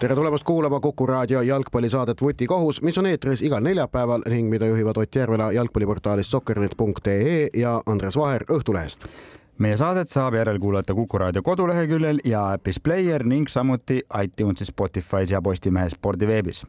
tere 0.00 0.14
tulemast 0.14 0.44
kuulama 0.44 0.80
Kuku 0.80 1.06
raadio 1.06 1.42
jalgpallisaadet 1.42 2.22
Vutikohus, 2.22 2.82
mis 2.82 2.98
on 2.98 3.06
eetris 3.06 3.42
igal 3.42 3.62
neljapäeval 3.62 4.22
ning 4.30 4.48
mida 4.48 4.66
juhivad 4.66 4.96
Ott 4.96 5.14
Järvela 5.14 5.52
jalgpalliportaalist 5.52 6.30
sokkernet.ee 6.30 7.48
ja 7.56 7.82
Andres 7.86 8.16
Vaher 8.16 8.44
Õhtulehest 8.52 9.08
meie 9.58 9.76
saadet 9.76 10.08
saab 10.08 10.34
järelkuulata 10.38 10.94
Kuku 10.94 11.18
raadio 11.18 11.42
koduleheküljel 11.42 12.20
ja 12.24 12.52
äpis 12.52 12.80
Player 12.80 13.26
ning 13.26 13.48
samuti 13.48 14.00
iTunesis, 14.22 14.70
Spotify's 14.70 15.32
ja 15.32 15.42
Postimehe 15.42 15.88
spordiveebis. 15.88 16.66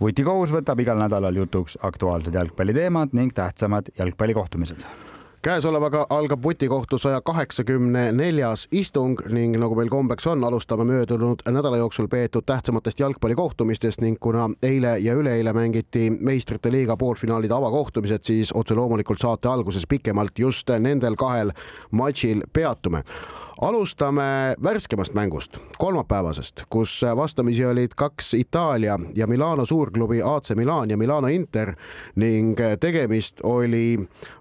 vutikohus 0.00 0.52
võtab 0.54 0.80
igal 0.80 0.98
nädalal 0.98 1.36
jutuks 1.36 1.78
aktuaalsed 1.82 2.34
jalgpalliteemad 2.34 3.08
ning 3.12 3.34
tähtsamad 3.34 3.90
jalgpallikohtumised 3.98 4.86
käesolevaga 5.42 6.06
algab 6.10 6.42
vutikohtu 6.42 6.98
saja 6.98 7.20
kaheksakümne 7.20 8.12
neljas 8.12 8.68
istung 8.72 9.20
ning 9.30 9.54
nagu 9.60 9.76
meil 9.78 9.88
kombeks 9.88 10.26
on, 10.26 10.44
alustame 10.44 10.84
möödunud 10.84 11.44
nädala 11.46 11.76
jooksul 11.76 12.08
peetud 12.08 12.46
tähtsamatest 12.46 13.00
jalgpallikohtumistest 13.00 14.00
ning 14.00 14.18
kuna 14.20 14.48
eile 14.62 14.98
ja 14.98 15.14
üleeile 15.14 15.52
mängiti 15.52 16.10
meistrite 16.10 16.72
liiga 16.72 16.96
poolfinaalide 16.96 17.54
avakohtumised, 17.54 18.24
siis 18.24 18.52
otse 18.54 18.74
loomulikult 18.74 19.22
saate 19.22 19.48
alguses 19.48 19.86
pikemalt 19.86 20.38
just 20.38 20.70
nendel 20.78 21.16
kahel 21.16 21.54
matšil 21.90 22.42
peatume 22.52 23.04
alustame 23.60 24.54
värskemast 24.62 25.14
mängust, 25.14 25.56
kolmapäevasest, 25.78 26.62
kus 26.70 27.00
vastamisi 27.16 27.64
olid 27.66 27.90
kaks 27.96 28.34
Itaalia 28.34 28.98
ja 29.14 29.26
Milano 29.26 29.66
suurklubi 29.66 30.22
AC 30.22 30.54
Milan 30.54 30.90
ja 30.90 30.96
Milano 30.96 31.26
Inter 31.26 31.74
ning 32.14 32.58
tegemist 32.80 33.40
oli 33.42 33.98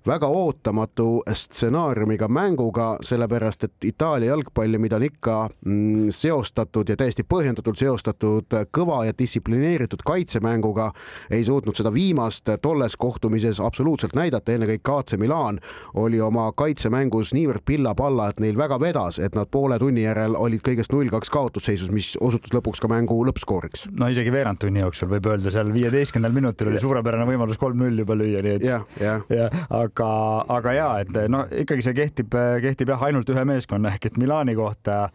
väga 0.07 0.27
ootamatu 0.27 1.23
stsenaariumiga 1.33 2.27
mänguga, 2.27 2.97
sellepärast 3.01 3.63
et 3.63 3.73
Itaalia 3.83 4.29
jalgpalli, 4.29 4.77
mida 4.77 4.95
on 4.95 5.03
ikka 5.03 5.49
mm, 5.65 6.09
seostatud 6.09 6.89
ja 6.89 6.95
täiesti 6.97 7.25
põhjendatult 7.25 7.79
seostatud 7.79 8.57
kõva 8.71 9.01
ja 9.05 9.17
distsiplineeritud 9.17 10.05
kaitsemänguga, 10.05 10.91
ei 11.31 11.43
suutnud 11.45 11.75
seda 11.75 11.93
viimast 11.93 12.49
tolles 12.61 12.95
kohtumises 12.95 13.59
absoluutselt 13.59 14.13
näidata, 14.15 14.53
ennekõike 14.53 14.93
AC 14.99 15.17
Milan 15.17 15.59
oli 15.93 16.21
oma 16.21 16.51
kaitsemängus 16.53 17.33
niivõrd 17.33 17.65
pilla-palla, 17.65 18.29
et 18.29 18.39
neil 18.39 18.57
väga 18.57 18.79
vedas 18.79 19.06
teatas, 19.07 19.19
et 19.23 19.35
nad 19.35 19.47
poole 19.49 19.77
tunni 19.79 20.03
järel 20.03 20.35
olid 20.35 20.61
kõigest 20.63 20.91
null 20.93 21.09
kaks 21.11 21.29
kaotusseisus, 21.31 21.89
mis 21.91 22.15
osutus 22.19 22.53
lõpuks 22.53 22.81
ka 22.81 22.87
mängu 22.87 23.17
lõppskooriks. 23.27 23.87
no 23.91 24.07
isegi 24.07 24.31
veerand 24.31 24.59
tunni 24.59 24.81
jooksul 24.81 25.09
võib 25.09 25.27
öelda, 25.31 25.51
seal 25.51 25.71
viieteistkümnendal 25.73 26.35
minutil 26.35 26.71
oli 26.71 26.79
suurepärane 26.79 27.25
võimalus 27.27 27.57
kolm-null 27.57 27.97
juba 28.03 28.15
lüüa, 28.15 28.43
nii 28.43 28.55
et 28.59 28.67
ja, 28.67 28.81
ja. 28.99 29.19
ja 29.29 29.49
aga, 29.69 30.11
aga 30.57 30.73
ja 30.73 30.89
et 31.01 31.13
no 31.29 31.45
ikkagi 31.51 31.85
see 31.85 31.97
kehtib, 31.97 32.37
kehtib 32.61 32.93
jah 32.93 33.03
ainult 33.09 33.29
ühe 33.29 33.45
meeskonna 33.47 33.93
ehk 33.93 34.11
et 34.11 34.17
Milani 34.17 34.55
kohta. 34.57 35.07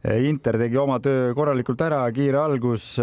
Inter 0.00 0.56
tegi 0.56 0.78
oma 0.80 0.96
töö 1.04 1.34
korralikult 1.36 1.82
ära, 1.84 2.06
kiire 2.16 2.38
algus 2.40 2.94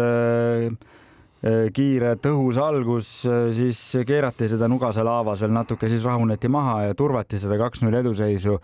kiire 1.70 2.16
tõhus 2.18 2.56
algus, 2.58 3.10
siis 3.54 3.80
keerati 4.06 4.48
seda 4.50 4.66
Nugase 4.66 5.04
laavas 5.06 5.44
veel 5.44 5.52
natuke, 5.54 5.86
siis 5.86 6.02
rahuneti 6.02 6.50
maha 6.50 6.88
ja 6.88 6.96
turvati 6.98 7.38
seda 7.38 7.54
kaks-null 7.60 8.00
eduseisu. 8.00 8.58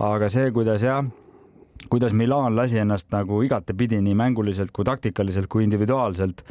aga 0.00 0.30
see, 0.32 0.52
kuidas 0.54 0.80
jah, 0.86 1.02
kuidas 1.88 2.12
Milan 2.12 2.56
lasi 2.56 2.78
ennast 2.78 3.08
nagu 3.14 3.42
igatepidi 3.42 4.00
nii 4.04 4.14
mänguliselt 4.14 4.72
kui 4.72 4.84
taktikaliselt 4.84 5.48
kui 5.50 5.64
individuaalselt 5.64 6.44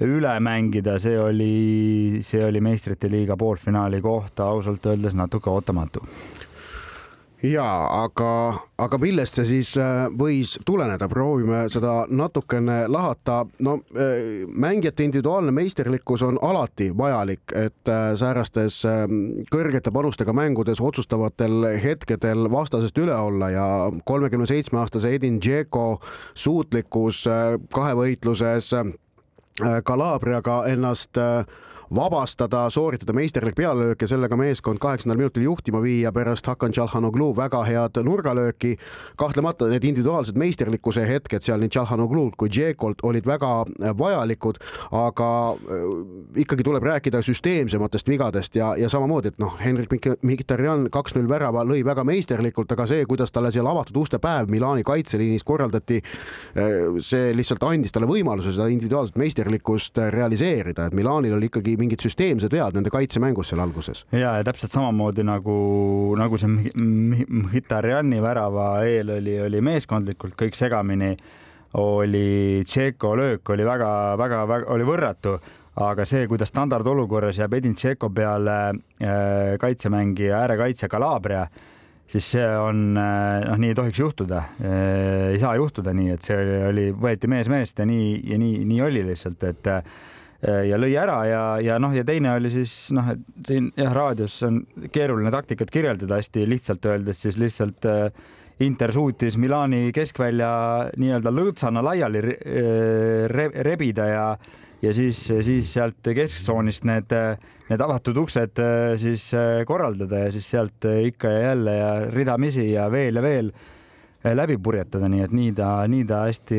üle 0.00 0.32
mängida, 0.40 0.98
see 1.02 1.18
oli, 1.20 2.20
see 2.24 2.44
oli 2.44 2.60
meistrite 2.64 3.10
liiga 3.10 3.36
poolfinaali 3.36 4.00
kohta 4.00 4.46
ausalt 4.48 4.86
öeldes 4.86 5.16
natuke 5.18 5.50
ootamatu 5.50 6.04
ja 7.42 7.66
aga, 8.02 8.60
aga 8.78 8.98
millest 9.00 9.38
see 9.38 9.46
siis 9.48 9.72
äh, 9.80 10.06
võis 10.12 10.56
tuleneda, 10.66 11.08
proovime 11.08 11.62
seda 11.72 12.04
natukene 12.08 12.84
lahata. 12.88 13.44
no 13.64 13.78
äh, 13.96 14.46
mängijate 14.48 15.04
individuaalne 15.04 15.52
meisterlikkus 15.52 16.22
on 16.26 16.38
alati 16.42 16.90
vajalik, 16.96 17.52
et 17.54 17.88
äh, 17.88 18.12
säärastes 18.20 18.82
kõrgete 19.52 19.92
panustega 19.92 20.32
mängudes 20.36 20.80
otsustavatel 20.80 21.66
hetkedel 21.82 22.50
vastasest 22.52 22.98
üle 22.98 23.16
olla 23.16 23.50
ja 23.50 23.66
kolmekümne 24.04 24.46
seitsme 24.46 24.80
aastase 24.80 25.14
Edin 25.14 25.40
Dzeko 25.40 26.00
suutlikkus 26.34 27.24
kahevõitluses 27.72 28.74
Kalabriaga 29.84 30.62
ennast 30.70 31.18
äh, 31.18 31.44
vabastada, 31.94 32.70
sooritada 32.70 33.12
meisterlik 33.12 33.54
pealelöök 33.54 34.02
ja 34.02 34.08
sellega 34.08 34.36
meeskond 34.36 34.78
kaheksandal 34.78 35.18
minutil 35.18 35.42
juhtima 35.42 35.82
viia 35.82 36.12
pärast 36.12 36.46
Hakan 36.46 36.70
Tšalhanoglu 36.70 37.32
väga 37.36 37.64
head 37.66 37.98
nurgalööki. 38.04 38.76
kahtlemata 39.16 39.66
need 39.68 39.84
individuaalsed 39.84 40.38
meisterlikkuse 40.38 41.06
hetked 41.08 41.42
seal 41.42 41.58
nii 41.58 41.68
Tšalhanoglult 41.68 42.36
kui 42.38 42.48
Džekolt 42.48 43.02
olid 43.02 43.26
väga 43.26 43.64
vajalikud, 43.98 44.60
aga 44.92 45.30
äh, 45.54 45.88
ikkagi 46.36 46.62
tuleb 46.62 46.82
rääkida 46.82 47.22
süsteemsematest 47.22 48.08
vigadest 48.08 48.56
ja, 48.56 48.76
ja 48.76 48.88
samamoodi, 48.88 49.34
et 49.34 49.38
noh, 49.42 49.58
Henrik 49.58 49.90
Mkhitarjan 50.22 50.86
kaks-null 50.94 51.28
värava 51.28 51.64
lõi 51.66 51.82
väga 51.84 52.04
meisterlikult, 52.06 52.70
aga 52.72 52.86
see, 52.86 53.02
kuidas 53.06 53.34
talle 53.34 53.50
seal 53.52 53.66
avatud 53.66 53.96
uste 53.96 54.22
päev 54.22 54.50
Milani 54.50 54.86
kaitseliinis 54.86 55.44
korraldati, 55.44 55.98
äh, 56.54 57.02
see 57.02 57.34
lihtsalt 57.34 57.66
andis 57.66 57.92
talle 57.92 58.06
võimaluse 58.06 58.54
seda 58.54 58.70
individuaalset 58.70 59.18
meisterlikkust 59.18 59.98
realiseerida, 60.14 60.86
et 60.86 60.94
Milanil 60.94 61.34
oli 61.34 61.50
ikkagi 61.50 61.79
mingid 61.80 62.02
süsteemsed 62.04 62.52
vead 62.54 62.76
nende 62.76 62.92
kaitsemängus 62.92 63.52
seal 63.52 63.62
alguses. 63.64 64.04
ja, 64.12 64.36
ja 64.38 64.46
täpselt 64.46 64.74
samamoodi 64.74 65.24
nagu, 65.26 65.58
nagu 66.20 66.40
see 66.40 66.72
Mkhitarjani 66.80 68.20
värava 68.22 68.72
eel 68.88 69.16
oli, 69.18 69.38
oli 69.42 69.62
meeskondlikult 69.64 70.36
kõik 70.38 70.58
segamini, 70.58 71.14
oli 71.80 72.62
Tšeko 72.66 73.14
löök 73.18 73.54
oli 73.54 73.66
väga-väga-väga, 73.66 74.70
oli 74.74 74.86
võrratu 74.86 75.38
aga 75.80 76.04
see, 76.08 76.26
kuidas 76.28 76.50
standardolukorras 76.50 77.38
jääb 77.40 77.54
Edin 77.60 77.74
Tšeko 77.78 78.10
peale 78.14 78.56
äh, 78.70 79.56
kaitsemängija, 79.60 80.42
äärekaitsja 80.42 80.88
Calabria, 80.90 81.44
siis 82.10 82.26
see 82.34 82.46
on, 82.58 82.90
äh, 82.98 83.46
noh, 83.46 83.60
nii 83.62 83.72
ei 83.72 83.78
tohiks 83.78 84.00
juhtuda. 84.02 84.42
Äh, 84.60 85.30
ei 85.30 85.38
saa 85.42 85.54
juhtuda 85.60 85.94
nii, 85.96 86.10
et 86.16 86.26
see 86.26 86.36
oli, 86.36 86.60
oli, 86.72 86.86
võeti 87.06 87.30
mees 87.30 87.50
meest 87.52 87.78
ja 87.80 87.86
nii 87.88 88.16
ja 88.32 88.40
nii, 88.42 88.64
nii 88.66 88.86
oli 88.88 89.04
lihtsalt, 89.12 89.46
et 89.52 89.70
Äh, 89.70 90.08
ja 90.40 90.78
lõi 90.80 90.94
ära 90.96 91.18
ja, 91.28 91.42
ja 91.60 91.78
noh, 91.82 91.92
ja 91.92 92.04
teine 92.06 92.32
oli 92.38 92.52
siis 92.52 92.74
noh, 92.96 93.10
et 93.12 93.46
siin 93.46 93.70
jah, 93.76 93.92
raadios 93.92 94.38
on 94.46 94.62
keeruline 94.92 95.32
taktikat 95.34 95.72
kirjeldada 95.72 96.20
hästi 96.20 96.46
lihtsalt 96.48 96.86
öeldes, 96.88 97.20
siis 97.26 97.36
lihtsalt 97.40 97.88
äh, 97.90 98.08
Inter 98.64 98.92
suutis 98.92 99.38
Milani 99.40 99.88
keskvälja 99.96 100.50
nii-öelda 101.00 101.32
lõõtsana 101.32 101.84
laiali 101.84 102.24
äh, 102.24 103.28
re 103.32 103.50
rebida 103.68 104.08
ja 104.08 104.26
ja 104.80 104.94
siis, 104.96 105.18
siis 105.28 105.74
sealt 105.74 106.08
kesktsoonist 106.16 106.86
need, 106.88 107.10
need 107.68 107.82
avatud 107.84 108.16
uksed 108.22 108.62
siis 108.96 109.26
korraldada 109.68 110.22
ja 110.22 110.30
siis 110.32 110.46
sealt 110.54 110.86
ikka 110.88 111.28
ja 111.34 111.42
jälle 111.50 111.74
ja 111.76 111.90
ridamisi 112.08 112.64
ja 112.70 112.86
veel 112.88 113.20
ja 113.20 113.24
veel 113.26 113.52
läbi 114.24 114.58
purjetada, 114.60 115.08
nii 115.08 115.22
et 115.24 115.32
nii 115.32 115.52
ta, 115.56 115.68
nii 115.88 116.04
ta 116.04 116.24
hästi 116.26 116.58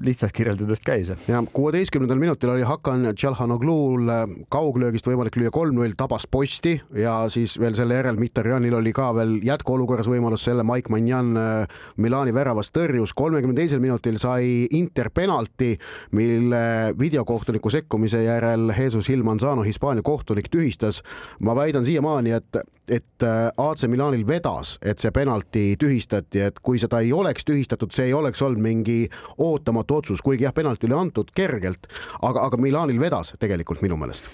lihtsalt 0.00 0.32
kirjeldades 0.32 0.80
käis. 0.80 1.10
ja 1.28 1.42
kuueteistkümnendal 1.52 2.18
minutil 2.18 2.48
oli 2.48 2.62
Hakan 2.64 3.10
Tšalhanoglul 3.14 4.08
eh, 4.08 4.22
kauglöögist 4.48 5.06
võimalik 5.06 5.36
lüüa 5.36 5.52
kolm-null, 5.52 5.92
tabas 5.96 6.24
posti 6.30 6.78
ja 6.96 7.18
siis 7.32 7.58
veel 7.60 7.76
selle 7.76 7.98
järel 7.98 8.16
Mitarjanil 8.16 8.78
oli 8.78 8.94
ka 8.96 9.10
veel 9.14 9.36
jätkuolukorras 9.44 10.08
võimalus 10.08 10.46
selle 10.48 10.64
Mike 10.64 10.92
Manjan 10.92 11.36
eh, 11.36 11.76
Milani 12.00 12.32
väravast 12.34 12.72
tõrjus. 12.72 13.12
kolmekümne 13.14 13.60
teisel 13.60 13.82
minutil 13.84 14.16
sai 14.22 14.66
Inter 14.72 15.10
penalti, 15.14 15.74
mille 16.16 16.94
videokohtuniku 16.98 17.70
sekkumise 17.70 18.22
järel 18.24 18.72
Jesus 18.78 19.08
Hilmanzano, 19.12 19.62
Hispaania 19.62 20.02
kohtunik, 20.02 20.48
tühistas. 20.48 21.02
ma 21.40 21.54
väidan 21.56 21.84
siiamaani, 21.84 22.30
et, 22.30 22.56
et 22.88 23.24
AC 23.56 23.84
Milanil 23.88 24.26
vedas, 24.26 24.78
et 24.82 24.98
see 24.98 25.10
penalti 25.12 25.76
tühistati, 25.78 26.40
et 26.40 26.58
kui 26.62 26.80
seda 26.80 27.01
ei 27.02 27.12
oleks 27.12 27.44
tühistatud, 27.48 27.92
see 27.94 28.10
ei 28.10 28.14
oleks 28.16 28.42
olnud 28.42 28.62
mingi 28.62 29.00
ootamatu 29.38 30.00
otsus, 30.00 30.22
kuigi 30.22 30.46
jah, 30.46 30.54
penalti 30.54 30.88
oli 30.88 30.98
antud 30.98 31.34
kergelt, 31.34 31.90
aga, 32.22 32.46
aga 32.46 32.60
Milanil 32.60 33.00
vedas 33.00 33.34
tegelikult 33.42 33.82
minu 33.84 33.98
meelest. 34.00 34.30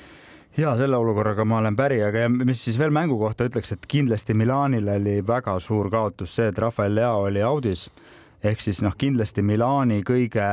Ja 0.58 0.72
selle 0.76 0.98
olukorraga 0.98 1.44
ma 1.46 1.60
olen 1.60 1.76
päri, 1.78 2.00
aga 2.02 2.26
mis 2.32 2.64
siis 2.64 2.78
veel 2.80 2.90
mängu 2.90 3.18
kohta 3.20 3.46
ütleks, 3.46 3.72
et 3.76 3.84
kindlasti 3.86 4.34
Milanil 4.34 4.88
oli 4.90 5.20
väga 5.26 5.58
suur 5.62 5.90
kaotus 5.92 6.34
see, 6.34 6.48
et 6.50 6.58
Rafael 6.58 6.96
Leao 6.98 7.26
oli 7.28 7.44
audis 7.46 7.88
ehk 8.44 8.62
siis 8.62 8.82
noh, 8.84 8.94
kindlasti 8.98 9.42
Milani 9.42 10.02
kõige 10.06 10.46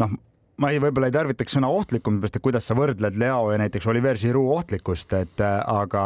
noh, 0.00 0.16
ma 0.62 0.72
ei, 0.72 0.80
võib-olla 0.82 1.10
ei 1.10 1.14
tarvitaks 1.14 1.56
sõna 1.58 1.70
ohtlikum, 1.72 2.20
sest 2.24 2.38
et 2.38 2.44
kuidas 2.44 2.68
sa 2.68 2.76
võrdled 2.78 3.18
Leo 3.20 3.50
ja 3.52 3.60
näiteks 3.60 3.88
Oliver 3.92 4.18
Giroud 4.20 4.54
ohtlikkust, 4.56 5.12
et 5.18 5.42
äh, 5.44 5.58
aga, 5.68 6.04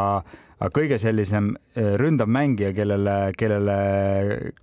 aga 0.59 0.71
kõige 0.75 0.99
sellisem 1.01 1.53
äh, 1.55 1.93
ründav 2.01 2.31
mängija, 2.31 2.73
kellele, 2.75 3.17
kellele 3.37 3.77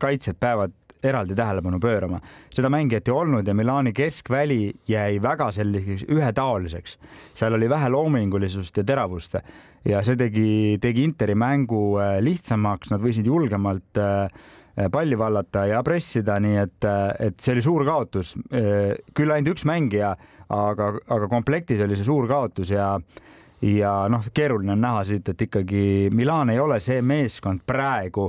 kaitsjad 0.01 0.39
peavad 0.41 0.77
eraldi 0.99 1.35
tähelepanu 1.39 1.79
pöörama. 1.79 2.19
seda 2.51 2.67
mängijat 2.75 3.09
ei 3.09 3.15
olnud 3.15 3.47
ja 3.47 3.55
Milani 3.55 3.93
keskväli 3.95 4.73
jäi 4.89 5.23
väga 5.23 5.53
selliseks 5.55 6.09
ühetaoliseks. 6.11 6.99
seal 7.35 7.55
oli 7.55 7.69
vähe 7.71 7.89
loomingulisust 7.89 8.77
ja 8.77 8.85
teravust 8.85 9.39
ja 9.87 10.03
see 10.03 10.17
tegi, 10.17 10.79
tegi 10.81 11.05
Interi 11.07 11.35
mängu 11.39 12.01
lihtsamaks, 12.21 12.91
nad 12.91 13.01
võisid 13.01 13.31
julgemalt 13.31 14.03
äh, 14.03 14.27
palli 14.93 15.19
vallata 15.19 15.65
ja 15.67 15.83
pressida, 15.83 16.39
nii 16.43 16.59
et, 16.63 16.85
eh, 16.87 17.27
et 17.29 17.41
see 17.41 17.57
oli 17.57 17.65
suur 17.65 17.85
kaotus. 17.89 18.35
Eh, 18.51 18.95
küll 19.15 19.35
ainult 19.35 19.57
üks 19.57 19.67
mängija, 19.69 20.13
aga, 20.55 20.93
aga 21.09 21.31
komplektis 21.31 21.83
oli 21.85 21.99
see 21.99 22.07
suur 22.07 22.29
kaotus 22.31 22.71
ja 22.75 22.93
ja 23.59 23.93
noh, 24.07 24.23
keeruline 24.35 24.77
on 24.77 24.85
näha 24.85 25.03
siit, 25.05 25.29
et 25.33 25.41
ikkagi 25.49 26.11
Milan 26.15 26.53
ei 26.53 26.61
ole 26.63 26.79
see 26.81 27.01
meeskond 27.03 27.65
praegu 27.67 28.29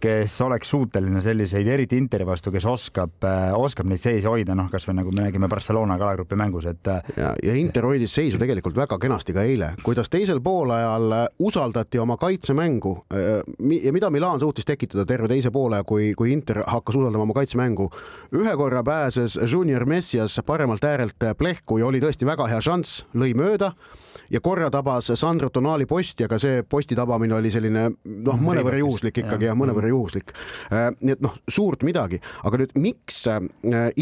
kes 0.00 0.40
oleks 0.44 0.70
suuteline 0.70 1.20
selliseid, 1.24 1.66
eriti 1.66 1.98
Interi 2.00 2.26
vastu, 2.26 2.52
kes 2.54 2.66
oskab, 2.68 3.16
äh, 3.24 3.54
oskab 3.56 3.88
neid 3.90 4.02
seise 4.02 4.28
hoida, 4.30 4.54
noh, 4.58 4.68
kasvõi 4.72 4.96
nagu 4.98 5.12
me 5.14 5.26
nägime 5.26 5.48
Barcelona 5.50 5.98
kalagrupi 6.00 6.38
mängus, 6.38 6.68
et. 6.70 6.86
Äh, 6.90 7.12
ja, 7.16 7.32
ja 7.42 7.56
Inter 7.56 7.86
hoidis 7.88 8.14
seisu 8.14 8.40
tegelikult 8.40 8.76
väga 8.76 8.98
kenasti 9.02 9.34
ka 9.36 9.44
eile, 9.46 9.72
kuidas 9.86 10.10
teisel 10.12 10.42
poolajal 10.44 11.16
äh, 11.16 11.26
usaldati 11.38 12.00
oma 12.02 12.18
kaitsemängu 12.20 12.94
ja 13.10 13.92
mida 13.92 14.10
Milan 14.10 14.40
suutis 14.40 14.66
tekitada 14.68 15.06
terve 15.08 15.28
teise 15.30 15.50
poole, 15.54 15.82
kui, 15.86 16.12
kui 16.18 16.32
Inter 16.32 16.62
hakkas 16.66 16.98
usaldama 16.98 17.26
oma 17.26 17.36
kaitsemängu. 17.36 17.90
ühe 18.36 18.56
korra 18.56 18.82
pääses 18.84 19.38
Junior 19.52 19.86
Messias 19.86 20.40
paremalt 20.46 20.84
äärelt 20.84 21.30
plehku 21.38 21.78
ja 21.78 21.86
oli 21.86 22.00
tõesti 22.00 22.26
väga 22.26 22.48
hea 22.50 22.60
šanss, 22.60 23.04
lõi 23.14 23.34
mööda 23.34 23.72
ja 24.30 24.40
korra 24.44 24.70
tabas 24.72 25.10
Sandro 25.14 25.50
Tonali 25.50 25.86
posti, 25.86 26.26
aga 26.26 26.38
see 26.42 26.62
posti 26.68 26.96
tabamine 26.98 27.36
oli 27.36 27.50
selline 27.52 27.86
noh, 27.90 28.40
mõnevõrra 28.42 28.78
juhuslik 28.80 29.22
ikkagi 29.22 29.48
ja 29.48 29.56
mõnevõrra 29.58 29.90
juhuslik. 29.90 30.32
Äh, 30.70 30.90
nii 31.00 31.16
et 31.16 31.24
noh, 31.24 31.36
suurt 31.50 31.84
midagi, 31.86 32.20
aga 32.46 32.60
nüüd 32.62 32.76
miks 32.80 33.22
äh, 33.30 33.40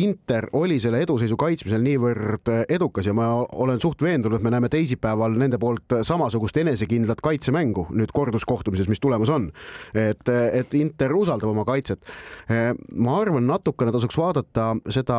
Inter 0.01 0.49
oli 0.57 0.79
selle 0.83 1.03
eduseisu 1.05 1.39
kaitsmisel 1.41 1.85
niivõrd 1.85 2.53
äh, 2.53 2.65
edukas 2.75 3.09
ja 3.09 3.15
ma 3.17 3.31
olen 3.53 3.83
suht 3.83 4.03
veendunud, 4.05 4.39
et 4.39 4.47
me 4.47 4.53
näeme 4.55 4.71
teisipäeval 4.73 5.37
nende 5.39 5.61
poolt 5.63 5.99
samasugust 6.07 6.59
enesekindlat 6.63 7.23
kaitsemängu 7.25 7.89
nüüd 7.95 8.13
korduskohtumises, 8.15 8.91
mis 8.91 9.03
tulemas 9.03 9.33
on. 9.33 9.51
et, 9.95 10.29
et 10.29 10.75
Inter 10.75 11.13
usaldab 11.15 11.51
oma 11.51 11.65
kaitset. 11.67 12.05
ma 12.95 13.19
arvan, 13.21 13.47
natukene 13.47 13.93
tasuks 13.95 14.17
vaadata 14.19 14.73
seda 14.93 15.19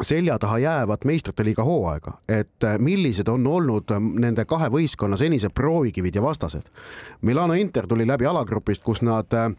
selja 0.00 0.38
taha 0.38 0.58
jäävat 0.58 1.04
meistrite 1.04 1.44
liiga 1.44 1.64
hooaega, 1.64 2.12
et 2.28 2.64
äh, 2.64 2.78
millised 2.78 3.28
on 3.28 3.46
olnud 3.46 3.92
ähm, 3.92 4.14
nende 4.20 4.44
kahe 4.48 4.70
võistkonna 4.72 5.18
senised 5.20 5.52
proovikivid 5.54 6.16
ja 6.16 6.22
vastased. 6.22 6.68
Milano 7.26 7.54
Inter 7.54 7.86
tuli 7.86 8.06
läbi 8.08 8.26
alagrupist, 8.26 8.82
kus 8.82 9.02
nad 9.04 9.32
äh, 9.36 9.50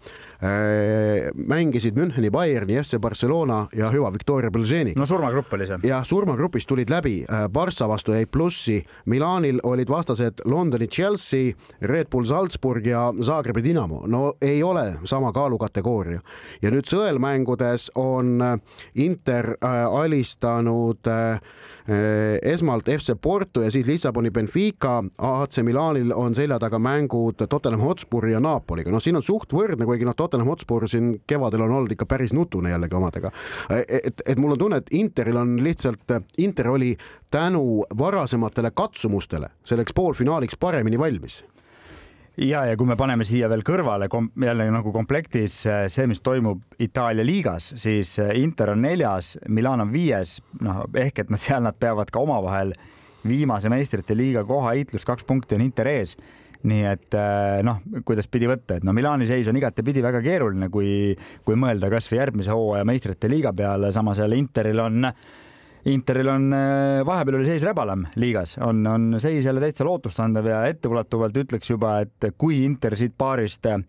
mängisid 1.35 1.95
Müncheni 1.95 2.31
Bayerni, 2.33 2.79
FC 2.81 2.99
Barcelona 3.01 3.67
ja 3.77 3.91
hüva 3.93 4.11
Victoria 4.13 4.51
Belženi. 4.51 4.93
no 4.97 5.05
surmagrupp 5.05 5.53
oli 5.53 5.67
see. 5.67 5.77
jah, 5.87 6.05
surmagrupist 6.05 6.67
tulid 6.67 6.89
läbi 6.89 7.21
äh,, 7.23 7.47
Barca 7.49 7.87
vastu 7.87 8.15
jäi 8.17 8.25
plussi, 8.25 8.81
Milanil 9.05 9.59
olid 9.63 9.89
vastased 9.89 10.41
Londoni 10.45 10.87
Chelsea, 10.87 11.53
Red 11.81 12.09
Bull 12.09 12.25
Salzburg 12.25 12.85
ja 12.85 13.13
Zagrebi 13.23 13.63
Dinamo, 13.63 14.03
no 14.07 14.33
ei 14.41 14.63
ole 14.63 14.95
sama 15.03 15.31
kaalukategooria. 15.31 16.21
ja 16.61 16.71
nüüd 16.71 16.89
sõelmängudes 16.89 17.91
on 17.95 18.41
äh, 18.41 18.57
Inter 18.95 19.53
äh, 19.61 19.85
alis 19.85 20.30
alistanud 20.31 21.07
äh, 21.07 21.31
äh, 21.31 22.51
esmalt 22.51 22.85
FC 22.87 23.15
Porto 23.21 23.61
ja 23.61 23.71
siis 23.71 23.87
Lissaboni 23.87 24.31
Benfica. 24.31 25.03
AC 25.17 25.61
Milanil 25.63 26.11
on 26.15 26.35
selja 26.35 26.59
taga 26.59 26.79
mängud 26.79 27.47
Tottenham 27.49 27.81
Hotspuri 27.81 28.31
ja 28.31 28.39
Napoliga. 28.39 28.91
noh, 28.91 29.01
siin 29.01 29.15
on 29.15 29.23
suht 29.23 29.53
võrdne, 29.53 29.85
kuigi 29.85 30.05
noh, 30.05 30.15
Tottenham 30.15 30.47
Hotspur 30.47 30.87
siin 30.87 31.21
kevadel 31.27 31.61
on 31.61 31.71
olnud 31.71 31.91
ikka 31.91 32.05
päris 32.05 32.33
nutune 32.33 32.71
jällegi 32.71 32.95
omadega. 32.95 33.31
et, 33.69 34.21
et 34.25 34.37
mul 34.37 34.51
on 34.51 34.57
tunne, 34.57 34.77
et 34.77 34.91
Interil 34.91 35.37
on 35.37 35.57
lihtsalt, 35.63 36.11
Inter 36.37 36.69
oli 36.69 36.95
tänu 37.31 37.83
varasematele 37.97 38.71
katsumustele 38.71 39.47
selleks 39.65 39.93
poolfinaaliks 39.93 40.57
paremini 40.59 40.99
valmis 40.99 41.43
ja, 42.41 42.63
ja 42.65 42.77
kui 42.77 42.89
me 42.89 42.97
paneme 42.99 43.25
siia 43.27 43.49
veel 43.51 43.63
kõrvale 43.65 44.07
jälle 44.09 44.67
nagu 44.73 44.93
komplektis 44.95 45.61
äh, 45.69 45.85
see, 45.91 46.07
mis 46.09 46.21
toimub 46.25 46.63
Itaalia 46.81 47.25
liigas, 47.25 47.71
siis 47.81 48.17
äh, 48.21 48.33
Inter 48.41 48.73
on 48.73 48.81
neljas, 48.85 49.35
Milan 49.49 49.83
on 49.85 49.91
viies, 49.93 50.39
noh 50.61 50.83
ehk 50.97 51.23
et 51.23 51.33
nad 51.33 51.41
seal 51.45 51.63
nad 51.65 51.77
peavad 51.79 52.11
ka 52.11 52.23
omavahel 52.23 52.73
viimase 53.27 53.69
meistrite 53.69 54.17
liiga 54.17 54.43
koha 54.47 54.73
heitlus, 54.75 55.05
kaks 55.05 55.27
punkti 55.27 55.57
on 55.57 55.65
Inter 55.67 55.91
ees. 55.91 56.17
nii 56.61 56.81
et 56.85 57.15
äh, 57.17 57.59
noh, 57.65 57.79
kuidas 58.05 58.27
pidi 58.29 58.45
võtta, 58.49 58.75
et 58.77 58.83
no 58.85 58.93
Milani 58.93 59.25
seis 59.25 59.47
on 59.49 59.57
igatepidi 59.57 60.03
väga 60.05 60.19
keeruline, 60.21 60.69
kui, 60.69 61.15
kui 61.45 61.57
mõelda 61.57 61.89
kasvõi 61.89 62.19
järgmise 62.19 62.53
hooaja 62.53 62.85
meistrite 62.85 63.29
liiga 63.29 63.53
peale, 63.53 63.89
samas 63.93 64.21
jälle 64.21 64.37
Interil 64.37 64.83
on 64.83 65.07
Interil 65.89 66.29
on, 66.29 66.51
äh, 66.53 67.01
vahepeal 67.05 67.39
oli 67.39 67.47
seis 67.49 67.63
räbalam 67.65 68.05
liigas, 68.21 68.57
on, 68.61 68.83
on 68.87 69.15
seis 69.19 69.45
jälle 69.45 69.63
täitsa 69.63 69.85
lootustandev 69.87 70.45
ja 70.45 70.59
etteulatuvalt 70.69 71.37
ütleks 71.41 71.71
juba, 71.73 71.99
et 72.05 72.33
kui 72.37 72.61
Inter 72.65 72.93
siit 72.99 73.15
paarist 73.17 73.65
äh, 73.65 73.81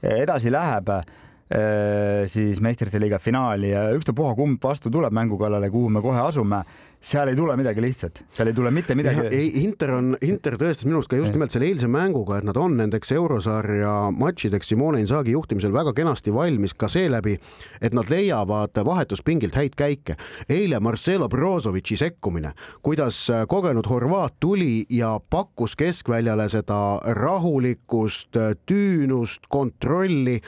edasi 0.00 0.52
läheb, 0.52 0.88
äh, 0.88 2.24
siis 2.26 2.62
meistrite 2.64 3.00
liiga 3.00 3.20
finaali 3.20 3.74
ja 3.74 3.90
ükstapuha, 3.96 4.32
kumb 4.38 4.64
vastu 4.64 4.92
tuleb 4.94 5.12
mängu 5.12 5.36
kallale, 5.40 5.68
kuhu 5.74 5.92
me 5.92 6.04
kohe 6.04 6.22
asume 6.24 6.62
seal 7.00 7.28
ei 7.30 7.36
tule 7.36 7.54
midagi 7.56 7.82
lihtsat, 7.82 8.24
seal 8.34 8.50
ei 8.50 8.54
tule 8.54 8.70
mitte 8.74 8.94
midagi. 8.98 9.28
ei, 9.30 9.50
Inter 9.62 9.92
on, 9.94 10.16
Inter 10.26 10.56
tõestas 10.58 10.86
minu 10.86 10.98
arust 10.98 11.10
ka 11.12 11.18
just 11.20 11.34
nimelt 11.34 11.54
selle 11.54 11.68
eilse 11.70 11.86
mänguga, 11.90 12.40
et 12.40 12.46
nad 12.46 12.58
on 12.58 12.74
nendeks 12.80 13.12
eurosarja 13.14 13.92
matšideks 14.18 14.72
Simone 14.72 15.02
Inzaghi 15.04 15.34
juhtimisel 15.36 15.72
väga 15.74 15.92
kenasti 15.94 16.34
valmis 16.34 16.74
ka 16.74 16.90
seeläbi, 16.90 17.36
et 17.80 17.94
nad 17.94 18.10
leiavad 18.10 18.82
vahetuspingilt 18.84 19.54
häid 19.58 19.76
käike. 19.78 20.16
eile 20.50 20.80
Marcelo 20.80 21.28
Brozovitši 21.28 21.96
sekkumine, 21.96 22.52
kuidas 22.82 23.20
kogenud 23.48 23.86
horvaat 23.86 24.34
tuli 24.40 24.86
ja 24.90 25.20
pakkus 25.30 25.76
keskväljale 25.76 26.48
seda 26.48 27.00
rahulikkust, 27.04 28.34
tüünust, 28.66 29.46
kontrolli 29.48 30.40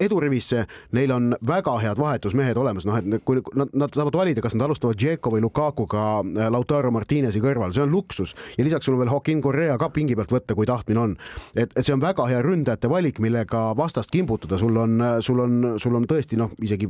edurivisse. 0.00 0.66
Neil 0.92 1.10
on 1.10 1.34
väga 1.46 1.78
head 1.82 1.98
vahetusmehed 1.98 2.56
olemas, 2.56 2.86
noh, 2.86 2.98
et 2.98 3.24
kui 3.24 3.42
nad, 3.54 3.74
nad 3.74 3.94
saavad 3.94 4.14
valida, 4.22 4.42
kas 4.44 4.54
nad 4.54 4.68
alustavad 4.68 4.98
Džeko 5.00 5.34
või 5.34 5.42
Lukaku 5.42 5.79
Lukakuga 5.80 6.20
äh, 6.20 6.50
Lautaro 6.50 6.90
Martinezi 6.90 7.40
kõrval, 7.40 7.72
see 7.74 7.84
on 7.84 7.92
luksus. 7.92 8.34
Ja 8.58 8.64
lisaks 8.64 8.86
sul 8.86 8.96
on 8.96 9.04
veel 9.04 9.12
Joaquin 9.12 9.40
Correa 9.42 9.78
ka 9.78 9.90
pingi 9.94 10.16
pealt 10.16 10.32
võtta, 10.32 10.54
kui 10.54 10.66
tahtmine 10.68 11.00
on. 11.00 11.16
et 11.56 11.72
see 11.80 11.94
on 11.94 12.00
väga 12.00 12.26
hea 12.28 12.42
ründajate 12.42 12.88
valik, 12.90 13.20
millega 13.20 13.70
vastast 13.76 14.10
kimbutada, 14.10 14.58
sul 14.58 14.76
on, 14.76 15.00
sul 15.20 15.40
on, 15.40 15.74
sul 15.78 15.96
on 15.96 16.06
tõesti 16.08 16.38
noh, 16.38 16.52
isegi 16.62 16.88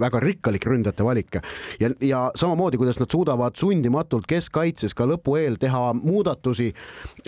väga 0.00 0.20
rikkalik 0.22 0.66
ründajate 0.66 1.06
valik 1.06 1.38
ja, 1.80 1.90
ja 2.00 2.22
samamoodi, 2.38 2.80
kuidas 2.80 3.00
nad 3.00 3.10
suudavad 3.12 3.56
sundimatult 3.58 4.26
keskkaitses 4.30 4.94
ka 4.98 5.06
lõpu 5.08 5.36
eel 5.40 5.58
teha 5.60 5.92
muudatusi. 5.98 6.72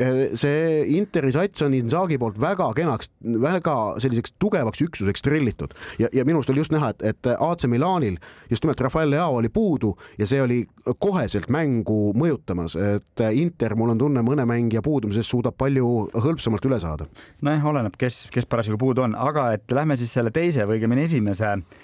Äh, 0.01 0.35
see 0.39 0.85
Interi 0.97 1.33
sats 1.35 1.65
on 1.65 1.75
Inzaghi 1.77 2.19
poolt 2.21 2.39
väga 2.41 2.71
kenaks, 2.77 3.11
väga 3.23 3.77
selliseks 4.03 4.37
tugevaks 4.43 4.83
üksuseks 4.85 5.25
trillitud 5.25 5.75
ja, 5.99 6.09
ja 6.13 6.25
minu 6.25 6.41
arust 6.41 6.53
oli 6.53 6.65
just 6.65 6.75
näha, 6.75 6.93
et, 6.95 7.03
et 7.15 7.33
AC 7.35 7.67
Milanil 7.71 8.19
just 8.51 8.65
nimelt 8.65 8.81
Rafael 8.81 9.11
Leao 9.11 9.39
oli 9.39 9.49
puudu 9.49 9.95
ja 10.19 10.27
see 10.29 10.43
oli 10.43 10.63
koheselt 10.99 11.49
mängu 11.53 12.13
mõjutamas, 12.17 12.77
et 12.77 13.25
Inter, 13.33 13.75
mul 13.79 13.95
on 13.95 14.01
tunne, 14.01 14.23
mõne 14.27 14.47
mängija 14.49 14.83
puudumisest 14.85 15.31
suudab 15.31 15.57
palju 15.59 16.11
hõlpsamalt 16.15 16.69
üle 16.69 16.81
saada. 16.83 17.09
nojah, 17.45 17.67
oleneb, 17.73 17.97
kes, 17.99 18.27
kes 18.35 18.49
parasjagu 18.51 18.79
puudu 18.81 19.05
on, 19.07 19.17
aga 19.19 19.53
et 19.57 19.75
lähme 19.75 19.97
siis 20.01 20.13
selle 20.13 20.33
teise 20.35 20.67
või 20.69 20.79
õigemini 20.79 21.07
esimese 21.09 21.53
eh, 21.55 21.83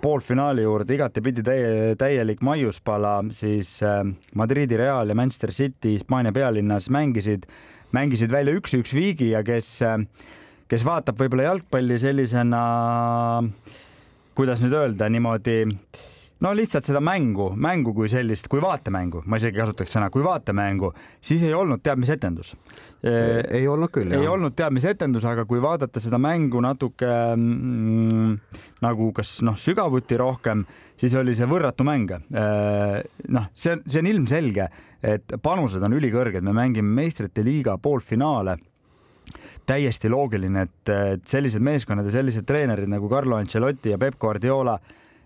poolfinaali 0.00 0.62
juurde 0.62 0.94
igatepidi 0.94 1.42
täie, 1.44 1.94
täielik 2.00 2.42
maiuspala, 2.44 3.20
siis 3.32 3.78
eh, 3.86 4.02
Madridi 4.36 4.76
Real 4.76 5.08
ja 5.08 5.16
Manchester 5.16 5.52
City 5.56 5.94
Hispaania 5.96 6.32
pealinnas 6.36 6.90
mängisid, 6.92 7.46
mängisid 7.96 8.32
välja 8.32 8.54
üks-üks 8.58 8.92
viigi 8.96 9.30
ja 9.32 9.40
kes, 9.46 9.72
eh, 9.86 9.96
kes 10.68 10.84
vaatab 10.84 11.20
võib-olla 11.20 11.48
jalgpalli 11.48 11.98
sellisena, 12.02 12.62
kuidas 14.36 14.60
nüüd 14.64 14.76
öelda, 14.76 15.08
niimoodi 15.08 15.58
äh, 15.64 16.09
no 16.44 16.52
lihtsalt 16.56 16.88
seda 16.88 17.00
mängu, 17.04 17.50
mängu 17.56 17.92
kui 17.96 18.08
sellist, 18.12 18.48
kui 18.50 18.62
vaatemängu, 18.62 19.22
ma 19.28 19.38
isegi 19.40 19.60
kasutaks 19.60 19.96
sõna, 19.96 20.10
kui 20.12 20.24
vaatemängu, 20.24 20.92
siis 21.24 21.42
ei 21.46 21.54
olnud 21.56 21.82
teab 21.84 22.00
mis 22.00 22.12
etendus. 22.12 22.54
ei 23.02 23.66
olnud 23.68 23.92
küll, 23.92 24.12
jah. 24.12 24.22
ei 24.22 24.28
olnud 24.28 24.56
teab 24.56 24.74
mis 24.76 24.86
etendus, 24.88 25.24
aga 25.28 25.44
kui 25.48 25.60
vaadata 25.62 26.00
seda 26.00 26.20
mängu 26.20 26.62
natuke 26.64 27.10
mm, 27.34 28.38
nagu 28.84 29.10
kas 29.16 29.38
noh, 29.46 29.58
sügavuti 29.60 30.18
rohkem, 30.20 30.64
siis 31.00 31.14
oli 31.16 31.34
see 31.36 31.48
võrratu 31.48 31.84
mäng. 31.84 32.16
noh, 32.30 33.50
see 33.54 33.76
on, 33.76 33.84
see 33.86 34.00
on 34.02 34.10
ilmselge, 34.14 34.70
et 35.02 35.36
panused 35.42 35.82
on 35.84 35.96
ülikõrged, 35.96 36.44
me 36.44 36.56
mängime 36.56 37.00
meistrite 37.02 37.44
liiga 37.44 37.76
poolfinaale 37.78 38.56
täiesti 39.68 40.08
loogiline, 40.10 40.64
et, 40.66 40.90
sellised 41.28 41.62
meeskonnad 41.62 42.08
ja 42.08 42.14
sellised 42.16 42.46
treenerid 42.48 42.90
nagu 42.90 43.08
Carlo 43.12 43.36
Ancelotti 43.38 43.92
ja 43.92 44.00
Peep 44.00 44.16
Guardiola 44.18 44.78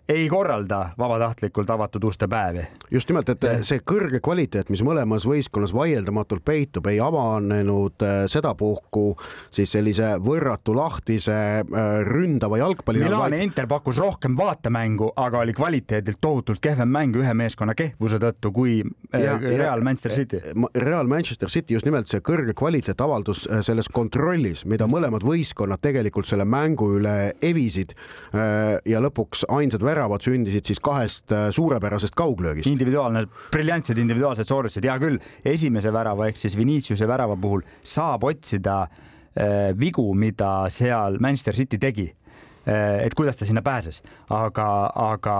ei 0.08 0.28
korralda 0.28 0.90
vabatahtlikult 0.98 1.70
avatud 1.70 2.04
uste 2.04 2.28
päevi. 2.28 2.66
just 2.90 3.08
nimelt, 3.08 3.28
et 3.28 3.44
see 3.64 3.80
kõrge 3.80 4.20
kvaliteet, 4.24 4.68
mis 4.70 4.82
mõlemas 4.84 5.24
võistkonnas 5.28 5.72
vaieldamatult 5.74 6.44
peitub, 6.44 6.86
ei 6.92 7.00
avanenud 7.00 8.04
äh, 8.04 8.24
sedapuhku 8.28 9.16
siis 9.54 9.72
sellise 9.72 10.14
võrratu 10.20 10.74
lahtise 10.76 11.34
äh, 11.34 11.94
ründava 12.04 12.60
jalgpalli. 12.60 13.00
Milani 13.00 13.38
vaid... 13.38 13.46
Inter 13.48 13.68
pakkus 13.70 13.98
rohkem 14.00 14.36
vaatemängu, 14.36 15.10
aga 15.16 15.40
oli 15.40 15.56
kvaliteedilt 15.56 16.20
tohutult 16.20 16.60
kehvem 16.60 16.92
mäng 16.92 17.16
ühe 17.16 17.32
meeskonna 17.34 17.74
kehvuse 17.74 18.20
tõttu 18.20 18.52
kui 18.52 18.76
äh, 18.84 19.24
ja, 19.24 19.38
Real 19.40 19.80
ja, 19.80 19.84
Manchester 19.84 20.12
City. 20.12 20.42
Real 20.84 21.08
Manchester 21.08 21.48
City 21.48 21.78
just 21.78 21.88
nimelt 21.88 22.12
see 22.12 22.20
kõrge 22.24 22.52
kvaliteet 22.56 23.00
avaldus 23.00 23.46
selles 23.64 23.88
kontrollis, 23.88 24.66
mida 24.68 24.86
mõlemad 24.90 25.24
võistkonnad 25.24 25.80
tegelikult 25.80 26.28
selle 26.28 26.44
mängu 26.44 26.90
üle 26.98 27.16
evisid 27.44 27.94
ja 28.32 29.00
lõpuks 29.02 29.44
ainsad 29.52 29.84
väravad 29.94 30.24
sündisid 30.24 30.66
siis 30.66 30.82
kahest 30.82 31.32
äh, 31.32 31.48
suurepärasest 31.54 32.16
kauglöögist. 32.18 32.68
individuaalne, 32.70 33.26
briljantsed 33.52 33.98
individuaalsed 33.98 34.48
sooritused, 34.48 34.84
hea 34.84 34.98
küll, 35.02 35.20
esimese 35.54 35.92
värava 35.94 36.28
ehk 36.30 36.40
siis 36.40 36.58
Viniciuse 36.58 37.08
värava 37.08 37.38
puhul 37.40 37.64
saab 37.82 38.26
otsida 38.30 38.82
äh, 38.84 39.70
vigu, 39.78 40.10
mida 40.18 40.66
seal 40.74 41.20
Manchester 41.22 41.56
City 41.58 41.78
tegi 41.78 42.08
äh, 42.10 43.04
et 43.06 43.14
kuidas 43.14 43.38
ta 43.38 43.46
sinna 43.46 43.62
pääses, 43.62 44.02
aga, 44.34 44.68
aga 45.06 45.38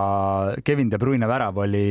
Kevin 0.64 0.92
De 0.92 1.00
Bruyne 1.02 1.28
värav 1.30 1.58
oli 1.66 1.84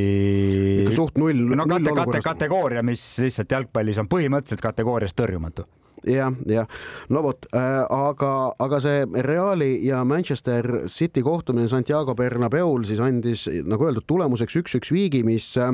ikka 0.85 0.97
suht 1.01 1.19
null. 1.21 1.55
no 1.55 1.67
kate, 1.69 1.95
kate, 1.99 2.25
kategooria, 2.31 2.85
mis 2.85 3.05
lihtsalt 3.23 3.57
jalgpallis 3.57 3.99
on 4.03 4.11
põhimõtteliselt 4.11 4.63
kategoorias 4.63 5.17
tõrjumatu 5.17 5.67
jah, 6.07 6.33
jah, 6.49 6.67
no 7.13 7.23
vot 7.25 7.47
äh,, 7.53 7.83
aga, 7.93 8.31
aga 8.61 8.79
see 8.83 9.05
Reali 9.25 9.71
ja 9.85 10.03
Manchester 10.07 10.87
City 10.91 11.23
kohtumine 11.25 11.69
Santiago 11.71 12.15
Bernabeul 12.15 12.85
siis 12.87 13.01
andis, 13.03 13.45
nagu 13.67 13.87
öeldud, 13.87 14.05
tulemuseks 14.09 14.59
üks-üks 14.61 14.93
viigi, 14.93 15.23
mis 15.27 15.47
äh, 15.57 15.71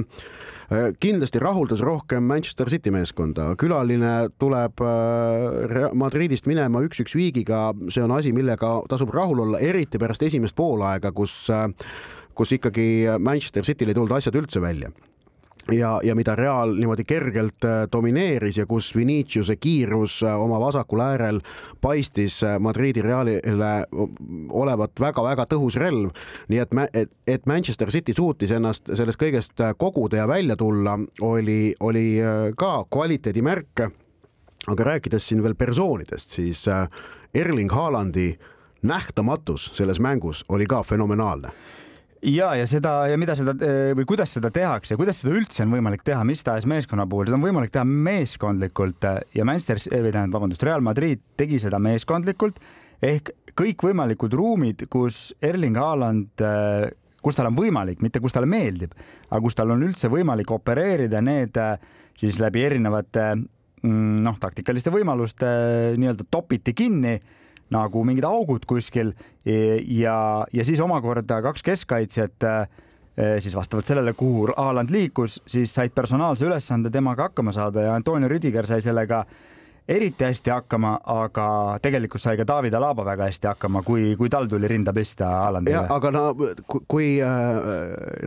kindlasti 1.01 1.41
rahuldas 1.41 1.83
rohkem 1.85 2.23
Manchester 2.29 2.69
City 2.69 2.93
meeskonda. 2.93 3.53
külaline 3.59 4.29
tuleb 4.39 4.85
äh, 4.85 5.89
Madridist 5.93 6.49
minema 6.49 6.83
üks-üks 6.85 7.17
viigiga, 7.17 7.69
see 7.89 8.05
on 8.05 8.15
asi, 8.15 8.33
millega 8.35 8.79
tasub 8.89 9.13
rahul 9.15 9.45
olla, 9.47 9.59
eriti 9.59 10.01
pärast 10.01 10.23
esimest 10.29 10.57
poolaega, 10.57 11.13
kus 11.15 11.35
äh, 11.53 11.67
kus 12.39 12.53
ikkagi 12.55 13.03
Manchester 13.19 13.65
Cityl 13.67 13.91
ei 13.91 13.97
tulnud 13.97 14.15
asjad 14.15 14.37
üldse 14.39 14.61
välja 14.63 14.93
ja, 15.71 15.99
ja 16.03 16.15
mida 16.15 16.35
Real 16.35 16.73
niimoodi 16.75 17.03
kergelt 17.03 17.65
äh, 17.65 17.87
domineeris 17.91 18.57
ja 18.57 18.65
kus 18.65 18.95
Viniciuse 18.95 19.55
kiirus 19.55 20.23
äh, 20.23 20.41
oma 20.41 20.59
vasakul 20.59 20.99
äärel 20.99 21.41
paistis 21.81 22.43
äh, 22.43 22.59
Madridi 22.59 23.01
Realile 23.01 23.39
olevat 24.49 24.99
väga-väga 24.99 25.45
tõhus 25.53 25.77
relv. 25.79 26.11
nii 26.47 26.59
et, 26.59 26.75
et, 26.93 27.11
et 27.27 27.45
Manchester 27.45 27.91
City 27.91 28.13
suutis 28.13 28.51
ennast 28.51 28.89
sellest 28.93 29.21
kõigest 29.21 29.61
koguda 29.77 30.23
ja 30.23 30.27
välja 30.27 30.55
tulla, 30.55 30.97
oli, 31.21 31.75
oli 31.79 32.19
ka 32.57 32.85
kvaliteedimärk. 32.91 33.89
aga 34.67 34.83
rääkides 34.83 35.27
siin 35.27 35.43
veel 35.43 35.55
persoonidest, 35.55 36.31
siis 36.31 36.65
Erling 37.33 37.71
Haalandi 37.71 38.37
nähtamatus 38.81 39.71
selles 39.73 39.99
mängus 39.99 40.45
oli 40.49 40.65
ka 40.65 40.83
fenomenaalne 40.83 41.51
ja, 42.21 42.51
ja 42.57 42.67
seda 42.69 42.93
ja 43.09 43.17
mida 43.19 43.35
seda 43.37 43.53
eh, 43.65 43.91
või 43.97 44.07
kuidas 44.09 44.33
seda 44.35 44.51
tehakse, 44.53 44.97
kuidas 44.99 45.21
seda 45.21 45.35
üldse 45.37 45.63
on 45.65 45.73
võimalik 45.73 46.03
teha 46.07 46.21
mis 46.27 46.43
tahes 46.45 46.67
meeskonna 46.69 47.05
puhul, 47.09 47.29
seda 47.29 47.39
on 47.39 47.45
võimalik 47.45 47.73
teha 47.73 47.85
meeskondlikult 47.87 49.07
eh, 49.09 49.19
ja 49.39 49.47
Manchester, 49.47 49.81
eh, 49.87 50.03
või 50.03 50.13
tähendab, 50.13 50.37
vabandust, 50.39 50.65
Real 50.67 50.83
Madrid 50.85 51.23
tegi 51.39 51.61
seda 51.63 51.79
meeskondlikult 51.83 52.59
ehk 53.05 53.31
kõikvõimalikud 53.59 54.33
ruumid, 54.35 54.85
kus 54.91 55.29
Erling 55.43 55.77
Haaland, 55.79 56.43
kus 57.23 57.37
tal 57.37 57.47
on 57.47 57.55
võimalik, 57.55 58.01
mitte 58.03 58.19
kus 58.23 58.35
talle 58.35 58.47
meeldib, 58.51 58.91
aga 59.29 59.39
kus 59.43 59.55
tal 59.55 59.71
on 59.71 59.83
üldse 59.83 60.11
võimalik 60.11 60.51
opereerida, 60.51 61.21
need 61.23 61.55
siis 62.19 62.39
läbi 62.43 62.63
erinevate 62.67 63.25
mm, 63.35 64.19
noh, 64.23 64.35
taktikaliste 64.39 64.91
võimaluste 64.91 65.49
nii-öelda 65.95 66.27
topiti 66.31 66.75
kinni 66.75 67.15
nagu 67.73 68.03
mingid 68.07 68.25
augud 68.27 68.65
kuskil. 68.69 69.13
Ja, 69.45 70.45
ja 70.53 70.65
siis 70.65 70.81
omakorda 70.83 71.41
kaks 71.41 71.63
keskkaitsjat 71.65 72.45
eh, 72.49 73.37
siis 73.39 73.55
vastavalt 73.55 73.87
sellele, 73.87 74.13
kuhu 74.13 74.49
Haaland 74.55 74.91
liikus, 74.93 75.39
siis 75.47 75.73
said 75.73 75.95
personaalse 75.95 76.45
ülesande 76.45 76.91
temaga 76.93 77.29
hakkama 77.29 77.53
saada 77.55 77.87
ja 77.87 77.95
Antonio 77.95 78.29
Rüdiger 78.29 78.67
sai 78.69 78.81
sellega 78.85 79.23
eriti 79.89 80.25
hästi 80.27 80.51
hakkama, 80.53 80.93
aga 81.09 81.45
tegelikult 81.81 82.21
sai 82.21 82.37
ka 82.37 82.45
David 82.47 82.75
Alaba 82.77 83.05
väga 83.07 83.29
hästi 83.29 83.49
hakkama, 83.49 83.81
kui, 83.85 84.13
kui 84.19 84.29
tal 84.29 84.47
tuli 84.49 84.69
rinda 84.69 84.93
pista 84.93 85.29
Haalandile. 85.43 85.85
aga 85.89 86.11
no 86.13 86.23
kui 86.89 87.15
äh, 87.25 87.59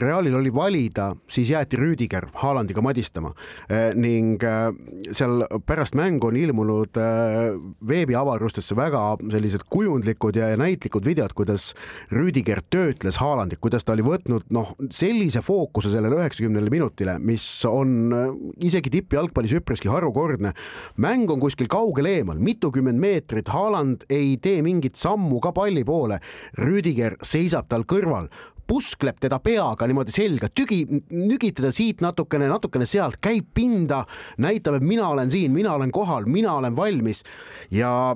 Realil 0.02 0.34
oli 0.40 0.52
valida, 0.54 1.12
siis 1.30 1.52
jäeti 1.52 1.78
Rüüdiger 1.78 2.28
Haalandiga 2.42 2.82
madistama 2.82 3.30
äh, 3.70 3.92
ning 3.94 4.42
äh, 4.42 4.72
seal 5.14 5.46
pärast 5.66 5.94
mängu 5.98 6.32
on 6.32 6.40
ilmunud 6.40 6.98
äh, 6.98 7.54
veebiavarustesse 7.88 8.76
väga 8.78 9.04
sellised 9.30 9.66
kujundlikud 9.70 10.38
ja, 10.40 10.50
näitlikud 10.58 11.06
videod, 11.06 11.36
kuidas 11.38 11.72
Rüüdiger 12.10 12.62
töötles 12.70 13.20
Haalandit, 13.22 13.62
kuidas 13.62 13.86
ta 13.86 13.94
oli 13.94 14.06
võtnud 14.06 14.50
noh, 14.54 14.74
sellise 14.90 15.44
fookuse 15.46 15.94
sellele 15.94 16.18
üheksakümnele 16.18 16.74
minutile, 16.74 17.18
mis 17.22 17.46
on 17.70 17.96
äh, 18.18 18.28
isegi 18.66 18.90
tippjalgpallis 18.98 19.54
üpriski 19.60 19.90
harukordne. 19.92 20.56
mäng 20.98 21.30
on 21.30 21.38
kuskil 21.40 21.51
kuskil 21.52 21.68
kaugel 21.68 22.06
eemal, 22.08 22.38
mitukümmend 22.40 22.96
meetrit, 22.96 23.50
Haaland 23.52 24.06
ei 24.08 24.38
tee 24.40 24.62
mingit 24.64 24.96
sammu 24.96 25.36
ka 25.44 25.50
palli 25.52 25.82
poole. 25.84 26.16
Rüdiger 26.56 27.18
seisab 27.20 27.68
tal 27.68 27.84
kõrval, 27.84 28.30
puskleb 28.66 29.20
teda 29.22 29.38
peaga 29.42 29.86
niimoodi 29.88 30.14
selga, 30.14 30.50
tügi, 30.52 30.82
nügib 31.10 31.56
teda 31.58 31.72
siit 31.74 32.02
natukene, 32.04 32.48
natukene 32.50 32.86
sealt, 32.88 33.20
käib 33.22 33.50
pinda, 33.54 34.02
näitab, 34.42 34.78
et 34.78 34.86
mina 34.86 35.08
olen 35.12 35.32
siin, 35.32 35.52
mina 35.54 35.74
olen 35.76 35.92
kohal, 35.94 36.26
mina 36.30 36.56
olen 36.58 36.76
valmis. 36.76 37.22
ja 37.70 38.14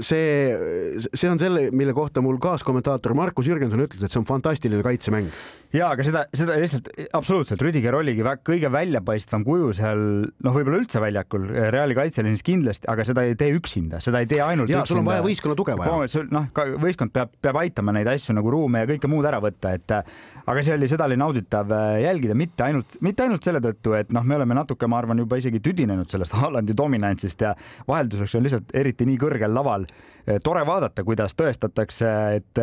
see, 0.00 1.04
see 1.06 1.30
on 1.30 1.40
selle, 1.42 1.68
mille 1.72 1.94
kohta 1.96 2.22
mul 2.24 2.38
kaaskommentaator 2.42 3.14
Markus 3.14 3.48
Jürgenson 3.50 3.84
ütles, 3.86 4.04
et 4.04 4.12
see 4.12 4.22
on 4.22 4.28
fantastiline 4.28 4.84
kaitsemäng 4.84 5.30
ja 5.74 5.88
aga 5.92 6.04
seda, 6.06 6.22
seda 6.36 6.56
lihtsalt 6.58 6.88
absoluutselt, 7.16 7.62
Rüdiger 7.64 7.96
oligi 7.98 8.24
väga, 8.24 8.42
kõige 8.46 8.70
väljapaistvam 8.72 9.44
kuju 9.46 9.72
seal, 9.76 10.02
noh, 10.44 10.54
võib-olla 10.54 10.80
üldse 10.82 11.02
väljakul, 11.02 11.48
Reali 11.74 11.96
kaitseliinis 11.98 12.44
kindlasti, 12.46 12.88
aga 12.90 13.06
seda 13.06 13.24
ei 13.26 13.36
tee 13.38 13.50
üksinda, 13.56 14.00
seda 14.04 14.22
ei 14.22 14.28
tee 14.30 14.42
ainult 14.44 14.70
ja, 14.70 14.82
üksinda. 14.82 14.92
sul 14.92 15.02
on 15.02 15.08
vaja 15.08 15.24
võistkonna 15.26 15.58
tuge 15.58 15.76
vaja. 15.78 16.24
noh, 16.34 16.48
võistkond 16.82 17.14
peab, 17.14 17.34
peab 17.42 17.58
aitama 17.64 17.94
neid 17.96 18.10
asju 18.14 18.36
nagu 18.38 18.54
ruume 18.54 18.84
ja 18.84 18.90
kõike 18.90 19.10
muud 19.10 19.26
ära 19.30 19.40
võtta, 19.42 19.74
et 19.74 19.83
aga 19.92 20.62
see 20.62 20.74
oli, 20.76 20.88
seda 20.88 21.08
oli 21.08 21.18
nauditav 21.20 21.70
äh, 21.74 22.00
jälgida, 22.04 22.36
mitte 22.38 22.66
ainult, 22.66 22.96
mitte 23.04 23.26
ainult 23.26 23.44
selle 23.44 23.60
tõttu, 23.64 23.94
et 23.98 24.12
noh, 24.14 24.24
me 24.24 24.38
oleme 24.38 24.56
natuke, 24.56 24.88
ma 24.90 25.00
arvan, 25.02 25.20
juba 25.24 25.38
isegi 25.40 25.60
tüdinenud 25.64 26.10
sellest 26.10 26.36
Haalandi 26.40 26.76
dominantsist 26.76 27.44
ja 27.44 27.54
vahelduseks 27.88 28.38
on 28.38 28.46
lihtsalt 28.46 28.74
eriti 28.76 29.08
nii 29.08 29.20
kõrgel 29.20 29.54
laval 29.54 29.88
Eh, 30.26 30.38
tore 30.40 30.62
vaadata, 30.64 31.02
kuidas 31.04 31.34
tõestatakse, 31.36 32.08
et, 32.38 32.60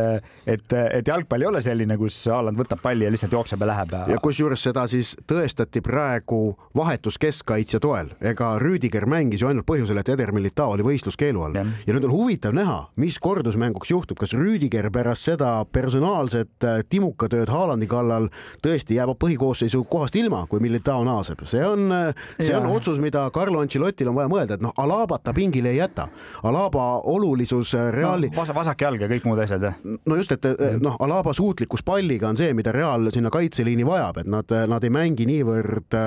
et, 0.50 0.74
et 0.74 1.08
jalgpall 1.08 1.44
ei 1.44 1.48
ole 1.52 1.60
selline, 1.62 1.94
kus 2.00 2.16
Haaland 2.26 2.58
võtab 2.58 2.80
palli 2.82 3.06
ja 3.06 3.12
lihtsalt 3.14 3.36
jookseb 3.38 3.62
ja 3.62 3.68
läheb. 3.70 3.92
ja 4.10 4.18
kusjuures 4.24 4.64
seda 4.66 4.88
siis 4.90 5.12
tõestati 5.30 5.84
praegu 5.86 6.56
vahetus 6.78 7.20
keskkaitsja 7.22 7.78
toel, 7.84 8.10
ega 8.18 8.56
Rüüdiger 8.58 9.06
mängis 9.06 9.44
ju 9.44 9.52
ainult 9.52 9.68
põhjusel, 9.70 10.00
et 10.02 10.10
Eder 10.10 10.34
Militao 10.34 10.74
oli 10.74 10.88
võistluskeelu 10.88 11.44
all 11.46 11.60
ja. 11.60 11.68
ja 11.86 11.94
nüüd 11.94 12.08
on 12.10 12.16
huvitav 12.16 12.58
näha, 12.58 12.80
mis 12.98 13.20
kordusmänguks 13.22 13.94
juhtub, 13.94 14.18
kas 14.18 14.34
Rüüdiger 14.34 14.90
pärast 14.90 15.30
seda 15.30 15.54
personaalset 15.70 16.66
äh, 16.66 16.82
timukatööd 17.12 17.50
Haalandi 17.52 17.88
kallal 17.90 18.30
tõesti 18.64 18.96
jääb 18.98 19.14
põhikoosseisu 19.20 19.84
kohast 19.90 20.16
ilma, 20.16 20.46
kui 20.48 20.62
Militao 20.64 21.04
naaseb, 21.04 21.44
see 21.46 21.64
on, 21.66 21.92
äh, 21.92 22.16
see 22.40 22.52
ja. 22.52 22.60
on 22.60 22.72
otsus, 22.72 23.00
mida 23.00 23.30
Carlo 23.34 23.62
Ancelottil 23.62 24.10
on 24.10 24.16
vaja 24.16 24.30
mõelda, 24.32 24.56
et 24.56 24.64
noh, 24.64 24.74
Alabat 24.78 25.24
ta 25.24 25.34
pingile 25.34 25.72
ei 25.72 25.78
jäta. 25.82 26.08
Alaba 26.44 27.02
suutlikkus 27.04 27.74
äh, 27.76 27.92
Reali 27.94 28.30
no,. 28.30 28.38
Vas 28.42 28.54
vasak 28.56 28.82
jalg 28.82 29.02
ja 29.02 29.10
kõik 29.12 29.26
muud 29.28 29.42
asjad, 29.44 29.64
jah? 29.68 29.76
no 30.08 30.16
just, 30.16 30.32
et 30.32 30.46
äh, 30.46 30.78
noh, 30.82 30.98
Alaba 31.00 31.34
suutlikkus 31.34 31.84
palliga 31.84 32.30
on 32.30 32.40
see, 32.40 32.54
mida 32.58 32.72
Real 32.72 33.12
sinna 33.14 33.32
kaitseliini 33.34 33.86
vajab, 33.88 34.22
et 34.24 34.32
nad, 34.32 34.56
nad 34.72 34.84
ei 34.84 34.94
mängi 34.94 35.28
niivõrd 35.30 35.98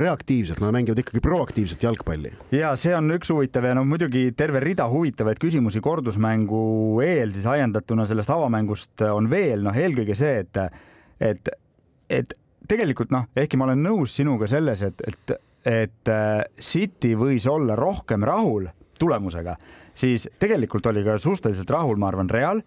reaktiivselt, 0.00 0.62
nad 0.62 0.74
mängivad 0.74 1.02
ikkagi 1.02 1.22
proaktiivset 1.24 1.82
jalgpalli. 1.84 2.32
ja 2.54 2.72
see 2.80 2.94
on 2.96 3.10
üks 3.14 3.30
huvitav 3.32 3.66
ja 3.66 3.74
no 3.76 3.84
muidugi 3.88 4.30
terve 4.36 4.62
rida 4.62 4.86
huvitavaid 4.90 5.40
küsimusi 5.42 5.82
kordusmängu 5.84 7.00
eel 7.04 7.34
siis 7.34 7.46
ajendatuna 7.50 8.06
sellest 8.08 8.30
avamängust 8.32 9.04
on 9.10 9.28
veel 9.30 9.64
noh, 9.66 9.76
eelkõige 9.76 10.16
see, 10.18 10.29
et, 10.40 10.60
et, 11.20 11.52
et 12.08 12.34
tegelikult 12.68 13.10
noh, 13.10 13.26
ehkki 13.36 13.58
ma 13.58 13.68
olen 13.68 13.82
nõus 13.82 14.14
sinuga 14.16 14.48
selles, 14.50 14.82
et, 14.86 15.02
et, 15.06 15.36
et 15.66 16.12
City 16.60 17.14
võis 17.18 17.46
olla 17.50 17.76
rohkem 17.78 18.24
rahul 18.24 18.70
tulemusega 19.00 19.56
siis 20.00 20.28
tegelikult 20.38 20.86
oli 20.90 21.04
ka 21.04 21.18
suhteliselt 21.18 21.70
rahul, 21.70 21.98
ma 22.00 22.10
arvan, 22.10 22.30
Real, 22.30 22.62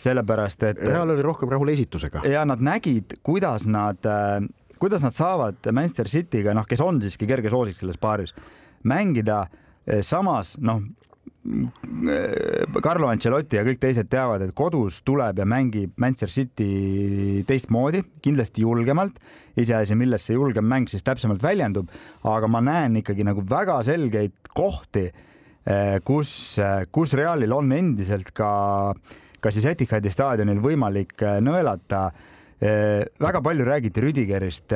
sellepärast 0.00 0.64
et. 0.68 0.82
Real 0.86 1.12
oli 1.12 1.24
rohkem 1.24 1.50
rahul 1.52 1.72
esitusega. 1.74 2.24
ja 2.28 2.44
nad 2.48 2.62
nägid, 2.64 3.18
kuidas 3.26 3.66
nad, 3.66 4.00
äh, 4.06 4.38
kuidas 4.78 5.04
nad 5.04 5.16
saavad 5.16 5.72
Manchester 5.72 6.08
City'ga, 6.08 6.54
noh, 6.56 6.66
kes 6.68 6.80
on 6.84 7.02
siiski 7.02 7.28
kerge 7.28 7.52
soosik 7.52 7.80
selles 7.80 8.00
paaris, 8.00 8.34
mängida 8.82 9.42
äh, 9.44 10.00
samas, 10.06 10.56
noh, 10.60 10.82
Carlo 11.40 13.08
Ancelotti 13.08 13.56
ja 13.56 13.62
kõik 13.64 13.78
teised 13.80 14.10
teavad, 14.12 14.42
et 14.44 14.52
kodus 14.56 14.98
tuleb 15.08 15.38
ja 15.40 15.46
mängib 15.48 15.94
Manchester 16.00 16.32
City 16.34 17.44
teistmoodi, 17.48 18.02
kindlasti 18.20 18.66
julgemalt. 18.66 19.16
iseasi, 19.56 19.96
milles 19.96 20.24
see 20.24 20.36
julgem 20.36 20.64
mäng 20.64 20.88
siis 20.88 21.02
täpsemalt 21.02 21.42
väljendub, 21.42 21.88
aga 22.24 22.48
ma 22.48 22.60
näen 22.60 23.00
ikkagi 23.00 23.24
nagu 23.24 23.42
väga 23.44 23.80
selgeid 23.84 24.52
kohti, 24.56 25.08
kus, 26.04 26.60
kus 26.92 27.16
Realil 27.16 27.52
on 27.52 27.72
endiselt 27.72 28.30
ka, 28.36 28.94
ka 29.40 29.50
siis 29.50 29.66
Etihadi 29.72 30.12
staadionil 30.12 30.60
võimalik 30.60 31.24
nõelata. 31.40 32.10
väga 33.20 33.40
palju 33.40 33.64
räägiti 33.64 34.00
Rüdigerist 34.00 34.72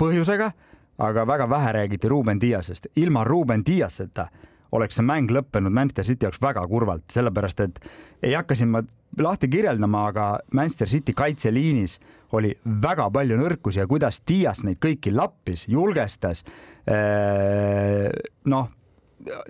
põhjusega, 0.00 0.52
aga 0.98 1.24
väga 1.28 1.46
vähe 1.46 1.72
räägiti 1.72 2.08
Ruuben 2.08 2.40
Diasest. 2.40 2.86
ilma 2.96 3.24
Ruuben 3.24 3.62
Diaseta 3.64 4.30
oleks 4.72 4.98
see 4.98 5.06
mäng 5.06 5.30
lõppenud 5.32 5.74
Manchester 5.74 6.06
City 6.08 6.26
jaoks 6.26 6.42
väga 6.42 6.66
kurvalt, 6.70 7.06
sellepärast 7.12 7.62
et 7.66 7.80
ei 8.22 8.34
hakka 8.34 8.56
siin 8.58 8.72
ma 8.72 8.82
lahti 9.22 9.48
kirjeldama, 9.48 10.06
aga 10.10 10.28
Manchester 10.52 10.88
City 10.88 11.14
kaitseliinis 11.16 12.00
oli 12.36 12.52
väga 12.82 13.08
palju 13.14 13.38
nõrkusi 13.40 13.80
ja 13.80 13.86
kuidas 13.88 14.20
Dias 14.28 14.64
neid 14.66 14.80
kõiki 14.82 15.12
lappis, 15.14 15.66
julgestas. 15.70 16.42
Eh, 16.86 18.10
noh, 18.50 18.68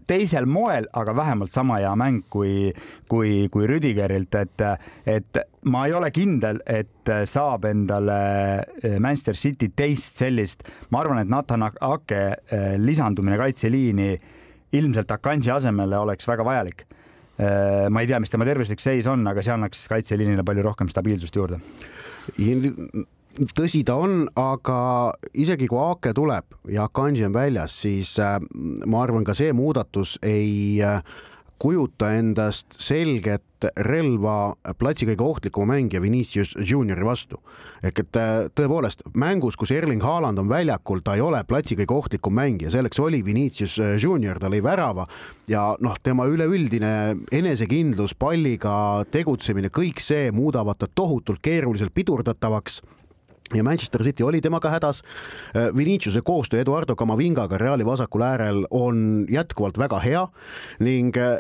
teisel 0.06 0.46
moel, 0.46 0.86
aga 0.94 1.14
vähemalt 1.16 1.50
sama 1.50 1.80
hea 1.80 1.92
mäng 1.98 2.22
kui, 2.30 2.70
kui, 3.08 3.48
kui 3.52 3.66
Rüdigerilt, 3.68 4.38
et, 4.38 4.64
et 5.06 5.40
ma 5.72 5.86
ei 5.88 5.96
ole 5.96 6.10
kindel, 6.14 6.60
et 6.66 7.12
saab 7.28 7.66
endale 7.68 8.20
eh, 8.82 8.98
Manchester 9.00 9.36
City 9.36 9.72
teist 9.76 10.22
sellist, 10.22 10.66
ma 10.90 11.02
arvan, 11.02 11.24
et 11.24 11.32
Nathan 11.32 11.66
Ake 11.66 12.22
eh, 12.22 12.74
lisandumine 12.78 13.38
kaitseliini 13.40 14.10
ilmselt 14.72 15.10
Akanji 15.10 15.52
asemele 15.54 15.98
oleks 15.98 16.28
väga 16.28 16.44
vajalik. 16.46 16.86
Äh, 17.36 17.86
ma 17.92 18.00
ei 18.00 18.08
tea, 18.08 18.20
mis 18.20 18.32
tema 18.32 18.46
tervislik 18.48 18.80
seis 18.80 19.06
on, 19.10 19.26
aga 19.28 19.44
see 19.44 19.52
annaks 19.52 19.84
kaitseliinile 19.92 20.44
palju 20.46 20.64
rohkem 20.64 20.88
stabiilsust 20.88 21.36
juurde. 21.36 21.60
tõsi 23.56 23.82
ta 23.84 23.98
on, 24.00 24.24
aga 24.40 24.78
isegi 25.36 25.68
kui 25.68 25.78
Aake 25.78 26.14
tuleb 26.16 26.56
ja 26.72 26.88
Akanji 26.88 27.26
on 27.28 27.36
väljas, 27.36 27.76
siis 27.84 28.16
äh, 28.18 28.38
ma 28.86 29.02
arvan, 29.04 29.24
ka 29.24 29.36
see 29.36 29.52
muudatus 29.52 30.16
ei 30.24 30.80
äh, 30.80 31.02
kujuta 31.58 32.12
endast 32.16 32.76
selget 32.82 33.42
relva 33.80 34.54
platsi 34.78 35.06
kõige 35.08 35.24
ohtlikuma 35.24 35.74
mängija 35.74 36.02
Vinicius 36.02 36.52
Juniori 36.60 37.04
vastu. 37.04 37.40
ehk 37.82 37.98
et 37.98 38.16
äh, 38.16 38.48
tõepoolest 38.54 39.02
mängus, 39.14 39.56
kus 39.56 39.70
Erling 39.70 40.02
Haaland 40.02 40.38
on 40.38 40.48
väljakul, 40.48 41.00
ta 41.00 41.14
ei 41.14 41.20
ole 41.20 41.42
platsi 41.44 41.76
kõige 41.76 41.94
ohtlikum 41.94 42.34
mängija, 42.34 42.70
selleks 42.70 43.00
oli 43.00 43.22
Vinicius 43.24 43.78
äh, 43.78 43.96
Junior, 44.02 44.38
ta 44.38 44.50
lõi 44.52 44.62
värava 44.62 45.04
ja 45.48 45.76
noh, 45.80 45.96
tema 46.02 46.26
üleüldine 46.26 47.16
enesekindlus, 47.32 48.14
palliga 48.14 49.04
tegutsemine, 49.10 49.70
kõik 49.70 50.00
see 50.00 50.30
muudavad 50.32 50.78
ta 50.78 50.88
tohutult 50.94 51.40
keeruliselt 51.40 51.94
pidurdatavaks 51.94 52.82
ja 53.54 53.62
Manchester 53.64 54.02
City 54.02 54.22
oli 54.22 54.40
temaga 54.40 54.70
hädas. 54.70 55.02
Äh, 55.56 55.76
Viniciuse 55.76 56.20
koostöö 56.22 56.60
Eduardo 56.60 56.96
Camavingaga 56.96 57.58
Reali 57.58 57.86
vasakul 57.86 58.22
äärel 58.22 58.66
on 58.70 59.26
jätkuvalt 59.30 59.78
väga 59.78 59.98
hea 59.98 60.26
ning 60.80 61.16
äh, 61.16 61.38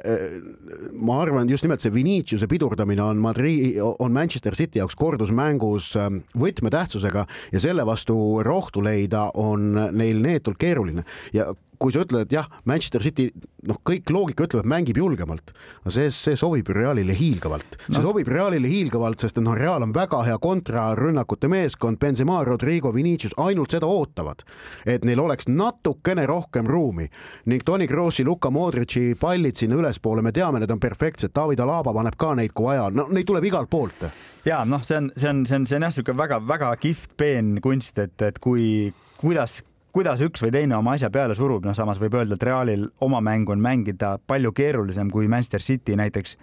ma 0.92 1.20
arvan, 1.22 1.48
just 1.48 1.64
nimelt 1.64 1.80
see 1.80 1.94
Viniciuse 1.94 2.46
pidurdamine 2.46 3.02
on 3.02 3.16
Madrid, 3.16 3.80
on 3.98 4.12
Manchester 4.12 4.54
City 4.54 4.78
jaoks 4.78 4.96
kordusmängus 4.96 5.94
äh, 5.96 6.10
võtmetähtsusega 6.38 7.26
ja 7.52 7.60
selle 7.60 7.86
vastu 7.86 8.42
rohtu 8.42 8.84
leida 8.84 9.30
on 9.34 9.74
neil 9.92 10.22
neetult 10.22 10.58
keeruline 10.58 11.04
ja 11.32 11.50
kui 11.80 11.94
sa 11.94 12.02
ütled, 12.04 12.26
et 12.26 12.34
jah, 12.34 12.48
Manchester 12.68 13.02
City, 13.04 13.28
noh, 13.66 13.78
kõik 13.86 14.10
loogika 14.14 14.46
ütleb, 14.46 14.64
et 14.64 14.70
mängib 14.70 15.00
julgemalt, 15.00 15.52
aga 15.82 15.94
see, 15.94 16.10
see 16.14 16.36
sobib 16.38 16.68
Realile 16.72 17.16
hiilgavalt, 17.16 17.78
see 17.86 17.98
no. 17.98 18.04
sobib 18.08 18.30
Realile 18.30 18.70
hiilgavalt, 18.70 19.22
sest 19.22 19.40
noh, 19.42 19.56
Real 19.56 19.84
on 19.86 19.94
väga 19.96 20.22
hea 20.26 20.36
kontrarünnakute 20.42 21.50
meeskond, 21.52 22.00
Benzema, 22.02 22.42
Rodrigo, 22.46 22.92
Vinicius 22.94 23.36
ainult 23.42 23.76
seda 23.76 23.88
ootavad, 23.90 24.44
et 24.86 25.04
neil 25.06 25.22
oleks 25.22 25.50
natukene 25.50 26.26
rohkem 26.28 26.68
ruumi 26.70 27.08
ning 27.50 27.64
Toni 27.66 27.88
Krossi, 27.90 28.24
Luka 28.26 28.50
Modritši 28.50 29.16
pallid 29.20 29.58
sinna 29.58 29.80
ülespoole, 29.80 30.24
me 30.24 30.34
teame, 30.36 30.62
need 30.62 30.72
on 30.72 30.82
perfektsed, 30.82 31.34
David 31.36 31.62
Alaba 31.64 31.94
paneb 31.96 32.16
ka 32.18 32.34
neid, 32.38 32.54
kui 32.56 32.70
vaja, 32.70 32.88
no 32.94 33.08
neid 33.12 33.28
tuleb 33.28 33.46
igalt 33.46 33.70
poolt 33.70 34.06
ja 34.46 34.64
noh, 34.64 34.82
see 34.86 34.98
on, 35.00 35.10
see 35.16 35.30
on, 35.30 35.44
see 35.46 35.58
on, 35.58 35.66
see 35.66 35.78
on 35.78 35.86
jah, 35.86 35.92
niisugune 35.92 36.20
väga-väga 36.20 36.70
kihvt 36.82 37.16
peen 37.18 37.56
kunst, 37.62 37.98
et, 38.02 38.14
et 38.22 38.38
kui, 38.42 38.92
kuidas 39.20 39.60
kuidas 39.96 40.20
üks 40.20 40.42
või 40.44 40.50
teine 40.52 40.76
oma 40.76 40.92
asja 40.92 41.08
peale 41.08 41.32
surub, 41.34 41.64
noh, 41.64 41.72
samas 41.72 41.96
võib 41.96 42.18
öelda, 42.18 42.36
et 42.36 42.42
Realil 42.44 42.82
oma 43.00 43.22
mängu 43.24 43.54
on 43.54 43.62
mängida 43.64 44.18
palju 44.28 44.50
keerulisem 44.52 45.08
kui 45.08 45.24
Manchester 45.24 45.62
City 45.64 45.94
näiteks 45.96 46.34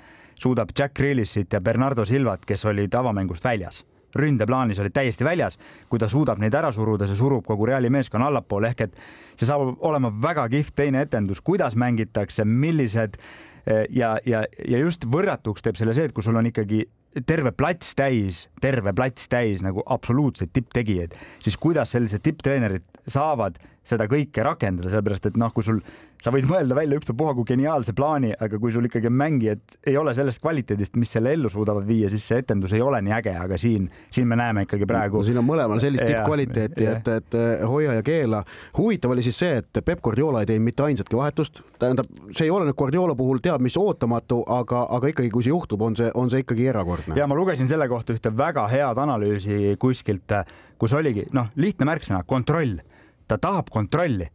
suudab 0.41 0.71
Jack 0.73 0.95
Grealishit 0.97 1.53
ja 1.53 1.61
Bernardo 1.61 2.01
Silvat, 2.05 2.47
kes 2.49 2.65
olid 2.65 2.95
avamängust 2.97 3.45
väljas. 3.45 3.85
ründeplaanis 4.15 4.79
olid 4.79 4.93
täiesti 4.93 5.25
väljas, 5.25 5.57
kui 5.89 5.99
ta 5.99 6.07
suudab 6.07 6.37
neid 6.37 6.53
ära 6.53 6.71
suruda, 6.71 7.07
see 7.09 7.17
surub 7.17 7.45
kogu 7.45 7.65
Reali 7.65 7.89
meeskonna 7.89 8.27
allapoole 8.29 8.69
ehk 8.69 8.81
et 8.81 8.97
see 9.35 9.47
saab 9.49 9.77
olema 9.81 10.11
väga 10.21 10.47
kihvt 10.49 10.75
teine 10.75 11.01
etendus, 11.01 11.41
kuidas 11.41 11.75
mängitakse, 11.75 12.45
millised 12.45 13.17
eh, 13.17 13.52
ja, 13.89 14.17
ja, 14.26 14.43
ja 14.67 14.82
just 14.82 15.06
võrratuks 15.10 15.63
teeb 15.63 15.80
selle 15.80 15.95
see, 15.95 16.10
et 16.10 16.15
kui 16.15 16.26
sul 16.26 16.36
on 16.39 16.49
ikkagi 16.49 16.84
terve 17.28 17.52
plats 17.54 17.93
täis, 17.95 18.47
terve 18.62 18.93
plats 18.95 19.30
täis 19.30 19.62
nagu 19.65 19.84
absoluutseid 19.86 20.54
tipptegijaid, 20.54 21.13
siis 21.43 21.60
kuidas 21.62 21.93
sellised 21.93 22.23
tipptreenerid 22.26 22.86
saavad 23.08 23.60
seda 23.84 24.08
kõike 24.08 24.43
rakendada, 24.47 24.88
sellepärast 24.88 25.26
et 25.28 25.38
noh, 25.39 25.52
kui 25.52 25.65
sul, 25.65 25.82
sa 26.23 26.32
võid 26.32 26.45
mõelda 26.47 26.76
välja 26.78 26.95
ükstapuha 27.02 27.34
kui 27.36 27.47
geniaalse 27.49 27.91
plaani, 27.95 28.30
aga 28.39 28.60
kui 28.62 28.71
sul 28.71 28.88
ikkagi 28.88 29.12
mängijad 29.12 29.76
ei 29.91 29.97
ole 29.99 30.13
sellest 30.15 30.39
kvaliteedist, 30.43 30.95
mis 31.02 31.12
selle 31.12 31.34
ellu 31.36 31.52
suudavad 31.52 31.84
viia, 31.88 32.08
siis 32.12 32.23
see 32.30 32.39
etendus 32.39 32.71
ei 32.78 32.84
ole 32.84 33.02
nii 33.04 33.15
äge, 33.17 33.34
aga 33.41 33.60
siin, 33.60 33.89
siin 34.13 34.30
me 34.30 34.38
näeme 34.39 34.63
ikkagi 34.63 34.88
praegu 34.88 35.19
no,. 35.19 35.26
siin 35.28 35.41
on 35.41 35.47
mõlemal 35.49 35.84
sellist 35.84 36.08
tippkvaliteeti, 36.08 36.88
et, 36.93 37.12
et 37.17 37.38
hoia 37.67 37.97
ja 37.99 38.06
keela. 38.08 38.43
huvitav 38.78 39.17
oli 39.17 39.26
siis 39.26 39.41
see, 39.43 39.60
et 39.60 39.84
Peep 39.84 39.99
Guardiola 40.06 40.45
ei 40.45 40.54
teinud 40.54 40.69
mitte 40.69 40.88
ainsatki 40.88 41.19
vahetust, 41.19 41.60
tähendab, 41.84 42.08
see 42.32 42.47
ei 42.47 42.56
ole 42.56 42.69
nüüd 42.69 42.80
Guardiola 42.80 43.17
puhul 43.19 43.43
teab 43.53 43.63
mis 43.63 43.77
ootamatu, 43.77 44.41
aga, 44.49 44.83
aga 44.97 45.11
ikkagi, 45.13 45.29
kui 45.33 45.45
see 45.45 45.53
juhtub, 45.53 45.81
on 45.85 45.97
see, 45.97 46.09
on 46.17 46.31
see 46.31 46.43
ikkagi 46.43 46.67
erakordne. 46.71 47.17
ja 47.17 47.27
ma 47.29 47.37
lugesin 47.37 47.69
selle 47.69 47.87
kohta 47.91 48.15
ühte 48.15 48.31
väga 48.37 48.65
head 48.71 49.01
analüüsi 49.03 49.75
kuskilt, 49.79 50.33
kus 50.81 50.95
oligi 50.97 51.27
noh, 51.33 51.51
lihtne 51.55 51.87
märksõna 51.87 52.23
kontroll. 52.27 52.79
Ta 53.27 53.37
tahab 53.39 53.69
kontrolli. 53.71 54.27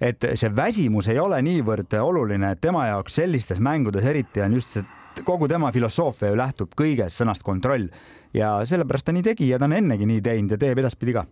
Et 0.00 0.22
see 0.38 0.50
väsimus 0.54 1.08
ei 1.10 1.18
ole 1.18 1.40
niivõrd 1.42 1.96
oluline, 1.98 2.52
et 2.54 2.60
tema 2.62 2.84
jaoks 2.86 3.16
sellistes 3.18 3.58
mängudes 3.58 4.06
eriti 4.06 4.44
on 4.44 4.54
just 4.54 4.76
see, 4.76 4.84
kogu 5.26 5.48
tema 5.50 5.72
filosoofia 5.74 6.30
ju 6.30 6.38
lähtub 6.38 6.76
kõigest 6.78 7.18
sõnast 7.18 7.42
kontroll 7.42 7.88
ja 8.36 8.60
sellepärast 8.68 9.08
ta 9.08 9.14
nii 9.16 9.24
tegi 9.26 9.48
ja 9.50 9.58
ta 9.58 9.66
on 9.66 9.74
ennegi 9.74 10.06
nii 10.06 10.22
teinud 10.22 10.54
ja 10.54 10.60
teeb 10.60 10.78
edaspidi 10.78 11.16
ka 11.16 11.24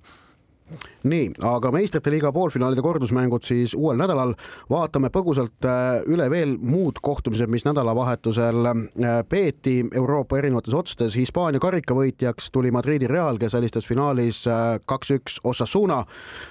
nii, 1.07 1.29
aga 1.47 1.71
meistrite 1.75 2.11
liiga 2.11 2.33
poolfinaalide 2.35 2.83
kordusmängud 2.83 3.45
siis 3.47 3.75
uuel 3.75 3.99
nädalal. 4.01 4.35
vaatame 4.71 5.11
põgusalt 5.15 5.67
äh, 5.67 6.03
üle 6.11 6.27
veel 6.31 6.57
muud 6.59 6.99
kohtumised, 7.03 7.51
mis 7.51 7.65
nädalavahetusel 7.69 8.67
äh, 8.67 9.21
peeti 9.29 9.77
Euroopa 9.95 10.39
erinevates 10.41 10.75
otstes. 10.75 11.15
Hispaania 11.17 11.63
karikavõitjaks 11.63 12.51
tuli 12.53 12.73
Madridi 12.75 13.07
Real, 13.07 13.39
kes 13.39 13.55
alistas 13.55 13.87
finaalis 13.87 14.43
äh, 14.51 14.81
kaks-üks 14.87 15.39
Osasuna. 15.45 16.05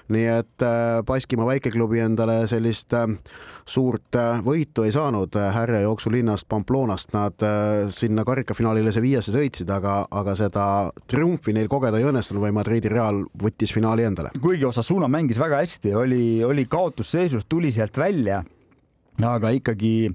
nii 0.10 0.25
et 0.25 0.63
Baskimaa 1.06 1.45
väikeklubi 1.45 1.99
endale 1.99 2.45
sellist 2.47 2.93
suurt 3.65 4.15
võitu 4.45 4.86
ei 4.86 4.91
saanud 4.93 5.36
härjajooksulinnast 5.36 6.47
Pamplonast. 6.49 7.12
Nad 7.13 7.41
sinna 7.91 8.23
karikafinaalile 8.25 8.93
Sevillasse 8.93 9.34
sõitsid, 9.34 9.69
aga, 9.73 10.06
aga 10.12 10.36
seda 10.38 10.65
triumfi 11.10 11.54
neil 11.56 11.67
kogeda 11.71 11.99
ei 11.99 12.08
õnnestunud 12.08 12.45
või 12.45 12.54
Madridi 12.56 12.91
Real 12.93 13.23
võttis 13.41 13.73
finaali 13.73 14.05
endale. 14.08 14.34
kuigi 14.41 14.65
Osasuna 14.65 15.10
mängis 15.12 15.39
väga 15.41 15.62
hästi, 15.63 15.96
oli, 15.96 16.26
oli 16.44 16.65
kaotusseisus, 16.70 17.48
tuli 17.50 17.72
sealt 17.76 17.98
välja 17.98 18.44
aga 19.24 19.52
ikkagi, 19.56 20.10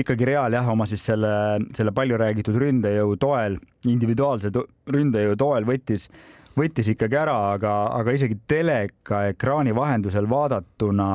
ikkagi 0.00 0.24
Real 0.24 0.54
jah, 0.56 0.68
oma 0.72 0.86
siis 0.88 1.04
selle, 1.04 1.58
selle 1.76 1.92
palju 1.96 2.16
räägitud 2.20 2.56
ründejõu 2.60 3.18
toel, 3.20 3.58
individuaalse 3.84 4.52
ründejõu 4.92 5.36
toel 5.36 5.68
võttis, 5.68 6.08
võttis 6.56 6.88
ikkagi 6.94 7.18
ära, 7.20 7.36
aga, 7.56 7.74
aga 7.98 8.16
isegi 8.16 8.38
teleka 8.48 9.26
ekraani 9.34 9.74
vahendusel 9.76 10.28
vaadatuna 10.30 11.08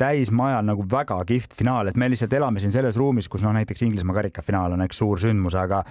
täismajal 0.00 0.66
nagu 0.66 0.84
väga 0.90 1.20
kihvt 1.28 1.56
finaal, 1.58 1.88
et 1.88 1.96
me 2.00 2.08
lihtsalt 2.12 2.32
elame 2.32 2.62
siin 2.62 2.72
selles 2.74 2.98
ruumis, 3.00 3.28
kus 3.28 3.44
noh, 3.44 3.54
näiteks 3.56 3.82
Inglismaa 3.86 4.16
karikafinaal 4.20 4.76
on 4.76 4.84
eks 4.86 5.02
suur 5.02 5.20
sündmus, 5.20 5.56
aga 5.58 5.84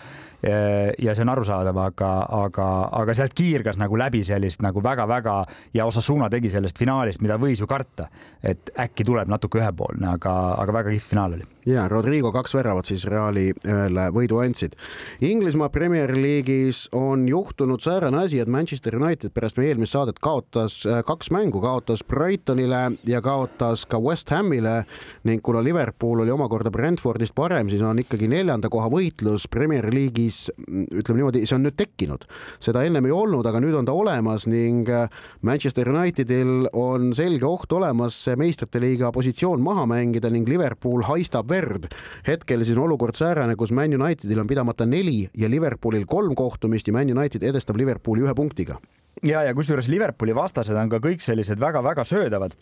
ja 1.00 1.16
see 1.16 1.24
on 1.24 1.32
arusaadav, 1.32 1.78
aga, 1.80 2.10
aga, 2.36 2.68
aga 3.00 3.16
sealt 3.16 3.36
kiirgas 3.38 3.78
nagu 3.80 3.98
läbi 4.00 4.24
sellist 4.28 4.64
nagu 4.64 4.84
väga-väga 4.84 5.36
ja 5.76 5.86
Osasuna 5.88 6.28
tegi 6.32 6.52
sellest 6.52 6.80
finaalist, 6.80 7.22
mida 7.24 7.38
võis 7.40 7.62
ju 7.64 7.68
karta, 7.70 8.10
et 8.44 8.74
äkki 8.80 9.06
tuleb 9.08 9.32
natuke 9.32 9.62
ühepoolne, 9.62 10.10
aga, 10.18 10.34
aga 10.60 10.76
väga 10.80 10.96
kihvt 10.96 11.14
finaal 11.14 11.38
oli. 11.38 11.48
ja 11.66 11.88
Rodrigo 11.88 12.32
kaks 12.36 12.58
väravat 12.58 12.92
siis 12.92 13.06
Reali 13.08 13.54
ühele 13.54 14.10
võidu 14.12 14.42
andsid. 14.44 14.76
Inglismaa 15.24 15.70
Premier 15.72 16.12
League'is 16.12 16.90
on 16.92 17.28
juhtunud 17.30 17.80
säärane 17.80 18.26
asi, 18.26 18.42
et 18.44 18.52
Manchester 18.52 18.98
United 19.00 19.32
pärast 19.32 19.58
meie 19.58 19.72
eelmist 19.72 19.96
saadet 19.96 20.20
kaotas 20.20 20.82
äh, 20.86 21.00
kaks 21.08 21.32
mängu, 21.32 21.62
kaotas 21.64 22.04
Brightonile 22.04 22.98
ja 23.08 23.22
kaotas 23.24 23.86
ka 23.94 24.00
West 24.02 24.32
Hamile 24.34 24.84
ning 25.28 25.44
kuna 25.46 25.62
Liverpool 25.64 26.24
oli 26.24 26.34
omakorda 26.34 26.72
Brentfordist 26.74 27.36
parem, 27.38 27.70
siis 27.70 27.84
on 27.86 28.02
ikkagi 28.02 28.30
neljanda 28.32 28.72
koha 28.74 28.90
võitlus 28.92 29.46
Premier 29.52 29.86
League'is, 29.94 30.48
ütleme 30.68 31.22
niimoodi, 31.22 31.44
see 31.48 31.58
on 31.58 31.66
nüüd 31.68 31.78
tekkinud. 31.80 32.26
seda 32.64 32.84
ennem 32.88 33.06
ei 33.08 33.14
olnud, 33.14 33.46
aga 33.46 33.62
nüüd 33.64 33.78
on 33.78 33.88
ta 33.88 33.96
olemas 33.98 34.48
ning 34.50 34.90
äh, 34.90 35.12
Manchester 35.42 35.90
Unitedil 35.92 36.68
on 36.74 37.12
selge 37.18 37.48
oht 37.48 37.72
olemas 37.74 38.18
meistrite 38.40 38.82
liiga 38.82 39.12
positsioon 39.14 39.62
maha 39.64 39.86
mängida 39.90 40.32
ning 40.34 40.50
Liverpool 40.50 41.06
haistab 41.08 41.52
verd. 41.52 41.92
hetkel 42.28 42.64
siis 42.64 42.78
on 42.78 42.88
olukord 42.88 43.16
säärane, 43.20 43.56
kus 43.56 43.72
Man 43.72 43.94
Unitedil 43.94 44.40
on 44.40 44.50
pidamata 44.50 44.86
neli 44.86 45.30
ja 45.38 45.50
Liverpoolil 45.50 46.06
kolm 46.06 46.36
kohtumist 46.36 46.88
ja 46.88 46.94
Man 46.94 47.12
United 47.12 47.44
edestab 47.44 47.78
Liverpooli 47.78 48.26
ühe 48.26 48.36
punktiga 48.36 48.80
ja, 49.22 49.44
ja 49.44 49.54
kusjuures 49.54 49.88
Liverpooli 49.92 50.36
vastased 50.36 50.78
on 50.78 50.92
ka 50.92 51.02
kõik 51.04 51.24
sellised 51.24 51.62
väga-väga 51.62 52.06
söödavad 52.08 52.56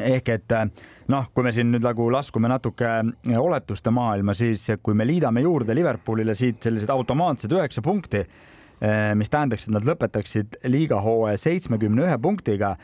ehk 0.00 0.28
et 0.34 0.54
noh, 1.10 1.26
kui 1.34 1.46
me 1.46 1.52
siin 1.54 1.70
nüüd 1.72 1.84
nagu 1.84 2.06
laskume 2.12 2.50
natuke 2.50 2.88
oletuste 3.38 3.92
maailma, 3.94 4.34
siis 4.38 4.66
kui 4.82 4.96
me 4.96 5.06
liidame 5.08 5.42
juurde 5.44 5.74
Liverpoolile 5.76 6.36
siit 6.38 6.62
sellised 6.64 6.90
automaatsed 6.92 7.52
üheksa 7.56 7.82
punkti, 7.84 8.24
eh, 8.24 9.12
mis 9.18 9.32
tähendaks, 9.32 9.68
et 9.68 9.76
nad 9.76 9.86
lõpetaksid 9.86 10.60
liigahooaja 10.70 11.40
seitsmekümne 11.40 12.06
ühe 12.06 12.18
punktiga 12.22 12.74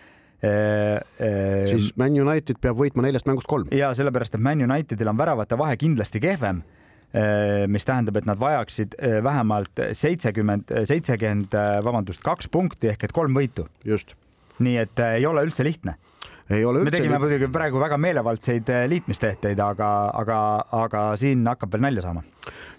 eh, 0.43 0.97
eh, 1.21 1.67
siis 1.71 1.93
Man 2.01 2.17
United 2.27 2.61
peab 2.63 2.79
võitma 2.81 3.07
neljast 3.07 3.29
mängust 3.29 3.51
kolm. 3.51 3.71
ja 3.75 3.93
sellepärast, 3.97 4.37
et 4.37 4.43
Man 4.43 4.65
Unitedil 4.67 5.13
on 5.13 5.21
väravate 5.21 5.59
vahe 5.59 5.77
kindlasti 5.81 6.23
kehvem 6.23 6.65
mis 7.73 7.87
tähendab, 7.87 8.17
et 8.19 8.27
nad 8.29 8.37
vajaksid 8.37 8.97
vähemalt 9.25 9.81
seitsekümmend, 9.97 10.73
seitsekümmend, 10.91 11.55
vabandust, 11.87 12.21
kaks 12.21 12.51
punkti 12.53 12.91
ehk 12.91 13.07
et 13.07 13.15
kolm 13.15 13.33
võitu. 13.39 13.65
just. 13.85 14.13
nii 14.59 14.77
et 14.83 15.01
ei 15.01 15.25
ole 15.25 15.47
üldse 15.47 15.65
lihtne 15.65 15.95
ei 16.51 16.65
ole 16.65 16.83
üldse. 16.83 16.91
me 16.91 16.95
tegime 16.95 17.19
muidugi 17.23 17.49
praegu 17.53 17.81
väga 17.83 17.99
meelevaldseid 18.01 18.71
eh, 18.73 18.85
liitmistehteid, 18.91 19.61
aga, 19.63 19.91
aga, 20.15 20.39
aga 20.85 21.03
siin 21.19 21.47
hakkab 21.49 21.75
veel 21.75 21.87
nalja 21.89 22.07
saama. 22.07 22.23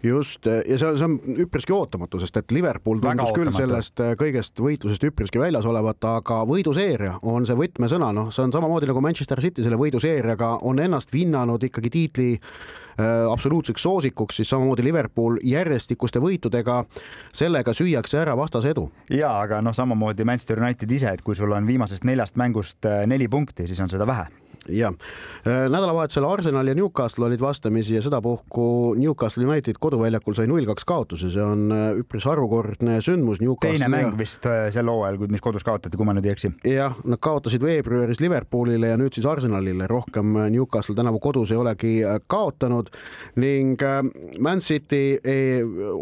just 0.03 0.47
ja 0.47 0.79
see 0.79 0.87
on, 0.87 0.97
see 0.99 1.09
on 1.09 1.43
üpriski 1.45 1.75
ootamatu, 1.75 2.21
sest 2.23 2.39
et 2.39 2.55
Liverpool 2.55 3.01
tundus 3.03 3.33
küll 3.35 3.51
sellest 3.55 4.03
eh, 4.03 4.15
kõigest 4.19 4.63
võitlusest 4.63 5.07
üpriski 5.09 5.41
väljas 5.41 5.67
olevat, 5.67 5.99
aga 6.07 6.41
võiduseeria 6.47 7.17
on 7.27 7.47
see 7.49 7.59
võtmesõna, 7.59 8.13
noh, 8.15 8.31
see 8.31 8.45
on 8.47 8.55
samamoodi 8.55 8.89
nagu 8.89 9.03
Manchester 9.03 9.43
City 9.43 9.67
selle 9.67 9.79
võiduseeriaga 9.81 10.57
on 10.67 10.79
ennast 10.83 11.11
vinnanud 11.13 11.67
ikkagi 11.67 11.93
tiitli 11.93 12.33
Äh, 12.37 12.85
absoluutseks 13.31 13.83
soosikuks, 13.83 14.39
siis 14.39 14.49
samamoodi 14.49 14.83
Liverpool 14.83 15.37
järjestikuste 15.43 16.21
võitudega, 16.23 16.79
sellega 17.35 17.73
süüakse 17.77 18.21
ära 18.23 18.37
vastase 18.37 18.73
edu. 18.73 18.87
ja 19.13 19.35
aga 19.41 19.61
noh, 19.61 19.75
samamoodi 19.75 20.25
Manchester 20.25 20.63
United 20.63 20.91
ise, 20.91 21.13
et 21.13 21.21
kui 21.21 21.35
sul 21.35 21.51
on 21.51 21.67
viimasest 21.67 22.07
neljast 22.07 22.35
mängust 22.35 22.85
äh, 22.85 23.05
neli 23.07 23.27
punkti, 23.27 23.67
siis 23.67 23.79
on 23.83 23.89
seda 23.89 24.07
vähe 24.07 24.27
jah, 24.69 24.93
äh, 25.47 25.69
nädalavahetusel 25.69 26.25
Arsenal 26.25 26.67
ja 26.67 26.75
Newcastle 26.75 27.25
olid 27.25 27.41
vastamisi 27.41 27.95
ja 27.95 28.01
sedapuhku 28.01 28.95
Newcastle 28.97 29.45
United 29.45 29.75
koduväljakul 29.79 30.33
sai 30.33 30.47
null 30.47 30.65
kaks 30.65 30.85
kaotuse, 30.85 31.31
see 31.31 31.43
on 31.43 31.71
äh, 31.71 31.89
üpris 32.01 32.25
harukordne 32.25 33.01
sündmus. 33.01 33.39
teine 33.61 33.87
mäng 33.87 34.11
ja... 34.11 34.17
vist 34.17 34.45
äh, 34.45 34.67
sel 34.71 34.89
hooajal, 34.91 35.19
mis 35.27 35.41
kodus 35.41 35.63
kaotati, 35.63 35.97
kui 35.97 36.05
ma 36.05 36.15
nüüd 36.17 36.25
ei 36.25 36.35
eksi. 36.35 36.51
jah, 36.67 36.97
nad 37.05 37.21
kaotasid 37.21 37.63
veebruaris 37.63 38.19
Liverpoolile 38.19 38.93
ja 38.93 38.97
nüüd 38.97 39.13
siis 39.13 39.25
Arsenalile, 39.25 39.87
rohkem 39.87 40.37
Newcastle 40.51 40.95
tänavu 40.95 41.19
kodus 41.19 41.51
ei 41.51 41.57
olegi 41.57 41.93
kaotanud 42.27 42.89
ning 43.35 43.81
Man 44.39 44.59
City 44.59 45.19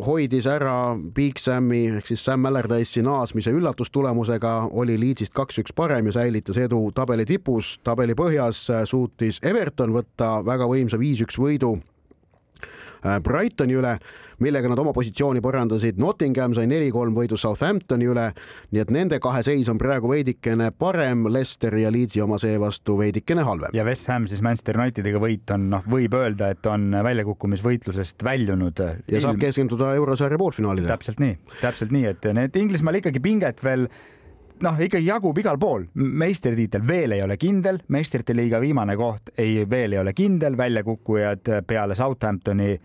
hoidis 0.06 0.48
ära 0.50 0.96
Big 1.16 1.40
Sami 1.40 1.86
ehk 1.98 2.08
siis 2.10 2.24
Sam 2.26 2.46
Allardyce'i 2.46 3.04
naasmise 3.06 3.54
üllatustulemusega, 3.56 4.54
oli 4.72 4.98
Leedsist 5.00 5.34
kaks-üks 5.36 5.74
parem 5.76 6.10
ja 6.10 6.16
säilitas 6.20 6.58
edu 6.62 6.82
tabeli 6.96 7.26
tipus, 7.28 7.76
tabeli 7.84 8.16
põhjas 8.18 8.45
liigas 8.46 8.70
äh, 8.70 8.86
suutis 8.86 9.40
Everton 9.44 9.94
võtta 9.94 10.44
väga 10.46 10.68
võimsa 10.68 10.98
viis-üks 11.00 11.38
võidu 11.38 11.80
äh, 13.06 13.20
Brightoni 13.20 13.76
üle, 13.76 13.98
millega 14.40 14.68
nad 14.68 14.80
oma 14.80 14.92
positsiooni 14.94 15.42
parandasid. 15.42 15.98
Nottingham 15.98 16.54
sai 16.54 16.68
neli-kolm 16.68 17.16
võidu 17.16 17.38
Southamptoni 17.38 18.06
üle, 18.06 18.34
nii 18.72 18.82
et 18.82 18.92
nende 18.92 19.20
kahe 19.20 19.44
seis 19.44 19.70
on 19.72 19.78
praegu 19.80 20.10
veidikene 20.12 20.72
parem, 20.78 21.26
Leicester 21.32 21.74
ja 21.80 21.92
Leedsi 21.92 22.22
oma 22.22 22.38
seevastu 22.38 22.98
veidikene 23.00 23.46
halvem. 23.48 23.72
ja 23.74 23.86
West 23.86 24.10
Ham 24.12 24.28
siis 24.28 24.42
Manchester 24.42 24.78
Unitediga 24.78 25.20
võit 25.20 25.52
on, 25.56 25.70
noh, 25.72 25.86
võib 25.88 26.14
öelda, 26.14 26.52
et 26.52 26.66
on 26.66 26.92
väljakukkumisvõitlusest 26.92 28.24
väljunud. 28.24 28.84
ja 29.08 29.22
saab 29.22 29.40
keskenduda 29.40 29.94
eurosarja 29.96 30.38
poolfinaalile. 30.38 30.92
täpselt 30.92 31.24
nii, 31.24 31.40
täpselt 31.62 31.96
nii, 31.96 32.12
et 32.12 32.30
need 32.34 32.60
Inglismaal 32.60 33.00
ikkagi 33.00 33.24
pinget 33.24 33.64
veel 33.64 33.88
noh, 34.64 34.80
ikkagi 34.80 35.06
jagub 35.08 35.38
igal 35.38 35.58
pool, 35.60 35.88
meistritiitel 35.96 36.86
veel 36.88 37.16
ei 37.18 37.24
ole 37.24 37.38
kindel, 37.38 37.80
meistrite 37.92 38.36
liiga 38.36 38.60
viimane 38.64 38.96
koht 39.00 39.34
ei, 39.38 39.64
veel 39.70 39.96
ei 39.96 40.00
ole 40.00 40.14
kindel, 40.14 40.58
väljakukkujad 40.58 41.52
peale 41.68 41.96
Southamptoni 41.96 42.76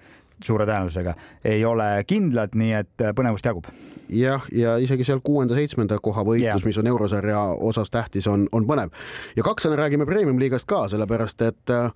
suure 0.45 0.67
tõenäosusega 0.67 1.15
ei 1.45 1.65
ole 1.65 1.89
kindlad, 2.09 2.57
nii 2.57 2.73
et 2.79 3.05
põnevust 3.17 3.47
jagub. 3.47 3.67
jah, 4.09 4.47
ja 4.53 4.77
isegi 4.83 5.05
seal 5.05 5.21
kuuenda-seitsmenda 5.25 6.01
koha 6.03 6.25
võitlus, 6.27 6.65
mis 6.67 6.79
on 6.79 6.89
eurosarja 6.91 7.43
osas 7.71 7.91
tähtis, 7.91 8.27
on, 8.27 8.49
on 8.53 8.67
põnev. 8.67 8.91
ja 9.37 9.43
kakssõna 9.47 9.77
räägime 9.77 10.07
premium-liigast 10.07 10.67
ka, 10.67 10.89
sellepärast 10.89 11.43
et 11.43 11.71
äh, 11.71 11.93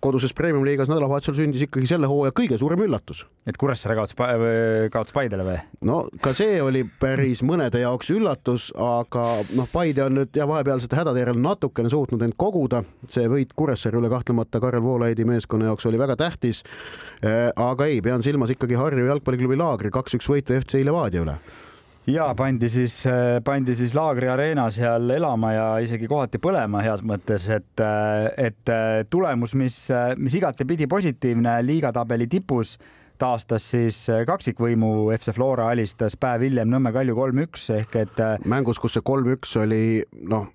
koduses 0.00 0.34
premium-liigas 0.36 0.90
nädalavahetusel 0.90 1.36
sündis 1.38 1.64
ikkagi 1.66 1.88
selle 1.90 2.08
hooaja 2.10 2.34
kõige 2.36 2.58
suurem 2.60 2.84
üllatus. 2.86 3.24
et 3.46 3.56
Kuressaare 3.60 3.96
kaotas, 3.98 4.16
kaotas 4.92 5.14
Paidele 5.16 5.46
või? 5.46 5.58
no 5.88 5.98
ka 6.22 6.34
see 6.36 6.60
oli 6.62 6.84
päris 7.00 7.42
mõnede 7.42 7.82
jaoks 7.82 8.10
üllatus, 8.14 8.70
aga 8.76 9.26
noh, 9.54 9.68
Paide 9.72 10.04
on 10.06 10.18
nüüd 10.20 10.36
ja 10.36 10.48
vahepealsete 10.48 10.96
hädade 10.96 11.24
järel 11.24 11.40
natukene 11.40 11.90
suutnud 11.90 12.22
end 12.22 12.36
koguda. 12.36 12.84
see 13.10 13.28
võit 13.28 13.52
Kuressaare 13.56 14.00
üle 14.00 14.10
kahtlemata 14.12 14.60
Karel 14.60 14.82
Voolaidi 14.82 15.24
meeskonna 15.28 15.70
jaoks 15.70 15.86
oli 15.86 15.98
väga 15.98 16.16
tähtis. 16.16 16.62
Äh, 17.24 17.50
aga 17.56 17.86
ei, 17.86 18.00
pean 18.02 18.22
silmas 18.22 18.50
ikkagi 18.50 18.74
Harju 18.78 19.06
jalgpalliklubi 19.06 19.56
Laagri 19.56 19.90
kaks-üks 19.94 20.28
võitu 20.28 20.58
FC 20.60 20.84
Levadia 20.84 21.22
üle 21.24 21.38
ja 22.06 22.26
pandi 22.36 22.68
siis, 22.68 23.06
äh, 23.06 23.38
pandi 23.44 23.74
siis 23.76 23.94
Laagri 23.96 24.28
Arena 24.28 24.68
seal 24.70 25.10
elama 25.10 25.52
ja 25.52 25.68
isegi 25.84 26.08
kohati 26.10 26.40
põlema 26.42 26.82
heas 26.84 27.04
mõttes, 27.06 27.48
et, 27.48 27.80
äh, 27.80 28.28
et 28.48 28.72
äh, 28.72 29.04
tulemus, 29.10 29.54
mis, 29.54 29.78
mis 30.16 30.36
igatepidi 30.36 30.88
positiivne 30.90 31.58
liigatabeli 31.64 32.28
tipus 32.28 32.78
taastas 33.18 33.68
siis 33.70 33.98
kaksikvõimu, 34.26 35.12
FC 35.14 35.32
Flora 35.36 35.68
alistas 35.70 36.16
päev 36.18 36.48
hiljem 36.48 36.72
Nõmme 36.72 36.90
Kalju 36.92 37.14
kolm-üks 37.14 37.68
ehk 37.76 37.94
et. 38.00 38.24
mängus, 38.44 38.80
kus 38.82 38.96
see 38.96 39.04
kolm-üks 39.06 39.54
oli 39.62 40.02
noh 40.26 40.50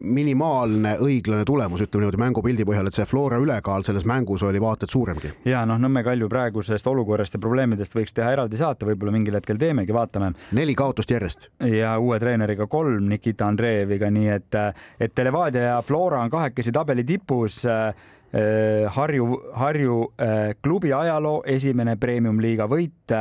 minimaalne 0.00 0.96
õiglane 1.02 1.44
tulemus, 1.48 1.82
ütleme 1.82 2.04
niimoodi 2.04 2.20
mängupildi 2.20 2.66
põhjal, 2.68 2.88
et 2.88 2.98
see 2.98 3.06
Flora 3.08 3.38
ülekaal 3.42 3.84
selles 3.86 4.04
mängus 4.08 4.44
oli 4.46 4.60
vaata 4.62 4.86
et 4.86 4.92
suuremgi. 4.92 5.32
ja 5.48 5.64
noh, 5.68 5.80
Nõmme 5.80 6.02
Kalju 6.06 6.28
praegusest 6.28 6.86
olukorrast 6.90 7.36
ja 7.36 7.40
probleemidest 7.42 7.94
võiks 7.96 8.14
teha 8.16 8.32
eraldi 8.36 8.60
saate, 8.60 8.86
võib-olla 8.88 9.14
mingil 9.16 9.38
hetkel 9.38 9.58
teemegi, 9.60 9.94
vaatame. 9.96 10.32
neli 10.56 10.74
kaotust 10.74 11.10
järjest. 11.10 11.48
ja 11.70 11.96
uue 11.98 12.18
treeneriga 12.22 12.66
kolm, 12.66 13.08
Nikita 13.08 13.48
Andreeviga, 13.48 14.10
nii 14.10 14.28
et, 14.34 14.60
et 15.00 15.24
Levadia 15.24 15.72
ja 15.72 15.80
Flora 15.86 16.20
on 16.22 16.30
kahekesi 16.30 16.72
tabeli 16.72 17.04
tipus 17.04 17.64
Harju, 18.92 19.26
Harju 19.54 19.98
klubi 20.62 20.90
ajaloo 20.92 21.42
esimene 21.46 21.94
premium-liiga 21.96 22.66
võit, 22.68 23.14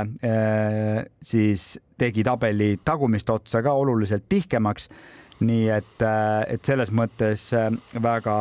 siis 1.22 1.68
tegi 1.98 2.24
tabeli 2.26 2.74
tagumist 2.84 3.30
otsa 3.30 3.62
ka 3.64 3.74
oluliselt 3.78 4.26
tihkemaks 4.30 4.90
nii 5.44 5.66
et, 5.76 5.98
äh, 6.02 6.46
et 6.56 6.64
selles 6.66 6.92
mõttes 6.96 7.50
äh, 7.58 7.68
väga 8.02 8.38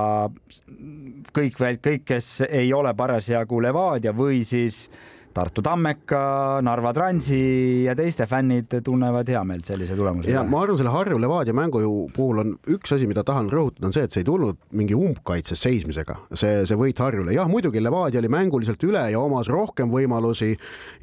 kõik, 1.34 1.58
kõik, 1.58 2.04
kes 2.06 2.44
ei 2.48 2.72
ole 2.72 2.94
parasjagu 2.94 3.58
Levadia 3.64 4.12
või 4.14 4.44
siis 4.46 4.86
äh, 4.88 5.14
Tartu 5.34 5.62
Tammeka, 5.66 6.60
Narva 6.62 6.92
Transi 6.94 7.84
ja 7.84 7.94
teiste 7.98 8.26
fännid 8.30 8.72
tunnevad 8.86 9.28
heameelt 9.28 9.66
sellise 9.66 9.96
tulemuse 9.98 10.28
üle. 10.28 10.36
ja 10.36 10.44
ma 10.46 10.60
arvan, 10.62 10.78
selle 10.78 10.92
Harju 10.94 11.18
Levadia 11.18 11.54
mängu 11.56 11.82
puhul 12.14 12.42
on 12.44 12.52
üks 12.70 12.94
asi, 12.94 13.08
mida 13.10 13.24
tahan 13.26 13.50
rõhutada, 13.52 13.88
on 13.88 13.96
see, 13.96 14.06
et 14.06 14.14
see 14.14 14.22
ei 14.22 14.28
tulnud 14.28 14.60
mingi 14.78 14.94
umbkaitses 14.94 15.60
seismisega, 15.66 16.16
see, 16.38 16.62
see 16.68 16.78
võit 16.78 17.02
Harjule. 17.02 17.34
jah, 17.34 17.50
muidugi 17.50 17.82
Levadia 17.82 18.22
oli 18.22 18.30
mänguliselt 18.32 18.86
üle 18.86 19.02
ja 19.10 19.20
omas 19.20 19.50
rohkem 19.50 19.90
võimalusi 19.92 20.52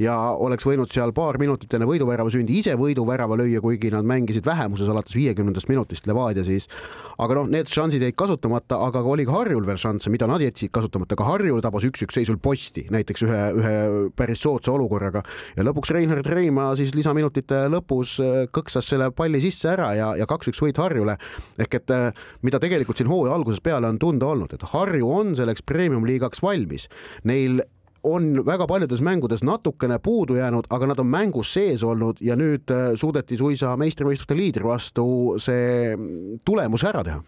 ja 0.02 0.18
oleks 0.40 0.68
võinud 0.68 0.92
seal 0.94 1.12
paar 1.18 1.40
minutit 1.42 1.74
enne 1.76 1.90
võiduvärava 1.90 2.32
sündi 2.32 2.62
ise 2.62 2.78
võiduvärava 2.80 3.36
lüüa, 3.44 3.60
kuigi 3.64 3.92
nad 3.92 4.08
mängisid 4.08 4.48
vähemuses 4.48 4.90
alates 4.92 5.18
viiekümnendast 5.20 5.72
minutist 5.72 6.08
Levadia 6.08 6.48
siis 6.48 6.70
aga 7.18 7.38
noh, 7.38 7.50
need 7.52 7.70
šansid 7.72 8.04
jäid 8.04 8.16
kasutamata, 8.20 8.80
aga 8.88 9.04
oli 9.04 9.26
ka 9.28 9.36
Harjul 9.40 9.66
veel 9.68 9.80
šansse, 9.82 10.12
mida 10.14 10.28
nad 10.30 10.44
jätsid 10.44 10.72
kasutamata, 10.74 11.18
ka 11.20 11.28
Harju 11.28 11.60
tabas 11.64 11.86
üks-üks 11.88 12.18
seisul 12.18 12.40
posti 12.42 12.86
näiteks 12.94 13.26
ühe, 13.28 13.42
ühe 13.60 13.74
päris 14.18 14.44
soodsa 14.44 14.74
olukorraga 14.76 15.24
ja 15.58 15.66
lõpuks 15.66 15.94
Reinhard 15.96 16.28
Reimaa 16.30 16.76
siis 16.80 16.96
lisaminutite 16.98 17.66
lõpus 17.72 18.18
äh, 18.24 18.46
kõksas 18.54 18.88
selle 18.92 19.12
palli 19.16 19.42
sisse 19.44 19.72
ära 19.74 19.92
ja, 19.98 20.12
ja 20.20 20.30
kaks-üks 20.30 20.62
võit 20.64 20.80
Harjule. 20.82 21.18
ehk 21.62 21.80
et 21.82 21.96
äh, 21.96 22.24
mida 22.46 22.60
tegelikult 22.62 23.02
siin 23.02 23.12
hooaja 23.12 23.36
algusest 23.36 23.64
peale 23.66 23.90
on 23.90 24.00
tunda 24.02 24.32
olnud, 24.32 24.54
et 24.54 24.66
Harju 24.74 25.12
on 25.12 25.36
selleks 25.38 25.66
premium-liigaks 25.68 26.42
valmis. 26.44 26.88
Neil 27.28 27.62
on 28.04 28.46
väga 28.46 28.68
paljudes 28.68 29.02
mängudes 29.02 29.44
natukene 29.44 30.00
puudu 30.00 30.36
jäänud, 30.36 30.68
aga 30.70 30.88
nad 30.88 31.00
on 31.00 31.08
mängus 31.08 31.54
sees 31.54 31.84
olnud 31.84 32.18
ja 32.22 32.36
nüüd 32.36 32.72
äh, 32.72 32.94
suudeti 32.96 33.38
suisa 33.38 33.76
meistrivõistluste 33.78 34.38
liidri 34.38 34.64
vastu 34.64 35.06
see 35.38 35.98
tulemus 36.46 36.84
ära 36.84 37.04
teha 37.04 37.22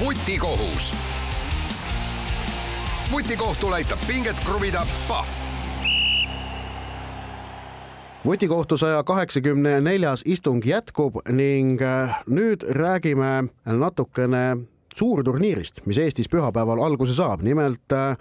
vutikohus. 0.00 0.94
vutikohtul 3.12 3.72
aitab 3.72 3.98
pinget 4.06 4.40
kruvida 4.44 4.86
Pahv 5.08 5.56
vutikohtu 8.26 8.76
saja 8.78 9.02
kaheksakümne 9.04 9.80
neljas 9.80 10.22
istung 10.24 10.64
jätkub 10.66 11.20
ning 11.30 11.82
äh, 11.82 12.22
nüüd 12.26 12.64
räägime 12.68 13.48
natukene 13.64 14.56
suurturniirist, 14.96 15.82
mis 15.86 15.98
Eestis 16.00 16.30
pühapäeval 16.32 16.82
alguse 16.84 17.14
saab. 17.16 17.42
nimelt 17.42 17.92
äh, 17.92 18.16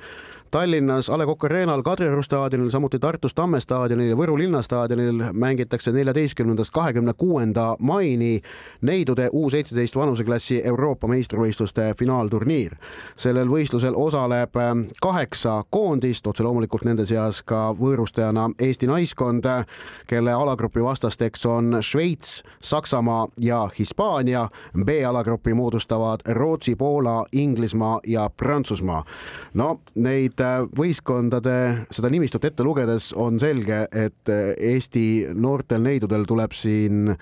Tallinnas 0.51 1.09
A 1.09 1.17
Le 1.17 1.25
Coq 1.25 1.43
Arena'l, 1.43 1.81
Kadrioru 1.83 2.23
staadionil, 2.23 2.69
samuti 2.71 2.99
Tartus 2.99 3.33
Tamme 3.33 3.59
staadionil 3.59 4.09
ja 4.09 4.15
Võru 4.15 4.37
linnastaadionil 4.37 5.23
mängitakse 5.33 5.91
neljateistkümnendast 5.91 6.71
kahekümne 6.73 7.13
kuuenda 7.17 7.75
maini 7.79 8.41
neidude 8.81 9.29
U 9.33 9.49
seitseteist 9.49 9.95
vanuseklassi 9.95 10.61
Euroopa 10.63 11.07
meistrivõistluste 11.07 11.93
finaalturniir. 11.99 12.75
sellel 13.15 13.47
võistlusel 13.47 13.95
osaleb 13.95 14.55
ähm, 14.55 14.85
kaheksa 15.01 15.63
koondist, 15.69 16.27
otse 16.27 16.43
loomulikult 16.43 16.85
nende 16.85 17.05
seas 17.05 17.41
ka 17.43 17.73
võõrustajana 17.79 18.49
Eesti 18.59 18.87
naiskond, 18.87 19.43
kelle 20.07 20.31
alagrupi 20.31 20.83
vastasteks 20.83 21.45
on 21.45 21.77
Šveits, 21.81 22.43
Saksamaa 22.61 23.27
ja 23.39 23.69
Hispaania. 23.79 24.49
B-alagrupi 24.85 25.53
moodustavad 25.53 26.19
Rootsi, 26.27 26.75
Poola, 26.75 27.25
Inglismaa 27.31 27.99
ja 28.07 28.29
Prantsusmaa. 28.37 29.03
no 29.53 29.79
neid 29.95 30.44
võistkondade 30.75 31.87
seda 31.93 32.11
nimistut 32.13 32.45
ette 32.47 32.65
lugedes 32.65 33.11
on 33.17 33.39
selge, 33.41 33.85
et 33.91 34.31
äh, 34.31 34.53
Eesti 34.73 35.05
noortel 35.35 35.83
neidudel 35.85 36.25
tuleb 36.27 36.55
siin 36.55 37.15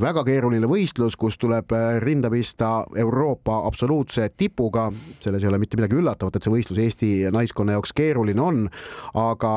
väga 0.00 0.22
keeruline 0.24 0.68
võistlus, 0.68 1.16
kus 1.20 1.36
tuleb 1.40 1.72
äh, 1.76 1.98
rinda 2.00 2.30
pista 2.32 2.84
Euroopa 2.96 3.58
absoluutse 3.68 4.30
tipuga. 4.36 4.88
selles 5.20 5.42
ei 5.42 5.48
ole 5.48 5.58
mitte 5.60 5.76
midagi 5.76 5.98
üllatavat, 6.00 6.36
et 6.36 6.46
see 6.46 6.52
võistlus 6.54 6.80
Eesti 6.80 7.10
naiskonna 7.32 7.76
jaoks 7.76 7.92
keeruline 7.96 8.40
on, 8.40 8.62
aga 9.14 9.52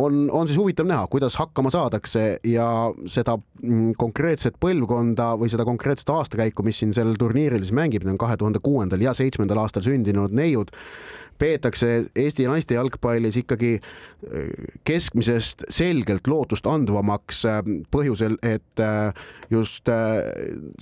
on, 0.00 0.20
on 0.30 0.48
siis 0.48 0.58
huvitav 0.58 0.88
näha, 0.88 1.06
kuidas 1.12 1.36
hakkama 1.40 1.72
saadakse 1.74 2.38
ja 2.48 2.68
seda 3.06 3.36
mm, 3.36 3.96
konkreetset 4.00 4.56
põlvkonda 4.62 5.34
või 5.40 5.52
seda 5.52 5.66
konkreetset 5.68 6.10
aastakäiku, 6.14 6.64
mis 6.64 6.80
siin 6.80 6.94
sel 6.96 7.12
turniiril 7.20 7.64
siis 7.64 7.76
mängib, 7.76 8.06
need 8.06 8.16
on 8.16 8.22
kahe 8.24 8.38
tuhande 8.40 8.62
kuuendal 8.64 9.04
ja 9.04 9.12
seitsmendal 9.16 9.60
aastal 9.64 9.84
sündinud 9.84 10.32
neiud 10.34 10.72
peetakse 11.38 12.06
Eesti 12.16 12.46
naiste 12.48 12.74
jalgpallis 12.74 13.36
ikkagi 13.42 13.72
äh, 13.78 14.48
keskmisest 14.84 15.66
selgelt 15.72 16.28
lootust 16.30 16.66
andvamaks 16.70 17.44
äh, 17.48 17.60
põhjusel, 17.94 18.36
et 18.42 18.82
äh, 18.82 19.12
just 19.50 19.88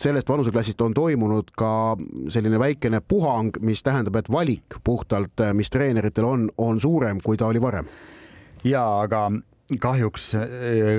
sellest 0.01 0.29
vanuseklassist 0.29 0.81
on 0.81 0.95
toimunud 0.95 1.51
ka 1.59 1.97
selline 2.33 2.59
väikene 2.63 3.03
puhang, 3.05 3.51
mis 3.61 3.83
tähendab, 3.83 4.17
et 4.17 4.31
valik 4.33 4.79
puhtalt, 4.85 5.43
mis 5.53 5.71
treeneritel 5.71 6.25
on, 6.25 6.47
on 6.59 6.81
suurem, 6.81 7.21
kui 7.25 7.37
ta 7.37 7.51
oli 7.51 7.61
varem. 7.61 7.89
ja 8.65 8.85
aga 9.03 9.31
kahjuks 9.81 10.35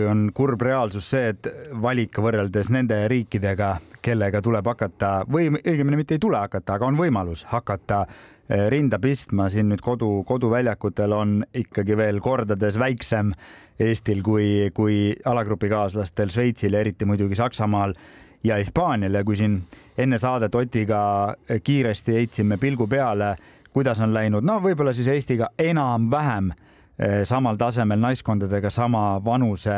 on 0.10 0.28
kurb 0.34 0.62
reaalsus 0.62 1.10
see, 1.14 1.32
et 1.34 1.48
valik 1.82 2.18
võrreldes 2.20 2.70
nende 2.74 2.98
riikidega, 3.08 3.76
kellega 4.04 4.42
tuleb 4.42 4.68
hakata 4.68 5.12
või 5.30 5.50
õigemini 5.56 6.02
mitte 6.02 6.18
ei 6.18 6.22
tule 6.24 6.42
hakata, 6.42 6.78
aga 6.78 6.90
on 6.90 7.00
võimalus 7.00 7.46
hakata 7.52 8.04
Eh, 8.06 8.33
rinda 8.50 9.00
pistma. 9.00 9.50
Siin 9.50 9.70
nüüd 9.72 9.82
kodu, 9.84 10.24
koduväljakutel 10.28 11.14
on 11.16 11.38
ikkagi 11.54 11.98
veel 11.98 12.20
kordades 12.24 12.80
väiksem 12.80 13.34
Eestil 13.80 14.22
kui, 14.22 14.70
kui 14.76 15.16
alagrupikaaslastel 15.26 16.30
Šveitsil 16.30 16.76
ja 16.76 16.84
eriti 16.84 17.08
muidugi 17.10 17.36
Saksamaal 17.40 17.96
ja 18.44 18.60
Hispaanial. 18.62 19.14
Ja 19.14 19.24
kui 19.24 19.38
siin 19.40 19.62
enne 19.98 20.20
saadet 20.20 20.56
Otiga 20.56 21.36
kiiresti 21.64 22.20
heitsime 22.20 22.58
pilgu 22.62 22.88
peale, 22.88 23.36
kuidas 23.74 24.00
on 24.04 24.14
läinud, 24.14 24.46
no 24.46 24.60
võib-olla 24.62 24.94
siis 24.94 25.10
Eestiga 25.10 25.50
enam-vähem 25.58 26.52
eh, 26.54 27.24
samal 27.26 27.58
tasemel 27.58 28.02
naiskondadega 28.04 28.70
sama 28.70 29.18
vanuse 29.26 29.74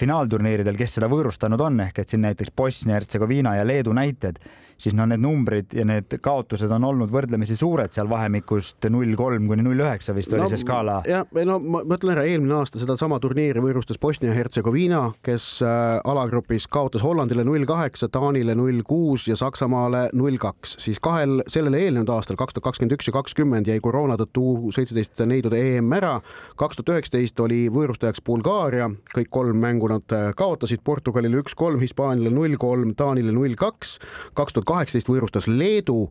finaalturniiridel, 0.00 0.78
kes 0.80 0.96
seda 0.96 1.10
võõrustanud 1.12 1.60
on, 1.60 1.80
ehk 1.84 2.00
et 2.00 2.08
siin 2.08 2.24
näiteks 2.24 2.54
Bosnia-Hertsegoviina 2.56 3.58
ja 3.58 3.66
Leedu 3.68 3.92
näited 3.96 4.40
siis 4.80 4.96
no 4.96 5.06
need 5.08 5.20
numbrid 5.22 5.74
ja 5.76 5.84
need 5.88 6.16
kaotused 6.22 6.70
on 6.72 6.84
olnud 6.88 7.10
võrdlemisi 7.12 7.56
suured 7.58 7.92
seal 7.94 8.08
vahemikust 8.10 8.88
null 8.92 9.12
kolm 9.18 9.48
kuni 9.50 9.64
null 9.64 9.82
üheksa 9.84 10.14
vist 10.16 10.32
oli 10.32 10.44
no, 10.44 10.50
see 10.50 10.60
skaala. 10.62 11.00
jah, 11.08 11.26
no 11.46 11.58
ma 11.60 11.82
mõtlen 11.88 12.14
ära, 12.14 12.24
eelmine 12.28 12.56
aasta 12.60 12.80
sedasama 12.80 13.20
turniiri 13.22 13.62
võõrustas 13.62 14.00
Bosnia-Hertsegoviina, 14.00 15.02
kes 15.26 15.48
äh, 15.64 16.00
alagrupis 16.08 16.66
kaotas 16.70 17.04
Hollandile 17.04 17.44
null 17.46 17.66
kaheksa, 17.68 18.08
Taanile 18.12 18.56
null 18.58 18.82
kuus 18.86 19.26
ja 19.28 19.36
Saksamaale 19.38 20.06
null 20.16 20.40
kaks, 20.40 20.76
siis 20.82 21.00
kahel 21.02 21.44
sellele 21.50 21.82
eelnenud 21.84 22.12
aastal, 22.14 22.38
kaks 22.40 22.56
tuhat 22.56 22.70
kakskümmend 22.70 22.96
üks 22.96 23.10
ja 23.10 23.16
kakskümmend 23.16 23.70
jäi 23.70 23.80
koroona 23.84 24.16
tõttu 24.20 24.72
seitseteist 24.74 25.20
neidude 25.28 25.60
EM 25.60 25.92
ära. 25.96 26.16
kaks 26.60 26.80
tuhat 26.80 26.94
üheksateist 26.96 27.40
oli 27.44 27.60
võõrustajaks 27.72 28.24
Bulgaaria, 28.26 28.88
kõik 29.14 29.30
kolm 29.30 29.60
mängu 29.60 29.90
nad 29.92 30.16
äh, 30.16 30.30
kaotasid 30.36 30.84
Portugalile 30.84 31.42
üks-kolm, 31.44 31.80
Hispaaniale 31.84 32.32
null 32.34 32.56
kolm, 32.60 32.94
Taanile 32.96 33.34
null 33.36 33.56
kaks, 33.60 33.98
kaks 34.38 34.56
tuhat 34.56 34.69
kaheksateist 34.70 35.10
võõrustas 35.10 35.50
Leedu, 35.50 36.06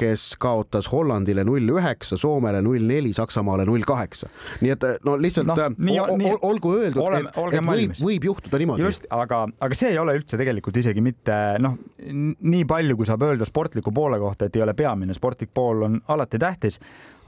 kes 0.00 0.34
kaotas 0.40 0.88
Hollandile 0.92 1.44
null 1.44 1.68
üheksa, 1.74 2.16
Soomele 2.20 2.62
null 2.64 2.86
neli, 2.88 3.12
Saksamaale 3.16 3.66
null 3.68 3.84
kaheksa. 3.86 4.30
nii 4.60 4.72
et 4.74 4.86
no 5.04 5.16
lihtsalt 5.20 5.50
no, 5.50 5.56
äh, 5.60 5.74
nii, 5.76 5.98
nii, 6.22 6.32
olgu 6.46 6.74
öeldud, 6.78 7.18
et, 7.18 7.28
et 7.58 7.66
võib, 7.66 7.94
võib 8.00 8.28
juhtuda 8.30 8.60
niimoodi. 8.62 8.86
just, 8.86 9.06
aga, 9.12 9.42
aga 9.60 9.78
see 9.78 9.92
ei 9.92 10.00
ole 10.00 10.16
üldse 10.18 10.40
tegelikult 10.40 10.80
isegi 10.80 11.04
mitte 11.04 11.36
noh, 11.60 11.76
nii 12.00 12.64
palju, 12.70 12.96
kui 12.96 13.08
saab 13.08 13.26
öelda 13.28 13.48
sportliku 13.48 13.92
poole 13.94 14.20
kohta, 14.22 14.48
et 14.48 14.56
ei 14.56 14.64
ole 14.64 14.74
peamine, 14.78 15.16
sportlik 15.16 15.52
pool 15.54 15.84
on 15.88 16.00
alati 16.08 16.40
tähtis, 16.40 16.80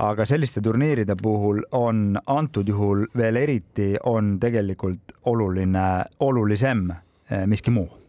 aga 0.02 0.26
selliste 0.28 0.64
turniiride 0.64 1.16
puhul 1.20 1.64
on 1.76 2.16
antud 2.26 2.68
juhul 2.68 3.06
veel 3.16 3.40
eriti 3.42 3.92
on 4.08 4.38
tegelikult 4.40 5.18
oluline, 5.28 5.88
olulisem 6.24 6.88
eh, 6.92 7.44
miski 7.46 7.74
muu 7.74 8.01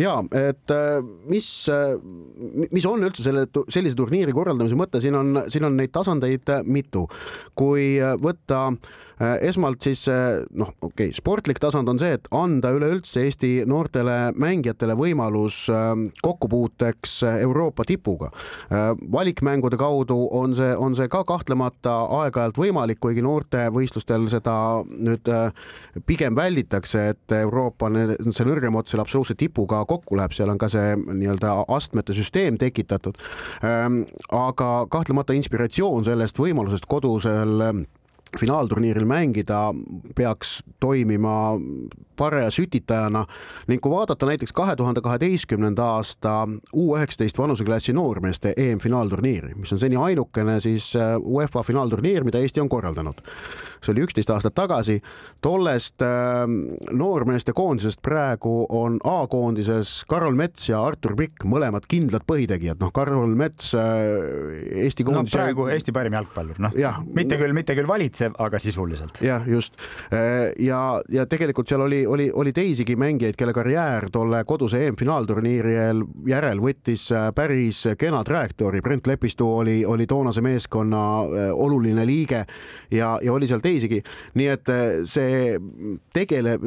ja 0.00 0.16
et 0.36 0.74
äh, 0.74 1.00
mis, 1.30 1.50
äh, 1.72 1.96
mis 2.70 2.86
on 2.88 3.06
üldse 3.06 3.26
selle, 3.26 3.46
sellise 3.68 3.98
turniiri 3.98 4.34
korraldamise 4.36 4.78
mõte, 4.78 5.02
siin 5.02 5.18
on, 5.18 5.44
siin 5.52 5.68
on 5.68 5.78
neid 5.78 5.92
tasandeid 5.94 6.50
äh, 6.52 6.64
mitu. 6.64 7.06
kui 7.58 7.96
võtta 8.22 8.66
äh, 8.70 8.98
esmalt 9.20 9.84
siis 9.84 10.06
äh, 10.08 10.40
noh, 10.56 10.70
okei 10.80 11.10
okay,, 11.10 11.16
sportlik 11.16 11.60
tasand 11.60 11.88
on 11.92 11.98
see, 12.00 12.14
et 12.16 12.28
anda 12.34 12.72
üleüldse 12.72 13.24
Eesti 13.26 13.50
noortele 13.68 14.32
mängijatele 14.40 14.96
võimalus 14.96 15.62
ähm, 15.72 16.06
kokkupuuteks 16.24 17.18
Euroopa 17.28 17.84
tipuga. 17.88 18.30
Äh, 18.72 18.90
valikmängude 19.12 19.76
kaudu 19.80 20.16
on 20.36 20.56
see, 20.56 20.72
on 20.76 20.96
see 20.96 21.10
ka 21.12 21.22
kahtlemata 21.28 21.96
aeg-ajalt 22.20 22.60
võimalik, 22.60 23.00
kuigi 23.04 23.24
noortevõistlustel 23.24 24.24
seda 24.32 24.56
nüüd 24.88 25.28
pigem 26.08 26.36
välditakse, 26.36 27.10
et 27.12 27.36
Euroopa 27.40 27.90
see 27.92 28.48
nõrgem 28.48 28.80
ots 28.80 28.94
selle 28.94 29.04
absoluutse 29.04 29.36
tipuga 29.38 29.82
kokku 29.88 30.16
läheb, 30.16 30.32
seal 30.36 30.52
on 30.52 30.60
ka 30.60 30.70
see 30.72 30.96
nii-öelda 30.96 31.58
astmete 31.68 32.16
süsteem 32.16 32.56
tekitatud. 32.60 33.20
Ähm, 33.66 34.02
aga 34.32 34.86
kahtlemata 34.90 35.36
inspiratsioon 35.36 36.08
sellest 36.08 36.40
võimalusest 36.40 36.88
kodusel 36.88 37.84
finaalturniiril 38.38 39.04
mängida, 39.04 39.74
peaks 40.16 40.60
toimima 40.80 41.60
paraja 42.16 42.50
sütitajana 42.50 43.24
ning 43.68 43.80
kui 43.82 43.92
vaadata 43.92 44.28
näiteks 44.28 44.52
kahe 44.52 44.76
tuhande 44.76 45.00
kaheteistkümnenda 45.00 45.86
aasta 45.96 46.34
U 46.76 46.94
üheksateist 46.96 47.38
vanuseklassi 47.38 47.92
noormeeste 47.96 48.54
EM-finaalturniiri, 48.56 49.54
mis 49.54 49.72
on 49.72 49.80
seni 49.82 49.96
ainukene 49.96 50.60
siis 50.60 50.92
äh, 50.96 51.16
UEFA 51.18 51.62
finaalturniir, 51.62 52.24
mida 52.24 52.38
Eesti 52.38 52.60
on 52.60 52.68
korraldanud. 52.68 53.24
See 53.84 53.94
oli 53.94 54.04
üksteist 54.06 54.30
aastat 54.34 54.54
tagasi. 54.54 55.00
tollest 55.40 56.02
äh, 56.02 56.44
noormeeste 56.92 57.52
koondisest 57.56 58.02
praegu 58.02 58.66
on 58.68 58.98
A-koondises 59.04 60.04
Karol 60.08 60.34
Mets 60.34 60.68
ja 60.68 60.82
Artur 60.84 61.16
Pikk, 61.16 61.44
mõlemad 61.44 61.86
kindlad 61.88 62.26
põhitegijad, 62.28 62.80
noh, 62.80 62.92
Karol 62.92 63.34
Mets 63.38 63.74
äh, 63.74 64.84
Eesti 64.84 65.06
koondise 65.06 65.38
no,. 65.38 65.44
praegu 65.44 65.68
Eesti 65.72 65.94
parim 65.96 66.18
jalgpallur, 66.18 66.60
noh, 66.60 66.76
mitte 67.14 67.40
küll, 67.40 67.56
mitte 67.56 67.76
küll 67.78 67.88
valitsev, 67.88 68.36
aga 68.38 68.60
sisuliselt. 68.60 69.22
jah, 69.24 69.46
just 69.48 69.78
ja, 70.60 70.80
ja 71.08 71.24
tegelikult 71.30 71.68
seal 71.70 71.86
oli 71.86 72.00
oli, 72.06 72.30
oli 72.34 72.52
teisigi 72.52 72.96
mängijaid, 72.96 73.36
kelle 73.36 73.52
karjäär 73.52 74.08
tolle 74.12 74.44
koduse 74.44 74.80
EM-finaalturniiril 74.86 76.02
järel 76.26 76.60
võttis 76.62 77.06
äh, 77.14 77.30
päris 77.34 77.82
kena 77.98 78.22
trajektoori. 78.24 78.82
Brent 78.82 79.06
Lepistu 79.06 79.48
oli, 79.60 79.80
oli 79.86 80.06
toonase 80.10 80.42
meeskonna 80.44 81.02
äh, 81.20 81.50
oluline 81.54 82.06
liige 82.06 82.44
ja, 82.90 83.18
ja 83.22 83.32
oli 83.32 83.48
seal 83.50 83.62
teisigi. 83.70 84.02
nii 84.38 84.48
et 84.54 84.72
äh, 84.72 85.02
see 85.08 85.58
tegeleb, 86.14 86.64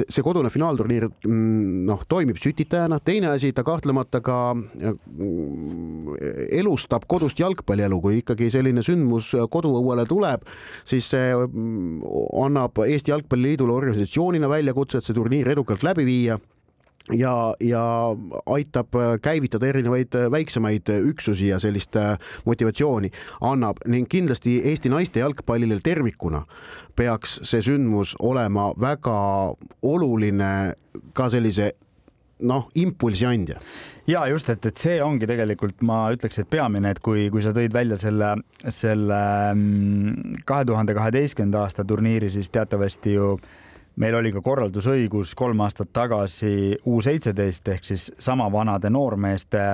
see 0.00 0.24
kodune 0.26 0.52
finaalturniir 0.52 1.08
mm, 1.10 1.84
noh, 1.90 2.04
toimib 2.08 2.40
sütitajana. 2.40 3.00
teine 3.04 3.32
asi, 3.34 3.52
ta 3.52 3.64
kahtlemata 3.66 4.20
ka 4.24 4.38
elustab 6.60 7.06
kodust 7.10 7.40
jalgpallielu, 7.40 8.00
kui 8.00 8.20
ikkagi 8.20 8.50
selline 8.52 8.84
sündmus 8.86 9.32
koduõuele 9.50 10.06
tuleb, 10.08 10.46
siis 10.88 11.10
see 11.12 11.34
mm, 11.34 12.00
annab 12.44 12.78
Eesti 12.80 13.12
Jalgpalliliidule 13.12 13.72
organisatsioonina 13.74 14.48
välja 14.50 14.70
väljakutse, 14.70 15.00
et 15.00 15.08
see 15.08 15.16
turniir 15.16 15.50
edukalt 15.50 15.84
läbi 15.86 16.06
viia 16.06 16.38
ja, 17.12 17.54
ja 17.60 17.82
aitab 18.46 18.96
käivitada 19.22 19.66
erinevaid 19.66 20.14
väiksemaid 20.30 20.92
üksusi 21.00 21.50
ja 21.50 21.58
sellist 21.58 21.96
motivatsiooni. 22.44 23.10
Annab 23.40 23.82
ning 23.88 24.08
kindlasti 24.08 24.60
Eesti 24.70 24.92
naiste 24.92 25.20
jalgpallile 25.20 25.80
tervikuna 25.82 26.44
peaks 26.96 27.38
see 27.48 27.62
sündmus 27.64 28.14
olema 28.18 28.70
väga 28.80 29.20
oluline 29.82 30.50
ka 31.16 31.30
sellise 31.32 31.72
noh, 32.40 32.68
impulsi 32.74 33.26
andja. 33.28 33.60
Ja 34.08 34.24
just, 34.30 34.48
et, 34.50 34.64
et 34.66 34.80
see 34.80 34.98
ongi 35.04 35.28
tegelikult, 35.28 35.82
ma 35.86 36.02
ütleks, 36.14 36.40
et 36.40 36.50
peamine, 36.50 36.90
et 36.90 37.00
kui, 37.04 37.28
kui 37.32 37.44
sa 37.44 37.52
tõid 37.56 37.74
välja 37.74 37.98
selle, 38.00 38.32
selle 38.72 39.20
mm, 39.54 40.40
kahe 40.48 40.66
tuhande 40.68 40.96
kaheteistkümnenda 40.96 41.66
aasta 41.66 41.84
turniiri, 41.86 42.30
siis 42.32 42.50
teatavasti 42.50 43.14
ju 43.14 43.34
meil 43.96 44.14
oli 44.14 44.32
ka 44.32 44.42
korraldusõigus 44.44 45.34
kolm 45.38 45.60
aastat 45.64 45.92
tagasi 45.92 46.76
U 46.86 47.00
seitseteist 47.02 47.68
ehk 47.68 47.84
siis 47.84 48.10
sama 48.18 48.50
vanade 48.52 48.90
noormeeste 48.90 49.64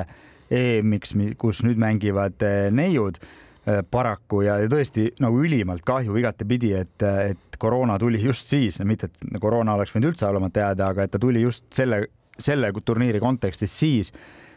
EM-iks, 0.51 1.13
kus 1.39 1.65
nüüd 1.67 1.81
mängivad 1.83 2.43
eh, 2.47 2.69
neiud 2.71 3.19
eh, 3.21 3.83
paraku 3.91 4.45
ja 4.47 4.61
tõesti 4.71 5.11
nagu 5.21 5.43
ülimalt 5.43 5.85
kahju 5.87 6.17
igatepidi, 6.21 6.73
et, 6.79 7.03
et 7.03 7.59
koroona 7.59 7.99
tuli 7.99 8.21
just 8.23 8.49
siis, 8.49 8.79
mitte 8.85 9.11
et 9.11 9.41
koroona 9.41 9.75
oleks 9.75 9.95
võinud 9.95 10.13
üldse 10.13 10.29
olemata 10.29 10.69
jääda, 10.69 10.93
aga 10.93 11.07
et 11.07 11.17
ta 11.17 11.23
tuli 11.23 11.43
just 11.43 11.67
selle 11.75 12.07
selle 12.39 12.73
turniiri 12.85 13.21
kontekstis 13.21 13.79
siis, 13.79 14.13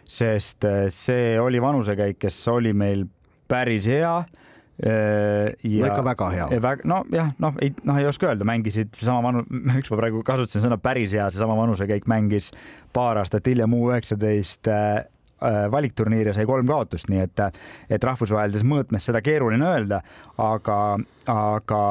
sest 0.09 0.65
äh, 0.67 0.87
see 0.93 1.39
oli 1.39 1.61
vanusekäik, 1.61 2.19
kes 2.19 2.41
oli 2.51 2.73
meil 2.73 3.05
päris 3.49 3.87
hea 3.89 4.23
ja 4.79 5.83
no 5.83 5.91
ikka 5.91 6.03
väga 6.07 6.29
hea. 6.31 6.49
nojah, 6.87 7.33
noh, 7.43 7.61
ei, 7.63 7.73
noh, 7.83 7.99
ei 7.99 8.07
oska 8.07 8.29
öelda, 8.29 8.47
mängisid 8.47 8.93
seesama 8.95 9.29
vanu, 9.29 9.45
miks 9.73 9.91
ma 9.91 9.99
praegu 9.99 10.23
kasutasin 10.25 10.67
sõna 10.67 10.79
päris 10.81 11.15
hea, 11.15 11.29
seesama 11.33 11.57
vanusekäik 11.59 12.07
mängis 12.09 12.51
paar 12.95 13.19
aastat 13.21 13.47
hiljem 13.51 13.75
U 13.75 13.89
üheksateist 13.91 14.71
äh, 14.71 15.01
valikturniir 15.71 16.31
ja 16.31 16.35
sai 16.35 16.47
kolm 16.47 16.67
kaotust, 16.67 17.11
nii 17.11 17.23
et, 17.23 17.43
et 17.91 18.03
rahvusvahelises 18.03 18.65
mõõtmes 18.67 19.09
seda 19.09 19.23
keeruline 19.23 19.67
öelda, 19.67 20.01
aga, 20.43 20.79
aga 21.31 21.83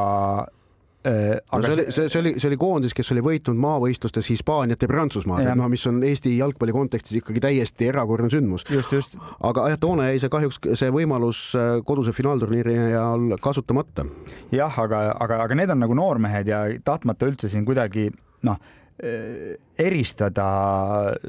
Äh, 0.48 0.57
aga 1.06 1.60
no 1.62 1.74
see, 1.76 1.92
see, 1.94 2.08
see 2.10 2.18
oli, 2.18 2.32
see 2.42 2.48
oli 2.50 2.56
koondis, 2.58 2.94
kes 2.96 3.12
oli 3.14 3.22
võitnud 3.22 3.58
maavõistlustes 3.62 4.30
Hispaaniat 4.32 4.82
ja 4.82 4.88
Prantsusmaad, 4.90 5.46
et 5.46 5.58
noh, 5.58 5.68
mis 5.70 5.84
on 5.86 6.00
Eesti 6.04 6.32
jalgpalli 6.40 6.74
kontekstis 6.74 7.20
ikkagi 7.20 7.42
täiesti 7.44 7.86
erakordne 7.92 8.30
sündmus. 8.32 8.66
just, 8.70 8.92
just. 8.92 9.14
aga 9.46 9.68
jah, 9.72 9.78
toona 9.80 10.08
jäi 10.10 10.18
see 10.24 10.32
kahjuks 10.32 10.58
see 10.80 10.90
võimalus 10.94 11.42
äh, 11.58 11.76
koduse 11.86 12.14
finaalturniiri 12.16 12.74
ajal 12.88 13.36
kasutamata. 13.44 14.08
jah, 14.54 14.80
aga, 14.82 15.04
aga, 15.14 15.44
aga 15.46 15.60
need 15.60 15.76
on 15.76 15.86
nagu 15.86 15.98
noormehed 15.98 16.50
ja 16.50 16.64
tahtmata 16.84 17.30
üldse 17.30 17.50
siin 17.52 17.62
kuidagi 17.68 18.08
noh 18.48 18.58
äh, 18.98 19.54
eristada 19.78 20.48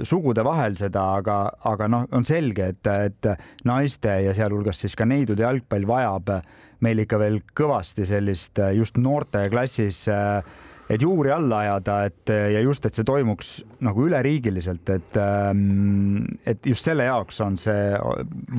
sugude 0.01 0.41
vahel 0.45 0.79
seda, 0.81 1.05
aga, 1.21 1.43
aga 1.69 1.91
noh, 1.93 2.09
on 2.17 2.25
selge, 2.25 2.71
et, 2.73 2.89
et 2.89 3.29
naiste 3.69 4.17
ja 4.25 4.33
sealhulgas 4.33 4.81
siis 4.81 4.97
ka 4.97 5.05
neidude 5.05 5.45
jalgpall 5.45 5.85
vajab 5.93 6.33
äh, 6.39 6.65
meil 6.85 7.03
ikka 7.05 7.19
veel 7.21 7.41
kõvasti 7.57 8.07
sellist 8.09 8.59
äh, 8.61 8.73
just 8.77 8.99
noorteklassis 8.99 10.05
äh, 10.13 10.41
et 10.89 11.03
juuri 11.05 11.29
alla 11.29 11.61
ajada, 11.63 11.99
et 12.09 12.31
äh, 12.33 12.47
ja 12.55 12.61
just, 12.65 12.85
et 12.87 12.97
see 12.97 13.05
toimuks 13.05 13.51
nagu 13.85 14.07
üleriigiliselt, 14.07 14.89
et 14.89 15.19
ähm, 15.21 16.25
et 16.49 16.65
just 16.65 16.87
selle 16.87 17.05
jaoks 17.05 17.41
on 17.45 17.59
see, 17.61 17.93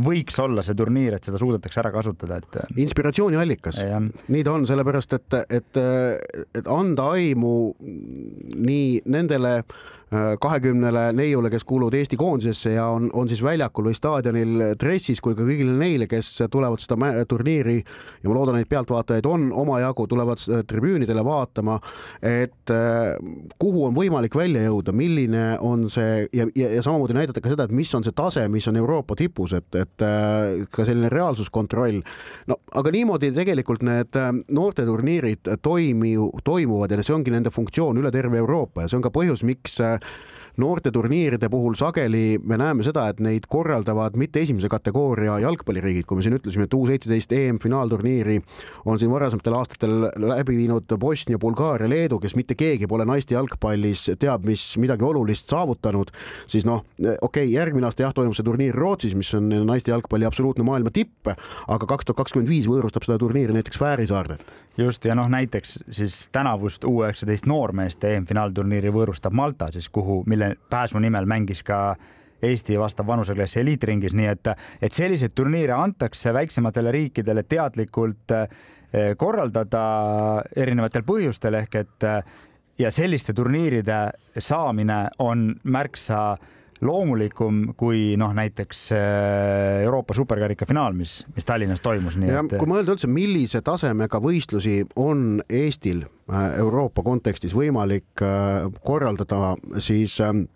võiks 0.07 0.39
olla 0.43 0.65
see 0.67 0.79
turniir, 0.79 1.17
et 1.17 1.27
seda 1.27 1.41
suudetakse 1.43 1.83
ära 1.83 1.93
kasutada, 1.95 2.39
et. 2.39 2.61
inspiratsiooniallikas, 2.87 3.81
nii 4.31 4.45
ta 4.47 4.55
on, 4.55 4.67
sellepärast 4.71 5.17
et, 5.19 5.41
et, 5.61 5.81
et 6.61 6.71
anda 6.71 7.11
aimu 7.17 7.55
nii 7.81 9.01
nendele 9.11 9.57
äh, 9.61 9.81
kahekümnele 10.11 11.13
neiule, 11.15 11.51
kes 11.53 11.65
kuuluvad 11.65 11.95
Eesti 11.95 12.17
koondisesse 12.19 12.73
ja 12.75 12.89
on, 12.91 13.11
on 13.15 13.29
siis 13.31 13.43
väljakul 13.43 13.87
või 13.87 13.95
staadionil 13.95 14.63
dressis, 14.81 15.21
kui 15.23 15.37
ka 15.39 15.45
kõigile 15.47 15.77
neile, 15.79 16.09
kes 16.11 16.33
tulevad 16.51 16.83
seda 16.83 17.13
turniiri 17.31 17.77
ja 17.79 18.31
ma 18.31 18.35
loodan, 18.35 18.59
et 18.59 18.69
pealtvaatajaid 18.71 19.27
on 19.31 19.49
omajagu, 19.55 20.07
tulevad 20.11 20.43
tribüünidele 20.67 21.23
vaatama, 21.25 21.79
et 22.27 22.73
äh, 22.75 23.15
kuhu 23.63 23.85
on 23.87 23.95
võimalik 23.97 24.35
välja 24.37 24.65
jõuda, 24.67 24.95
milline 24.97 25.45
on 25.63 25.87
see 25.93 26.27
ja, 26.35 26.47
ja, 26.59 26.73
ja 26.77 26.83
samamoodi 26.83 27.17
näidata 27.17 27.43
ka 27.43 27.53
seda, 27.53 27.69
et 27.69 27.75
mis 27.75 27.93
on 27.95 28.07
see 28.07 28.17
tase, 28.17 28.47
mis 28.53 28.67
on 28.71 28.81
Euroopa 28.81 29.17
tipus, 29.19 29.55
et, 29.57 29.69
et 29.79 30.07
äh, 30.07 30.67
ka 30.75 30.87
selline 30.89 31.11
reaalsuskontroll. 31.13 32.03
no 32.51 32.59
aga 32.81 32.95
niimoodi 32.95 33.33
tegelikult 33.37 33.87
need 33.87 34.19
äh, 34.19 34.33
noorteturniirid 34.51 35.55
toimi-, 35.63 36.17
toimuvad 36.45 36.91
ja 36.91 37.03
see 37.03 37.15
ongi 37.17 37.35
nende 37.35 37.55
funktsioon 37.55 38.03
üle 38.03 38.13
terve 38.15 38.43
Euroopa 38.43 38.85
ja 38.85 38.91
see 38.91 39.01
on 39.01 39.07
ka 39.07 39.15
põhjus, 39.15 39.45
miks 39.47 39.79
noorteturniiride 40.61 41.49
puhul 41.49 41.75
sageli 41.79 42.39
me 42.45 42.59
näeme 42.61 42.85
seda, 42.87 43.07
et 43.11 43.21
neid 43.23 43.47
korraldavad 43.51 44.17
mitte 44.21 44.43
esimese 44.45 44.69
kategooria 44.73 45.39
jalgpalliriigid, 45.45 46.07
kui 46.09 46.19
me 46.19 46.25
siin 46.27 46.37
ütlesime, 46.37 46.67
et 46.67 46.77
U 46.77 46.83
seitseteist 46.89 47.33
EM-finaalturniiri 47.37 48.39
on 48.91 49.01
siin 49.01 49.13
varasematel 49.13 49.57
aastatel 49.59 49.97
läbi 50.25 50.57
viinud 50.59 50.97
Bosnia, 51.01 51.41
Bulgaaria, 51.41 51.89
Leedu, 51.91 52.21
kes 52.23 52.37
mitte 52.39 52.57
keegi 52.59 52.89
pole 52.91 53.07
naiste 53.09 53.37
jalgpallis 53.37 54.09
teab 54.21 54.47
mis 54.49 54.65
midagi 54.83 55.07
olulist 55.07 55.51
saavutanud, 55.53 56.13
siis 56.51 56.67
noh, 56.69 56.85
okei 56.99 57.21
okay,, 57.47 57.53
järgmine 57.55 57.89
aasta 57.89 58.07
jah, 58.07 58.17
toimub 58.17 58.37
see 58.37 58.47
turniir 58.47 58.77
Rootsis, 58.77 59.17
mis 59.19 59.33
on 59.39 59.49
naiste 59.69 59.95
jalgpalli 59.95 60.29
absoluutne 60.29 60.67
maailma 60.67 60.93
tipp, 60.95 61.31
aga 61.31 61.87
kaks 61.87 62.09
tuhat 62.09 62.25
kakskümmend 62.25 62.51
viis 62.51 62.69
võõrustab 62.71 63.07
seda 63.07 63.21
turniiri 63.23 63.57
näiteks 63.57 63.81
Fääri 63.81 64.09
saartelt 64.11 64.53
just 64.81 65.05
ja 65.05 65.15
noh, 65.15 65.29
näiteks 65.31 65.79
siis 65.91 66.29
tänavust 66.33 66.85
U 66.85 67.03
üheksateist 67.03 67.47
noormeeste 67.51 68.15
EM-finaalturniiri 68.17 68.93
võõrustab 68.95 69.35
Malta 69.37 69.71
siis, 69.73 69.89
kuhu, 69.89 70.23
mille 70.27 70.55
pääsu 70.71 70.99
nimel 70.99 71.29
mängis 71.29 71.63
ka 71.67 71.97
Eesti 72.43 72.79
vastav 72.81 73.07
vanuseklassi 73.07 73.61
eliitringis, 73.61 74.15
nii 74.17 74.29
et, 74.31 74.49
et 74.81 74.93
selliseid 74.97 75.35
turniire 75.37 75.75
antakse 75.77 76.33
väiksematele 76.33 76.93
riikidele 76.93 77.43
teadlikult 77.43 78.33
eh, 78.33 78.47
korraldada 79.17 79.83
erinevatel 80.57 81.05
põhjustel 81.07 81.61
ehk 81.61 81.77
et 81.83 82.09
ja 82.81 82.91
selliste 82.91 83.33
turniiride 83.37 83.99
saamine 84.39 85.03
on 85.19 85.53
märksa 85.65 86.37
loomulikum 86.81 87.75
kui 87.79 88.15
noh, 88.21 88.33
näiteks 88.37 88.85
äh, 88.97 89.83
Euroopa 89.85 90.15
superkarika 90.17 90.67
finaal, 90.69 90.95
mis, 90.97 91.21
mis 91.35 91.47
Tallinnas 91.49 91.83
toimus. 91.85 92.17
ja 92.21 92.41
et... 92.45 92.57
kui 92.57 92.71
mõelda 92.71 92.95
üldse, 92.95 93.11
millise 93.11 93.61
tasemega 93.65 94.21
võistlusi 94.23 94.81
on 95.01 95.43
Eestil 95.49 96.05
äh, 96.05 96.47
Euroopa 96.63 97.05
kontekstis 97.07 97.55
võimalik 97.57 98.25
äh, 98.25 98.71
korraldada, 98.85 99.55
siis 99.79 100.17
ähm, 100.25 100.47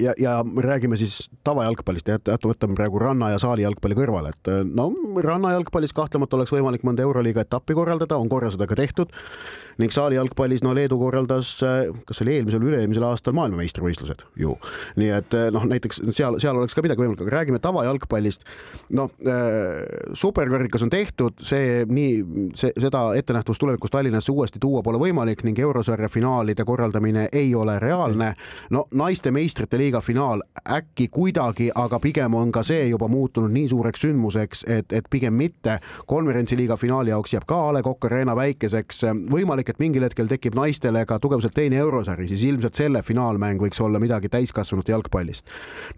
ja, 0.00 0.14
ja 0.18 0.44
räägime 0.56 0.96
siis 0.96 1.30
tavajalgpallist 1.44 2.08
ja 2.08 2.18
võtame 2.44 2.76
praegu 2.78 2.98
ranna 3.02 3.30
ja 3.34 3.42
saali 3.42 3.64
jalgpalli 3.64 3.98
kõrvale, 3.98 4.34
et 4.34 4.52
no 4.68 4.90
rannajalgpallis 5.22 5.94
kahtlemata 5.96 6.38
oleks 6.38 6.54
võimalik 6.54 6.86
mõnda 6.86 7.04
Euroliiga 7.04 7.44
etappi 7.44 7.76
korraldada, 7.76 8.18
on 8.18 8.28
korra 8.32 8.50
seda 8.54 8.68
ka 8.70 8.78
tehtud 8.78 9.12
ning 9.80 9.92
saali 9.94 10.18
jalgpallis, 10.18 10.62
no 10.62 10.74
Leedu 10.76 10.98
korraldas, 11.00 11.56
kas 12.06 12.22
oli 12.22 12.36
eelmisel 12.38 12.62
üle-eelmisel 12.62 13.06
aastal 13.08 13.34
maailmameistrivõistlused 13.38 14.22
ju. 14.38 14.54
nii 15.00 15.10
et 15.16 15.34
noh, 15.54 15.66
näiteks 15.70 16.00
seal, 16.14 16.38
seal 16.42 16.58
oleks 16.58 16.76
ka 16.76 16.84
midagi 16.84 17.02
võimalik, 17.02 17.24
aga 17.24 17.34
räägime 17.38 17.60
tavajalgpallist. 17.62 18.46
noh 18.94 19.10
superkarikas 20.14 20.84
on 20.86 20.92
tehtud, 20.94 21.42
see 21.42 21.82
nii, 21.90 22.12
see, 22.58 22.74
seda 22.78 23.06
ettenähtavust 23.18 23.62
tulevikus 23.62 23.94
Tallinnasse 23.94 24.32
uuesti 24.32 24.62
tuua 24.62 24.82
pole 24.82 25.00
võimalik 25.02 25.44
ning 25.46 25.58
eurosarja 25.58 26.08
finaalide 26.08 26.64
korraldamine 26.64 27.28
ei 27.32 27.54
ole 27.54 27.78
reaalne. 27.82 28.34
no 28.70 28.86
naiste 28.94 29.30
meistrite 29.34 29.78
liiga 29.84 30.00
finaal 30.00 30.42
äkki 30.64 31.08
kuidagi, 31.12 31.68
aga 31.74 32.00
pigem 32.00 32.34
on 32.34 32.52
ka 32.52 32.62
see 32.64 32.88
juba 32.88 33.08
muutunud 33.12 33.52
nii 33.52 33.68
suureks 33.68 34.04
sündmuseks, 34.04 34.64
et, 34.70 34.92
et 34.92 35.08
pigem 35.10 35.34
mitte. 35.36 35.78
konverentsiliiga 36.06 36.76
finaali 36.76 37.10
jaoks 37.10 37.34
jääb 37.34 37.44
ka 37.48 37.58
A 37.68 37.72
Le 37.74 37.82
Coq 37.82 38.06
Arena 38.08 38.36
väikeseks, 38.36 39.02
võimalik 39.30 39.70
et 39.70 39.80
mingil 39.82 40.04
hetkel 40.06 40.28
tekib 40.30 40.56
naistele 40.56 41.04
ka 41.06 41.18
tugevuselt 41.20 41.54
teine 41.54 41.76
eurosari, 41.82 42.28
siis 42.28 42.42
ilmselt 42.48 42.74
selle 42.74 43.02
finaalmäng 43.02 43.60
võiks 43.60 43.80
olla 43.84 44.00
midagi 44.00 44.28
täiskasvanute 44.32 44.92
jalgpallist. 44.92 45.46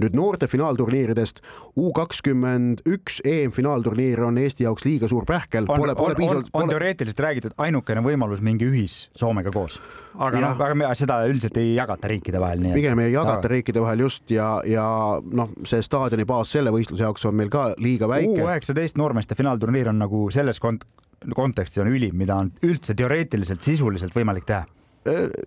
nüüd 0.02 0.16
noorte 0.16 0.46
finaalturniiridest 0.46 1.40
U 1.76 1.92
kakskümmend 1.92 2.80
üks 2.88 3.20
EM-finaalturniir 3.24 4.22
on 4.24 4.38
Eesti 4.40 4.64
jaoks 4.64 4.84
liiga 4.84 5.08
suur 5.08 5.24
pähkel. 5.28 5.66
on, 5.68 5.90
on, 5.90 6.14
on, 6.28 6.44
on 6.52 6.68
teoreetiliselt 6.68 7.20
räägitud 7.20 7.56
ainukene 7.58 8.00
võimalus 8.00 8.40
mingi 8.40 8.64
ühis 8.64 9.10
Soomega 9.16 9.52
koos, 9.52 9.80
aga 10.16 10.42
noh, 10.42 10.60
aga 10.66 10.92
seda 10.98 11.18
üldiselt 11.28 11.58
ei 11.60 11.74
jagata 11.76 12.10
riikide 12.10 12.40
vahel. 12.42 12.64
pigem 12.74 13.02
ei 13.04 13.12
jagata 13.12 13.40
aga... 13.42 13.52
riikide 13.52 13.82
vahel 13.84 14.04
just 14.06 14.30
ja, 14.32 14.48
ja 14.66 14.86
noh, 15.20 15.50
see 15.68 15.82
staadioni 15.84 16.26
baas 16.28 16.52
selle 16.56 16.72
võistluse 16.74 17.06
jaoks 17.06 17.26
on 17.28 17.36
meil 17.36 17.52
ka 17.52 17.68
liiga 17.82 18.08
väike. 18.10 18.38
U 18.40 18.46
üheksateist 18.46 19.00
noormeeste 19.00 19.38
finaalturniir 19.38 19.92
on 19.92 20.00
nagu 20.02 20.26
selles 20.34 20.62
kont-, 20.62 20.86
kontekstis 21.36 21.82
on 21.84 21.92
ülim, 21.92 22.16
mida 22.18 22.40
on 22.42 22.52
üldse 22.66 22.96
teoreetiliselt, 22.98 23.64
sisuliselt 23.64 24.16
võimalik 24.16 24.48
teha 24.48 24.64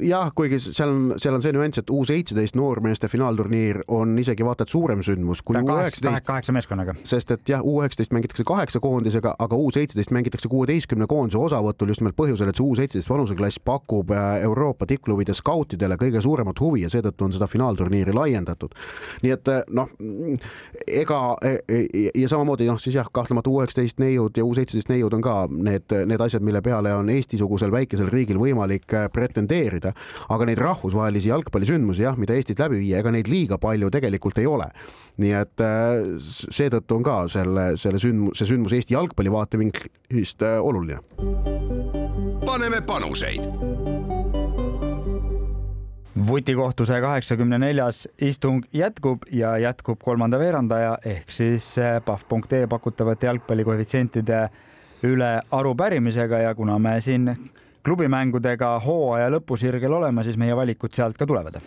jah, 0.05 0.31
kuigi 0.35 0.59
seal 0.63 0.89
on, 0.93 1.13
seal 1.19 1.35
on 1.35 1.43
see 1.43 1.53
nüanss, 1.55 1.81
et 1.81 1.89
U 1.93 2.03
seitseteist 2.07 2.55
noormeeste 2.55 3.09
finaalturniir 3.11 3.83
on 3.91 4.17
isegi 4.21 4.45
vaata 4.45 4.65
et 4.69 4.73
suurem 4.73 5.01
sündmus 5.05 5.41
kui 5.41 5.57
U 5.57 5.63
üheksateist. 5.63 6.25
kaheksa 6.25 6.53
meeskonnaga. 6.53 6.95
sest 7.03 7.31
et 7.31 7.49
jah, 7.49 7.63
U 7.65 7.79
üheksateist 7.81 8.13
mängitakse 8.13 8.43
kaheksa 8.47 8.79
koondisega, 8.79 9.35
aga 9.39 9.55
U 9.55 9.71
seitseteist 9.73 10.11
mängitakse 10.11 10.49
kuueteistkümne 10.49 11.07
koondise 11.07 11.37
osavõtul 11.37 11.89
just 11.89 12.03
nimelt 12.03 12.17
põhjusel, 12.19 12.49
et 12.49 12.59
see 12.59 12.65
U 12.65 12.75
seitseteist 12.77 13.09
vanuseklass 13.09 13.59
pakub 13.65 14.11
äh, 14.11 14.43
Euroopa 14.43 14.85
tippklubide 14.89 15.33
skautidele 15.33 15.97
kõige 15.99 16.21
suuremat 16.21 16.59
huvi 16.59 16.83
ja 16.85 16.89
seetõttu 16.89 17.25
on 17.25 17.33
seda 17.33 17.47
finaalturniiri 17.47 18.13
laiendatud. 18.13 18.75
nii 19.23 19.33
et 19.35 19.53
äh, 19.53 19.63
noh, 19.73 19.89
ega 20.87 21.21
e, 21.43 21.55
e, 21.67 22.09
ja 22.15 22.29
samamoodi 22.29 22.69
noh, 22.69 22.79
siis 22.81 22.95
jah, 22.99 23.09
kahtlemata 23.11 23.49
U 23.49 23.61
üheksateist 23.61 23.99
neiud 24.03 24.37
ja 24.37 24.45
U 24.45 24.53
seitseteist 24.57 24.93
neiud 24.93 25.13
on 25.17 25.25
ka 25.25 25.39
need, 25.49 25.89
need 26.05 26.21
asjad, 26.21 26.45
mille 26.45 26.61
peale 26.61 26.93
on 26.95 27.09
Eesti-sugusel 27.09 27.73
väikesel 27.73 28.11
riigil 28.13 28.39
võimalik 28.41 28.85
pretendeerida 29.13 29.48
pretendeerida, 29.49 29.93
aga 30.29 30.47
neid 30.47 30.61
rahvusvahelisi 30.61 31.31
jalgpallisündmusi 31.31 32.05
jah, 32.05 32.17
mida 32.19 32.35
Eestis 32.37 32.59
läbi 32.59 32.79
viia, 32.83 33.01
ega 33.01 33.11
neid 33.11 33.29
liiga 33.29 33.57
palju 33.57 33.89
tegelikult 33.89 34.37
ei 34.39 34.47
ole. 34.47 34.69
nii 35.19 35.33
et 35.35 35.59
äh, 35.59 36.15
seetõttu 36.21 36.95
on 36.95 37.03
ka 37.03 37.15
selle, 37.27 37.73
selle 37.77 37.99
sündmus, 37.99 38.37
see 38.39 38.47
sündmus 38.47 38.75
Eesti 38.77 38.95
jalgpalli 38.95 39.31
vaatevinklist 39.33 40.45
äh, 40.45 40.59
oluline. 40.63 41.01
paneme 42.45 42.81
panuseid 42.81 43.43
vutikohtu 46.29 46.85
saja 46.85 47.01
kaheksakümne 47.01 47.59
neljas 47.59 48.07
istung 48.21 48.63
jätkub 48.73 49.23
ja 49.31 49.57
jätkub 49.57 50.01
kolmanda 50.03 50.39
veerandaja 50.39 50.97
ehk 51.05 51.31
siis 51.31 51.77
äh, 51.79 51.99
pahv.ee 52.05 52.67
pakutavate 52.67 53.27
jalgpallikoefitsientide 53.27 54.49
üle 55.03 55.31
arupärimisega 55.51 56.43
ja 56.43 56.55
kuna 56.55 56.79
me 56.79 56.99
siin 57.01 57.31
klubimängudega 57.89 58.75
hooaja 58.85 59.31
lõpusirgel 59.33 59.97
olema, 59.97 60.23
siis 60.25 60.37
meie 60.37 60.55
valikud 60.55 60.93
sealt 60.93 61.17
ka 61.17 61.25
tulevad. 61.29 61.57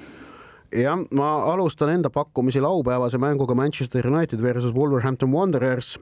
Jah, 0.72 0.96
ma 1.12 1.34
alustan 1.52 1.90
enda 1.92 2.08
pakkumisi 2.10 2.62
laupäevase 2.62 3.18
mänguga 3.20 3.54
Manchester 3.58 4.06
United 4.08 4.40
versus 4.40 4.72
Wolverhampton 4.74 5.32
Wanderers. 5.34 5.98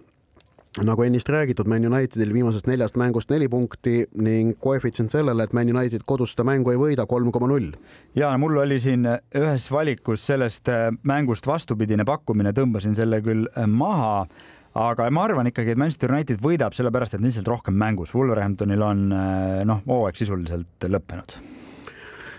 Nagu 0.78 1.02
ennist 1.02 1.28
räägitud, 1.28 1.66
Man 1.66 1.86
Unitedil 1.88 2.30
viimasest 2.30 2.68
neljast 2.70 2.94
mängust 3.00 3.32
neli 3.32 3.48
punkti 3.50 4.04
ning 4.22 4.52
koefitsient 4.62 5.10
sellele, 5.10 5.42
et 5.42 5.56
Man 5.56 5.72
United 5.72 6.04
kodus 6.06 6.36
seda 6.36 6.44
mängu 6.46 6.70
ei 6.70 6.78
võida, 6.78 7.08
kolm 7.10 7.32
koma 7.34 7.48
null. 7.50 7.72
ja 8.14 8.30
mul 8.38 8.60
oli 8.62 8.78
siin 8.80 9.08
ühes 9.34 9.66
valikus 9.72 10.22
sellest 10.26 10.70
mängust 11.02 11.46
vastupidine 11.50 12.06
pakkumine, 12.06 12.52
tõmbasin 12.54 12.94
selle 12.94 13.18
küll 13.26 13.50
maha 13.66 14.28
aga 14.74 15.08
ma 15.10 15.24
arvan 15.26 15.50
ikkagi, 15.50 15.74
et 15.74 15.80
Manchester 15.80 16.12
United 16.14 16.42
võidab 16.42 16.76
sellepärast, 16.76 17.16
et 17.16 17.24
lihtsalt 17.24 17.48
rohkem 17.50 17.74
mängus. 17.74 18.14
Wolverhamptonil 18.14 18.84
on 18.86 19.08
eh, 19.12 19.62
noh, 19.68 19.82
hooaeg 19.86 20.20
sisuliselt 20.20 20.90
lõppenud 20.90 21.40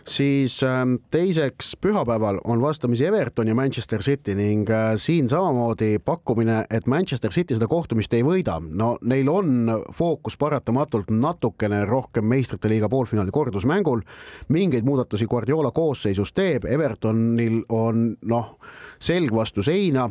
siis 0.08 0.64
ähm, 0.64 0.96
teiseks 1.12 1.76
pühapäeval 1.82 2.40
on 2.44 2.62
vastamisi 2.62 3.06
Everton 3.06 3.48
ja 3.48 3.56
Manchester 3.56 4.02
City 4.02 4.36
ning 4.36 4.70
äh, 4.70 4.94
siin 4.96 5.30
samamoodi 5.30 6.00
pakkumine, 6.06 6.66
et 6.70 6.88
Manchester 6.88 7.32
City 7.32 7.56
seda 7.56 7.68
kohtumist 7.68 8.14
ei 8.14 8.24
võida. 8.26 8.60
no 8.70 8.98
neil 9.02 9.30
on 9.30 9.70
fookus 9.94 10.38
paratamatult 10.38 11.12
natukene 11.12 11.86
rohkem 11.86 12.26
meistrite 12.26 12.70
liiga 12.70 12.90
poolfinaali 12.90 13.32
kordusmängul. 13.32 14.02
mingeid 14.48 14.86
muudatusi 14.86 15.26
Guardiola 15.26 15.72
koosseisus 15.72 16.34
teeb, 16.34 16.66
Evertonil 16.66 17.64
on 17.70 18.16
noh, 18.22 18.58
selg 19.00 19.34
vastu 19.36 19.64
seina 19.64 20.10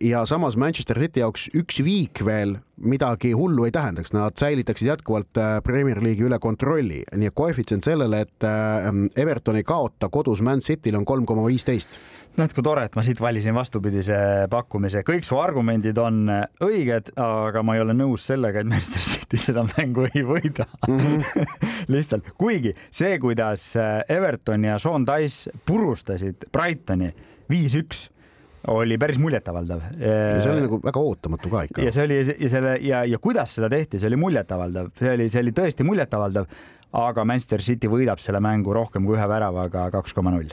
ja 0.00 0.26
samas 0.26 0.56
Manchester 0.56 0.98
City 1.00 1.20
jaoks 1.20 1.48
üks 1.56 1.80
viik 1.84 2.24
veel 2.24 2.58
midagi 2.76 3.32
hullu 3.32 3.64
ei 3.64 3.72
tähendaks, 3.72 4.12
nad 4.12 4.36
säilitaksid 4.38 4.88
jätkuvalt 4.88 5.38
äh, 5.40 5.62
Premier 5.64 6.00
League'i 6.02 6.26
üle 6.28 6.38
kontrolli, 6.38 7.02
nii 7.16 7.30
et 7.30 7.34
koefitsient 7.36 7.86
sellele, 7.86 8.20
et 8.26 8.44
äh, 8.44 8.88
Everton 9.16 9.56
ei 9.56 9.64
kaota 9.64 10.10
kodus 10.12 10.42
Man 10.44 10.60
City'l 10.60 10.98
on 10.98 11.06
kolm 11.08 11.24
koma 11.26 11.46
viisteist. 11.48 11.96
näed, 12.36 12.52
kui 12.52 12.60
tore, 12.64 12.84
et 12.84 12.96
ma 12.98 13.02
siit 13.04 13.20
valisin 13.20 13.56
vastupidise 13.56 14.16
pakkumise, 14.52 15.00
kõik 15.08 15.24
su 15.24 15.38
argumendid 15.40 15.96
on 15.98 16.26
õiged, 16.60 17.14
aga 17.16 17.62
ma 17.64 17.78
ei 17.78 17.80
ole 17.80 17.94
nõus 17.96 18.26
sellega, 18.28 18.60
et 18.60 18.68
Manchester 18.68 19.06
City 19.12 19.40
seda 19.40 19.64
mängu 19.70 20.04
ei 20.10 20.24
võida 20.26 20.68
mm. 20.88 20.98
-hmm. 20.98 21.56
lihtsalt, 21.96 22.28
kuigi 22.36 22.74
see, 22.90 23.16
kuidas 23.18 23.72
Everton 24.08 24.68
ja 24.68 24.76
Sean 24.78 25.08
Dice 25.08 25.50
purustasid 25.64 26.50
Brightoni 26.52 27.14
viis-üks 27.48 28.10
oli 28.72 28.98
päris 28.98 29.18
muljetavaldav. 29.22 29.82
see 29.98 30.52
oli 30.52 30.64
nagu 30.64 30.80
väga 30.84 31.00
ootamatu 31.00 31.50
ka 31.52 31.66
ikka. 31.68 31.82
ja 31.82 31.92
see 31.94 32.06
oli 32.08 32.20
ja 32.32 32.52
selle 32.52 32.76
ja, 32.82 33.04
ja 33.04 33.18
kuidas 33.22 33.54
seda 33.58 33.70
tehti, 33.72 34.00
see 34.02 34.10
oli 34.10 34.20
muljetavaldav, 34.20 34.92
see 34.98 35.12
oli, 35.14 35.28
see 35.32 35.44
oli 35.44 35.54
tõesti 35.56 35.86
muljetavaldav, 35.86 36.48
aga 36.96 37.26
Manchester 37.28 37.62
City 37.62 37.90
võidab 37.90 38.22
selle 38.22 38.40
mängu 38.44 38.74
rohkem 38.74 39.06
kui 39.06 39.18
ühe 39.18 39.28
väravaga 39.28 39.90
kaks 39.94 40.16
koma 40.16 40.34
null 40.34 40.50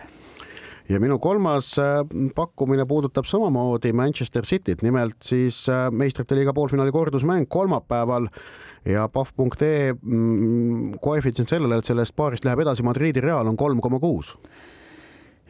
ja 0.90 1.00
minu 1.00 1.18
kolmas 1.24 1.74
äh, 1.80 2.02
pakkumine 2.36 2.86
puudutab 2.86 3.28
samamoodi 3.30 3.94
Manchester 3.96 4.46
Cityt, 4.46 4.84
nimelt 4.84 5.18
siis 5.24 5.64
äh, 5.72 5.88
meistrite 5.92 6.36
liiga 6.36 6.54
poolfinaali 6.54 6.92
kordusmäng 6.92 7.48
kolmapäeval 7.50 8.28
ja 8.86 9.08
pahv.ee 9.08 9.94
mm, 9.94 11.00
koefitsient 11.02 11.50
sellele, 11.50 11.80
et 11.80 11.88
sellest 11.88 12.16
paarist 12.16 12.46
läheb 12.46 12.66
edasi 12.66 12.84
Madridi 12.84 13.24
Real 13.24 13.48
on 13.48 13.58
kolm 13.58 13.80
koma 13.82 14.02
kuus 14.04 14.36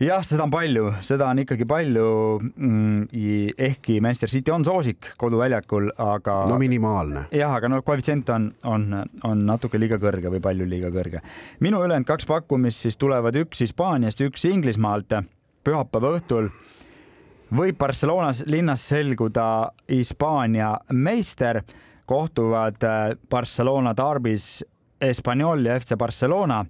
jah, 0.02 0.24
seda 0.26 0.48
on 0.48 0.52
palju, 0.54 0.88
seda 1.06 1.28
on 1.30 1.42
ikkagi 1.44 1.68
palju 1.70 2.08
mm,. 2.42 3.54
ehkki 3.58 4.00
Manchester 4.02 4.32
City 4.32 4.52
on 4.52 4.66
soosik 4.66 5.14
koduväljakul, 5.18 5.92
aga. 5.98 6.40
no 6.50 6.58
minimaalne. 6.62 7.28
jah, 7.32 7.54
aga 7.54 7.70
no 7.70 7.82
koefitsient 7.86 8.30
on, 8.34 8.50
on, 8.66 8.90
on 9.24 9.46
natuke 9.46 9.80
liiga 9.82 10.00
kõrge 10.02 10.32
või 10.34 10.42
palju 10.44 10.68
liiga 10.70 10.92
kõrge. 10.94 11.22
minu 11.60 11.84
ülejäänud 11.86 12.10
kaks 12.10 12.28
pakkumist 12.30 12.88
siis 12.88 12.98
tulevad 12.98 13.38
üks 13.44 13.64
Hispaaniast, 13.66 14.22
üks 14.26 14.46
Inglismaalt. 14.50 15.14
pühapäeva 15.64 16.18
õhtul 16.18 16.50
võib 17.54 17.78
Barcelonas 17.78 18.44
linnas 18.48 18.88
selguda 18.90 19.72
Hispaania 19.90 20.78
meister, 20.92 21.62
kohtuvad 22.06 22.84
äh, 22.84 23.18
Barcelona 23.30 23.94
tarbis 23.96 24.64
Espanyol 25.02 25.66
ja 25.66 25.78
FC 25.80 25.98
Barcelona 25.98 26.64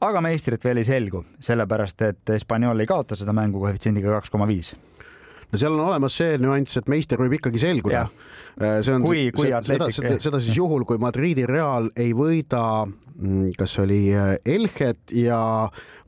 aga 0.00 0.20
meistrit 0.22 0.64
veel 0.64 0.82
ei 0.82 0.86
selgu, 0.86 1.24
sellepärast 1.40 2.02
et 2.06 2.34
Hispaaniol 2.34 2.80
ei 2.80 2.86
kaota 2.86 3.16
seda 3.18 3.34
mängu 3.34 3.62
koefitsiendiga 3.64 4.14
kaks 4.18 4.30
koma 4.30 4.46
viis 4.46 4.74
no 5.52 5.58
seal 5.58 5.74
on 5.74 5.86
olemas 5.86 6.16
see 6.20 6.36
nüanss, 6.40 6.78
et 6.80 6.88
meister 6.92 7.20
võib 7.20 7.38
ikkagi 7.38 7.60
selguda. 7.62 8.04
Äh, 8.04 8.47
see 8.58 8.94
on, 8.94 9.04
kui, 9.04 9.28
kui 9.34 9.50
seda, 9.50 9.90
seda, 9.94 10.16
seda 10.22 10.40
siis 10.42 10.56
juhul, 10.56 10.86
kui 10.88 10.98
Madridi 11.02 11.46
Real 11.46 11.90
ei 11.98 12.10
võida, 12.16 12.62
mm, 12.86 13.52
kas 13.58 13.76
oli 13.82 14.00
äh, 14.14 14.34
Elchet 14.46 15.14
ja 15.14 15.40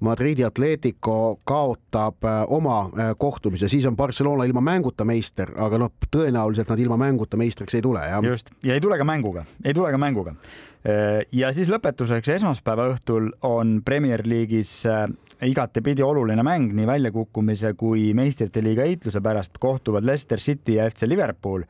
Madridi 0.06 0.44
Atletico 0.46 1.40
kaotab 1.44 2.24
äh, 2.24 2.40
oma 2.48 2.80
kohtumise, 3.18 3.68
siis 3.68 3.86
on 3.86 3.96
Barcelona 3.96 4.48
ilma 4.48 4.64
mänguta 4.64 5.06
meister, 5.08 5.52
aga 5.60 5.78
noh, 5.84 5.94
tõenäoliselt 6.10 6.72
nad 6.72 6.82
ilma 6.82 6.98
mänguta 7.00 7.38
meistriks 7.40 7.78
ei 7.78 7.84
tule, 7.84 8.02
jah. 8.08 8.24
just, 8.24 8.50
ja 8.66 8.74
ei 8.74 8.82
tule 8.82 8.98
ka 8.98 9.06
mänguga, 9.06 9.46
ei 9.64 9.76
tule 9.76 9.92
ka 9.94 10.00
mänguga. 10.00 10.36
Äh, 10.80 11.26
ja 11.36 11.50
siis 11.52 11.68
lõpetuseks 11.68 12.30
esmaspäeva 12.38 12.86
õhtul 12.94 13.26
on 13.44 13.80
Premier 13.84 14.22
League'is 14.24 14.72
äh, 14.88 15.04
igatepidi 15.44 16.00
oluline 16.04 16.40
mäng 16.46 16.72
nii 16.76 16.88
väljakukkumise 16.88 17.74
kui 17.76 18.14
meistrite 18.16 18.62
liiga 18.64 18.86
heitluse 18.88 19.20
pärast. 19.20 19.60
Kohtuvad 19.60 20.06
Leicester 20.08 20.40
City 20.40 20.78
ja 20.78 20.88
FC 20.88 21.04
Liverpool. 21.08 21.66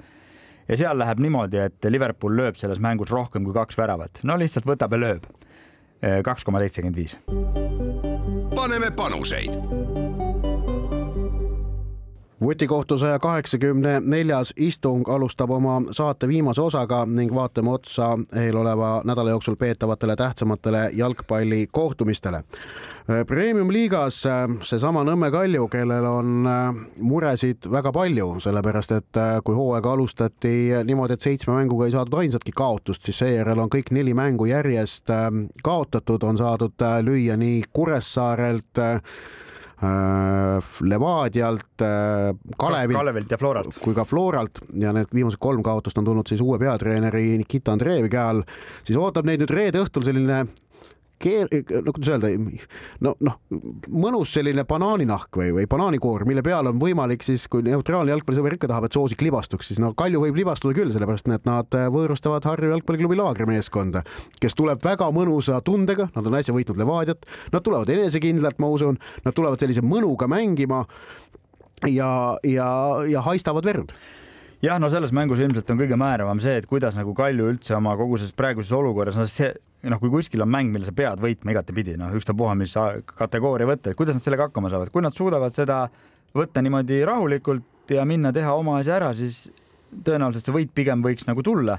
Ja 0.70 0.78
seal 0.78 0.98
läheb 0.98 1.20
niimoodi, 1.22 1.58
et 1.66 1.90
Liverpool 1.90 2.36
lööb 2.38 2.58
selles 2.60 2.80
mängus 2.82 3.10
rohkem 3.10 3.46
kui 3.46 3.56
kaks 3.56 3.78
väravat, 3.78 4.22
no 4.22 4.38
lihtsalt 4.38 4.68
võtab 4.68 4.94
ja 4.94 5.02
lööb. 5.02 5.30
Kaks 6.24 6.46
koma 6.48 6.62
seitsekümmend 6.62 6.96
viis. 6.96 7.18
paneme 8.54 8.90
panuseid 8.96 9.56
vutikohtu 12.40 12.98
saja 12.98 13.18
kaheksakümne 13.18 14.00
neljas 14.00 14.52
istung 14.56 15.08
alustab 15.08 15.50
oma 15.50 15.82
saate 15.92 16.28
viimase 16.28 16.60
osaga 16.60 17.04
ning 17.06 17.34
vaatame 17.34 17.70
otsa 17.70 18.18
eeloleva 18.36 19.02
nädala 19.04 19.30
jooksul 19.30 19.56
peetavatele 19.56 20.16
tähtsamatele 20.16 20.90
jalgpallikohtumistele. 20.92 22.44
Premium-liigas 23.26 24.22
seesama 24.62 25.02
Nõmme 25.04 25.30
Kalju, 25.34 25.66
kellel 25.68 26.04
on 26.06 26.44
muresid 26.96 27.66
väga 27.72 27.90
palju, 27.92 28.28
sellepärast 28.44 28.92
et 28.94 29.20
kui 29.44 29.56
hooaega 29.56 29.92
alustati 29.92 30.52
niimoodi, 30.84 31.16
et 31.18 31.26
seitsme 31.26 31.56
mänguga 31.56 31.88
ei 31.88 31.94
saadud 31.96 32.20
ainsatki 32.20 32.54
kaotust, 32.54 33.02
siis 33.02 33.18
seejärel 33.24 33.58
on 33.58 33.72
kõik 33.72 33.90
neli 33.90 34.14
mängu 34.14 34.46
järjest 34.46 35.10
kaotatud, 35.64 36.22
on 36.22 36.38
saadud 36.38 36.86
lüüa 37.02 37.36
nii 37.40 37.64
Kuressaarelt 37.72 38.78
Äh, 38.78 39.00
Levadialt, 39.80 41.80
äh, 41.80 42.34
Kalevilt, 42.60 42.98
Kalevilt 42.98 43.30
ja 43.32 43.38
Floralt. 43.40 43.78
kui 43.84 43.94
ka 43.96 44.04
Floralt. 44.04 44.60
Ja 44.76 44.92
need 44.92 45.08
viimased 45.14 45.40
kolm 45.40 45.62
kaotust 45.64 45.96
on 45.98 46.04
tulnud 46.04 46.28
siis 46.28 46.42
uue 46.44 46.58
peatreeneri 46.60 47.38
Nikita 47.40 47.72
Andreevi 47.72 48.10
käe 48.12 48.20
all, 48.20 48.42
siis 48.84 48.98
ootab 49.00 49.28
neid 49.28 49.40
nüüd 49.40 49.54
reede 49.54 49.80
õhtul 49.80 50.04
selline 50.04 50.42
keer-, 51.20 51.50
no 51.84 51.94
kuidas 51.94 52.12
öelda, 52.14 52.30
no 53.04 53.14
noh, 53.26 53.38
mõnus 53.92 54.32
selline 54.36 54.64
banaaninahk 54.68 55.40
või, 55.40 55.50
või 55.58 55.66
banaanikoor, 55.70 56.24
mille 56.28 56.44
peal 56.46 56.70
on 56.70 56.80
võimalik 56.82 57.24
siis, 57.26 57.46
kui 57.50 57.64
neutraalne 57.66 58.14
jalgpallisõber 58.14 58.56
ikka 58.56 58.70
tahab, 58.70 58.88
et 58.88 58.96
soosik 58.96 59.24
libastuks, 59.24 59.70
siis 59.70 59.80
no 59.82 59.92
Kalju 59.98 60.22
võib 60.24 60.40
libastuda 60.40 60.76
küll, 60.76 60.92
sellepärast 60.94 61.28
et 61.30 61.48
nad 61.48 61.78
võõrustavad 61.94 62.46
Harju 62.48 62.72
jalgpalliklubi 62.74 63.18
laagrimeeskonda, 63.20 64.04
kes 64.40 64.56
tuleb 64.58 64.82
väga 64.84 65.10
mõnusa 65.14 65.60
tundega, 65.66 66.10
nad 66.16 66.26
on 66.26 66.38
äsja 66.40 66.56
võitnud 66.56 66.80
Levadiat, 66.80 67.28
nad 67.54 67.66
tulevad 67.66 67.90
enesekindlalt, 67.92 68.60
ma 68.62 68.72
usun, 68.72 69.00
nad 69.26 69.36
tulevad 69.36 69.60
sellise 69.60 69.84
mõnuga 69.84 70.28
mängima 70.30 70.84
ja, 71.88 72.10
ja, 72.46 72.70
ja 73.08 73.22
haistavad 73.28 73.68
verd 73.68 73.94
jah, 74.64 74.78
no 74.80 74.90
selles 74.92 75.12
mängus 75.16 75.40
ilmselt 75.40 75.70
on 75.72 75.80
kõige 75.80 75.96
määravam 76.00 76.40
see, 76.42 76.58
et 76.60 76.68
kuidas 76.68 76.96
nagu 76.98 77.14
Kalju 77.16 77.48
üldse 77.54 77.76
oma 77.76 77.94
kogu 77.98 78.18
selles 78.20 78.36
praeguses 78.36 78.72
olukorras, 78.76 79.18
no 79.18 79.26
see 79.30 79.52
noh, 79.88 80.00
kui 80.02 80.12
kuskil 80.12 80.44
on 80.44 80.50
mäng, 80.52 80.72
mille 80.72 80.88
sa 80.88 80.94
pead 80.96 81.22
võitma 81.22 81.54
igatepidi, 81.54 81.96
noh, 82.00 82.12
ükstapuha, 82.18 82.54
mis 82.60 82.74
kategooria 83.16 83.68
võtta, 83.70 83.92
et 83.92 83.98
kuidas 83.98 84.18
nad 84.18 84.24
sellega 84.24 84.50
hakkama 84.50 84.72
saavad, 84.72 84.92
kui 84.92 85.04
nad 85.04 85.16
suudavad 85.16 85.54
seda 85.56 85.86
võtta 86.36 86.62
niimoodi 86.62 87.00
rahulikult 87.08 87.94
ja 87.94 88.04
minna 88.06 88.32
teha 88.36 88.52
oma 88.54 88.76
asja 88.80 88.98
ära, 88.98 89.14
siis 89.16 89.46
tõenäoliselt 89.90 90.46
see 90.46 90.54
võit 90.54 90.74
pigem 90.76 91.00
võiks 91.02 91.26
nagu 91.26 91.42
tulla 91.42 91.78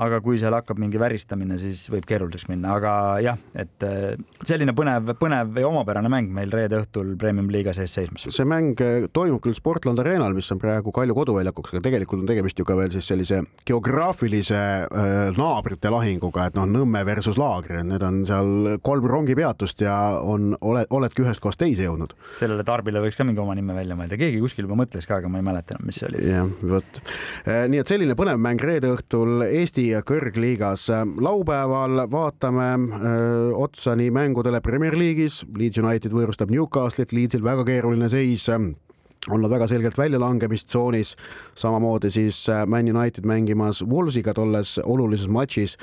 aga 0.00 0.20
kui 0.24 0.38
seal 0.40 0.54
hakkab 0.56 0.78
mingi 0.80 1.00
väristamine, 1.00 1.58
siis 1.60 1.84
võib 1.92 2.06
keeruliseks 2.08 2.48
minna, 2.48 2.76
aga 2.78 2.92
jah, 3.20 3.40
et 3.58 3.84
äh, 3.84 4.14
selline 4.46 4.72
põnev, 4.76 5.12
põnev 5.20 5.58
ja 5.60 5.68
omapärane 5.68 6.08
mäng 6.12 6.30
meil 6.32 6.52
reede 6.54 6.78
õhtul 6.80 7.12
Premium-liiga 7.20 7.74
sees 7.76 7.92
seismas. 7.98 8.24
see 8.32 8.48
mäng 8.48 8.80
äh, 8.80 9.06
toimub 9.12 9.42
küll 9.44 9.56
Sportland 9.58 10.00
Arenal, 10.00 10.32
mis 10.36 10.48
on 10.54 10.60
praegu 10.62 10.94
Kalju 10.96 11.16
koduväljakuks, 11.18 11.74
aga 11.74 11.84
tegelikult 11.84 12.24
on 12.24 12.30
tegemist 12.30 12.58
ju 12.58 12.66
ka 12.68 12.76
veel 12.78 12.92
siis 12.94 13.10
sellise 13.12 13.42
geograafilise 13.68 14.62
äh, 14.62 15.12
naabrite 15.36 15.92
lahinguga, 15.92 16.48
et 16.48 16.56
noh, 16.56 16.68
Nõmme 16.72 17.02
versus 17.04 17.36
Laagri, 17.36 17.82
need 17.84 18.02
on 18.06 18.22
seal 18.24 18.78
kolm 18.86 19.04
rongipeatust 19.10 19.84
ja 19.84 19.96
on, 20.24 20.54
oled, 20.64 20.88
oledki 20.88 21.26
ühest 21.26 21.42
kohast 21.44 21.60
teise 21.60 21.84
jõudnud. 21.84 22.16
sellele 22.40 22.64
tarbile 22.64 23.02
võiks 23.04 23.20
ka 23.20 23.28
mingi 23.28 23.44
oma 23.44 23.58
nime 23.58 23.76
välja 23.76 23.98
mõelda, 23.98 24.16
keegi 24.16 24.40
kuskil 24.40 24.64
juba 24.64 24.80
mõtles 24.80 25.04
ka, 25.04 25.20
aga 25.20 25.28
ma 25.28 25.42
ei 25.42 25.46
mäleta 25.50 25.76
enam, 25.76 25.84
mis 25.90 26.00
see 26.00 26.08
oli. 26.08 26.24
jah, 26.32 26.48
vot. 26.72 27.02
nii 27.44 27.82
et 27.82 27.92
selline 27.92 28.16
põnev 28.16 28.40
mäng 28.40 28.64
reede 28.64 28.94
õhtul 28.96 29.44
Eesti 29.44 29.81
kõrgliigas. 30.06 30.88
laupäeval 31.20 32.06
vaatame 32.10 32.68
öö, 32.98 33.50
otsa 33.64 33.96
nii 33.96 34.10
mängudele 34.14 34.60
Premier 34.60 34.96
League'is, 34.98 35.42
Leeds 35.56 35.78
United 35.78 36.12
võõrustab 36.12 36.50
Newcastle'it, 36.54 37.12
Leedsil 37.12 37.44
väga 37.44 37.64
keeruline 37.64 38.08
seis 38.08 38.48
on 39.30 39.42
nad 39.42 39.50
väga 39.50 39.66
selgelt 39.70 39.98
väljalangemistsoonis, 39.98 41.14
samamoodi 41.54 42.10
siis 42.10 42.48
äh, 42.48 42.66
Man 42.66 42.88
United 42.90 43.26
mängimas 43.26 43.82
Wolvesiga 43.86 44.34
tolles 44.34 44.78
olulises 44.82 45.28
matšis, 45.30 45.76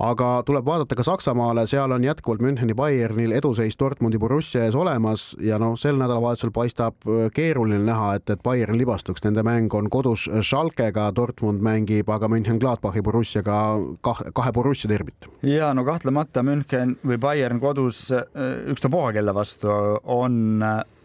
aga 0.00 0.42
tuleb 0.46 0.64
vaadata 0.64 0.96
ka 0.96 1.04
Saksamaale, 1.04 1.66
seal 1.68 1.92
on 1.92 2.04
jätkuvalt 2.04 2.40
Müncheni 2.40 2.74
Bayernil 2.74 3.34
eduseis 3.36 3.76
Dortmundi 3.78 4.18
Borussia 4.18 4.64
ees 4.64 4.74
olemas. 4.74 5.26
Ja 5.40 5.58
noh, 5.60 5.76
sel 5.76 6.00
nädalavahetusel 6.00 6.54
paistab 6.56 7.04
äh, 7.04 7.28
keeruline 7.36 7.84
näha, 7.84 8.14
et, 8.16 8.30
et 8.32 8.42
Bayern 8.42 8.80
libastuks, 8.80 9.24
nende 9.28 9.44
mäng 9.44 9.74
on 9.76 9.92
kodus 9.92 10.24
Schalkega, 10.40 11.10
Dortmund 11.16 11.60
mängib 11.60 12.08
aga 12.08 12.32
München 12.32 12.60
Gladbachi 12.62 13.04
Borussiaga 13.04 13.60
kahe, 14.00 14.32
kahe 14.32 14.56
Borussia 14.56 14.88
derbit. 14.88 15.28
ja 15.42 15.74
no 15.74 15.84
kahtlemata 15.84 16.42
München 16.42 16.96
või 17.04 17.20
Bayern 17.20 17.60
kodus 17.60 18.06
äh, 18.10 18.24
ükstapuha 18.72 19.12
kelle 19.12 19.36
vastu 19.36 19.68
on 20.02 20.60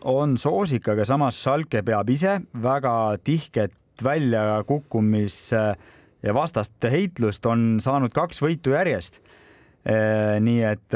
on 0.07 0.37
soosik, 0.41 0.87
aga 0.91 1.05
samas 1.07 1.37
Schalke 1.41 1.83
peab 1.85 2.09
ise 2.09 2.39
väga 2.63 2.93
tihket 3.23 3.73
väljakukkumis 4.03 5.37
ja 6.21 6.33
vastaste 6.33 6.91
heitlust, 6.91 7.45
on 7.45 7.79
saanud 7.83 8.13
kaks 8.13 8.41
võitu 8.41 8.75
järjest. 8.75 9.21
nii 10.41 10.59
et, 10.69 10.95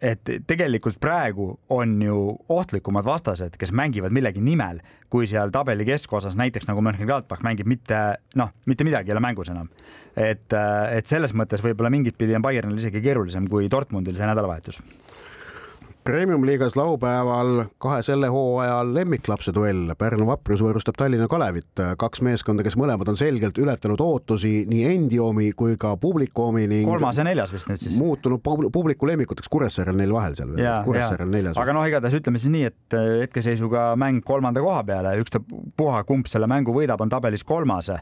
et 0.00 0.30
tegelikult 0.46 1.00
praegu 1.02 1.48
on 1.74 1.96
ju 2.02 2.18
ohtlikumad 2.54 3.04
vastased, 3.06 3.56
kes 3.58 3.72
mängivad 3.74 4.14
millegi 4.14 4.40
nimel, 4.40 4.78
kui 5.10 5.26
seal 5.26 5.50
tabeli 5.50 5.86
keskosas 5.88 6.36
näiteks 6.38 6.68
nagu 6.68 6.82
Mönchengladbach 6.86 7.42
mängib 7.42 7.66
mitte 7.66 7.98
noh, 8.38 8.52
mitte 8.66 8.86
midagi 8.86 9.10
ei 9.10 9.16
ole 9.16 9.24
mängus 9.24 9.50
enam. 9.50 9.70
et, 10.14 10.54
et 10.92 11.06
selles 11.06 11.34
mõttes 11.34 11.62
võib-olla 11.62 11.90
mingit 11.90 12.18
pidi 12.18 12.36
on 12.38 12.42
Bayernil 12.42 12.78
isegi 12.78 13.02
keerulisem 13.02 13.48
kui 13.50 13.70
Dortmundil 13.70 14.16
see 14.16 14.26
nädalavahetus 14.26 14.82
Premium-liigas 16.08 16.72
laupäeval 16.76 17.66
kahe 17.78 17.98
selle 18.02 18.30
hooaja 18.32 18.78
lemmiklapse 18.94 19.52
duell. 19.52 19.90
Pärnu 19.98 20.24
Vaprus 20.24 20.62
võõrustab 20.64 20.96
Tallinna 20.96 21.26
Kalevit, 21.28 21.82
kaks 22.00 22.22
meeskonda, 22.24 22.64
kes 22.64 22.78
mõlemad 22.80 23.10
on 23.12 23.18
selgelt 23.20 23.60
ületanud 23.60 24.00
ootusi 24.00 24.62
nii 24.70 24.86
endi 24.88 25.18
omi 25.20 25.50
kui 25.52 25.76
ka 25.76 25.90
publiku 26.00 26.46
omi 26.46 26.64
ning 26.70 26.88
kolmas 26.88 27.20
ja 27.20 27.26
neljas 27.28 27.52
vist 27.52 27.68
nüüd 27.68 27.84
siis. 27.84 27.98
muutunud 28.00 28.40
publiku 28.72 29.10
lemmikuteks 29.10 29.52
Kuressaarel 29.52 30.00
neil 30.00 30.14
vahel 30.16 30.38
seal. 30.38 30.56
Kuressaarel 30.86 31.28
neljas. 31.28 31.60
aga 31.60 31.76
noh, 31.76 31.84
igatahes 31.92 32.16
ütleme 32.22 32.40
siis 32.40 32.54
nii, 32.56 32.72
et 32.72 32.96
äh, 32.96 33.10
hetkeseisuga 33.26 33.90
mäng 34.00 34.24
kolmanda 34.24 34.64
koha 34.64 34.80
peale, 34.88 35.12
ükstapuha, 35.20 36.06
kumb 36.08 36.32
selle 36.32 36.48
mängu 36.48 36.72
võidab, 36.72 37.04
on 37.04 37.12
tabelis 37.12 37.44
kolmas 37.44 37.92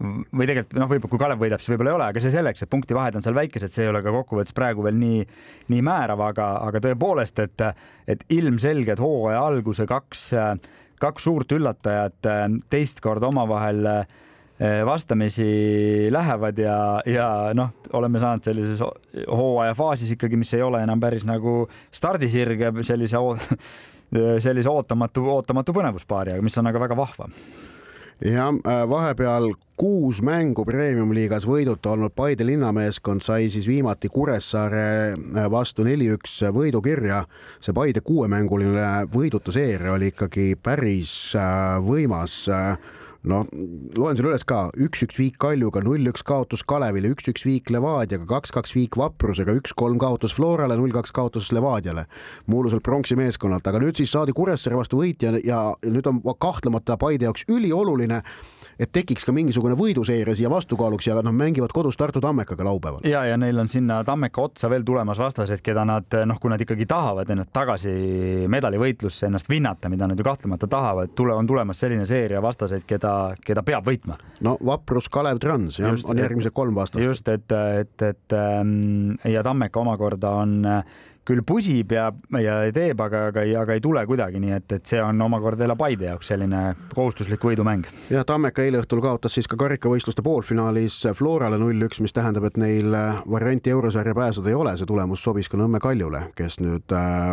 või 0.00 0.46
tegelikult 0.48 0.74
noh, 0.78 0.88
võib-olla 0.90 1.12
kui 1.12 1.20
Kalev 1.22 1.42
võidab, 1.42 1.62
siis 1.62 1.72
võib-olla 1.72 1.92
ei 1.92 1.98
ole, 1.98 2.08
aga 2.10 2.22
see 2.22 2.34
selleks, 2.34 2.64
et 2.64 2.70
punktivahed 2.70 3.18
on 3.18 3.24
seal 3.24 3.36
väikesed, 3.36 3.72
see 3.74 3.86
ei 3.86 3.92
ole 3.92 4.02
ka 4.02 4.14
kokkuvõttes 4.14 4.56
praegu 4.56 4.82
veel 4.86 4.98
nii, 4.98 5.22
nii 5.70 5.84
määrav, 5.86 6.22
aga, 6.26 6.48
aga 6.66 6.82
tõepoolest, 6.88 7.38
et, 7.44 7.64
et 8.10 8.26
ilmselged 8.34 9.02
hooaja 9.02 9.44
alguse 9.52 9.86
kaks, 9.90 10.28
kaks 11.02 11.26
suurt 11.28 11.54
üllatajat 11.54 12.30
teist 12.72 13.02
korda 13.04 13.30
omavahel 13.30 13.86
vastamisi 14.86 15.46
lähevad 16.14 16.58
ja, 16.62 16.76
ja 17.10 17.28
noh, 17.58 17.74
oleme 17.94 18.22
saanud 18.22 18.46
sellises 18.46 18.82
hooaja 19.26 19.74
faasis 19.78 20.14
ikkagi, 20.14 20.38
mis 20.38 20.54
ei 20.54 20.62
ole 20.62 20.82
enam 20.82 21.02
päris 21.02 21.26
nagu 21.26 21.64
stardisirge, 21.94 22.70
sellise, 22.86 23.18
sellise 24.46 24.70
ootamatu, 24.70 25.26
ootamatu 25.38 25.74
põnevuspaari, 25.74 26.34
aga 26.34 26.46
mis 26.46 26.58
on 26.58 26.70
aga 26.70 26.82
väga 26.86 26.98
vahva 26.98 27.30
ja 28.24 28.48
äh, 28.48 28.88
vahepeal 28.88 29.52
kuus 29.76 30.22
mängu 30.22 30.64
Premium-liigas 30.64 31.44
võiduta 31.48 31.92
olnud 31.92 32.14
Paide 32.16 32.46
linnameeskond 32.46 33.22
sai 33.24 33.50
siis 33.52 33.66
viimati 33.68 34.08
Kuressaare 34.08 34.86
äh, 35.12 35.48
vastu 35.50 35.84
neli-üks 35.84 36.40
võidukirja. 36.54 37.24
see 37.60 37.76
Paide 37.76 38.00
kuuemänguline 38.00 39.06
võiduta 39.12 39.52
seeria 39.52 39.92
oli 39.92 40.12
ikkagi 40.14 40.54
päris 40.62 41.34
äh, 41.36 41.76
võimas 41.84 42.44
no 43.28 43.42
loen 43.98 44.16
sulle 44.18 44.32
üles 44.32 44.44
ka, 44.48 44.68
üks-üks 44.76 45.18
viik 45.18 45.38
Kaljuga, 45.40 45.82
null-üks 45.84 46.24
kaotus 46.26 46.64
Kalevile, 46.68 47.10
üks-üks 47.14 47.46
viik 47.46 47.70
Levadiaga, 47.72 48.26
kaks-kaks 48.30 48.74
viik 48.76 48.98
Vaprusega, 49.00 49.54
üks-kolm 49.60 49.98
kaotus 50.02 50.36
Florale, 50.36 50.76
null-kaks 50.80 51.14
kaotus 51.14 51.50
Levadiale. 51.54 52.06
muuluselt 52.46 52.84
pronksi 52.84 53.16
meeskonnalt, 53.16 53.66
aga 53.66 53.80
nüüd 53.80 53.96
siis 53.96 54.12
saadi 54.12 54.36
Kuressaare 54.36 54.76
vastu 54.76 55.00
võit 55.00 55.24
ja, 55.24 55.32
ja 55.44 55.62
nüüd 55.88 56.06
on 56.10 56.20
kahtlemata 56.40 56.98
Paide 57.00 57.28
jaoks 57.28 57.46
ülioluline 57.48 58.22
et 58.78 58.92
tekiks 58.92 59.24
ka 59.26 59.32
mingisugune 59.34 59.76
võiduseire 59.78 60.34
siia 60.36 60.50
vastukaaluks 60.52 61.06
ja 61.08 61.16
nad 61.20 61.34
mängivad 61.34 61.72
kodus 61.74 61.98
Tartu 62.00 62.20
Tammekaga 62.20 62.64
laupäeval. 62.64 63.04
ja, 63.08 63.24
ja 63.28 63.36
neil 63.40 63.58
on 63.58 63.68
sinna 63.68 64.02
Tammeka 64.04 64.42
otsa 64.42 64.70
veel 64.70 64.84
tulemas 64.84 65.18
vastased, 65.18 65.62
keda 65.64 65.84
nad 65.88 66.18
noh, 66.26 66.40
kui 66.40 66.52
nad 66.52 66.60
ikkagi 66.60 66.86
tahavad 66.90 67.30
ennast 67.30 67.52
tagasi 67.54 67.94
medalivõitlusse 68.50 69.28
ennast 69.28 69.48
vinnata, 69.50 69.88
mida 69.92 70.08
nad 70.10 70.18
ju 70.18 70.26
kahtlemata 70.26 70.68
tahavad, 70.70 71.14
tule, 71.16 71.34
on 71.34 71.46
tulemas 71.46 71.80
selline 71.80 72.06
seeria 72.08 72.42
vastaseid, 72.42 72.86
keda, 72.88 73.14
keda 73.44 73.62
peab 73.66 73.86
võitma. 73.86 74.18
no 74.44 74.56
Vaprus, 74.64 75.08
Kalev, 75.12 75.40
Trans 75.42 75.78
jah, 75.78 75.96
on 76.08 76.22
järgmised 76.22 76.54
kolm 76.54 76.74
vastast. 76.74 77.04
just, 77.04 77.28
et, 77.28 77.50
et, 77.80 78.02
et 78.02 78.38
ähm, 78.38 79.16
ja 79.28 79.42
Tammeka 79.46 79.80
omakorda 79.80 80.30
on 80.44 80.62
küll 81.24 81.42
pusib 81.46 81.92
ja, 81.94 82.10
ja 82.40 82.56
teeb, 82.74 83.00
aga, 83.00 83.28
aga, 83.30 83.44
aga 83.62 83.76
ei 83.76 83.82
tule 83.84 84.04
kuidagi, 84.08 84.40
nii 84.42 84.54
et, 84.58 84.72
et 84.76 84.88
see 84.88 85.00
on 85.02 85.20
omakorda 85.24 85.64
jälle 85.64 85.76
Paide 85.78 86.10
jaoks 86.10 86.28
selline 86.30 86.62
kohustuslik 86.94 87.44
võidumäng. 87.44 87.88
ja 88.12 88.24
Tammeka 88.28 88.62
eile 88.64 88.82
õhtul 88.82 89.00
kaotas 89.04 89.36
siis 89.38 89.48
ka 89.48 89.56
karikavõistluste 89.60 90.22
poolfinaalis 90.24 91.00
Florale 91.16 91.58
null-üks, 91.60 92.02
mis 92.04 92.12
tähendab, 92.12 92.44
et 92.48 92.58
neil 92.60 92.92
varianti 93.30 93.72
eurosarja 93.72 94.14
pääseda 94.14 94.52
ei 94.52 94.58
ole, 94.58 94.76
see 94.76 94.88
tulemus 94.88 95.24
sobis 95.24 95.48
ka 95.48 95.58
Nõmme 95.60 95.80
Kaljule, 95.80 96.26
kes 96.36 96.58
nüüd 96.60 96.92
äh, 96.92 97.32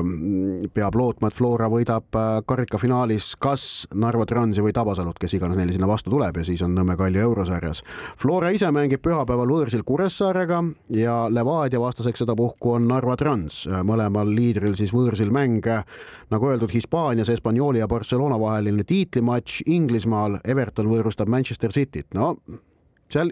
peab 0.73 0.95
lootma, 0.95 1.31
et 1.31 1.37
Flora 1.37 1.67
võidab 1.71 2.15
äh, 2.15 2.29
karikafinaalis 2.47 3.33
kas 3.41 3.65
Narva 3.93 4.25
Transi 4.29 4.63
või 4.63 4.75
Tabasalut, 4.75 5.19
kes 5.19 5.35
iganes 5.35 5.59
neile 5.59 5.75
sinna 5.75 5.89
vastu 5.89 6.13
tuleb 6.13 6.39
ja 6.39 6.47
siis 6.47 6.63
on 6.63 6.75
Nõmme 6.77 6.95
Kalju 6.99 7.25
eurosarjas. 7.27 7.83
Flora 8.21 8.53
ise 8.55 8.71
mängib 8.71 9.03
pühapäeval 9.03 9.51
võõrsil 9.51 9.83
Kuressaarega 9.87 10.63
ja 10.95 11.25
Levadia 11.29 11.81
vastaseks 11.83 12.23
sedapuhku 12.23 12.77
on 12.77 12.87
Narva 12.91 13.17
Trans 13.19 13.65
mõlemal 13.87 14.31
liidril 14.35 14.75
siis 14.77 14.93
võõrsil 14.95 15.31
mäng. 15.31 15.67
nagu 16.31 16.47
öeldud, 16.47 16.71
Hispaanias 16.71 17.29
Espanyoli 17.29 17.79
ja 17.79 17.87
Barcelona 17.87 18.39
vaheline 18.39 18.83
tiitlimatš, 18.83 19.63
Inglismaal 19.65 20.39
Everton 20.45 20.87
võõrustab 20.87 21.27
Manchester 21.27 21.71
Cityt, 21.71 22.13
no 22.13 22.37
seal 23.11 23.31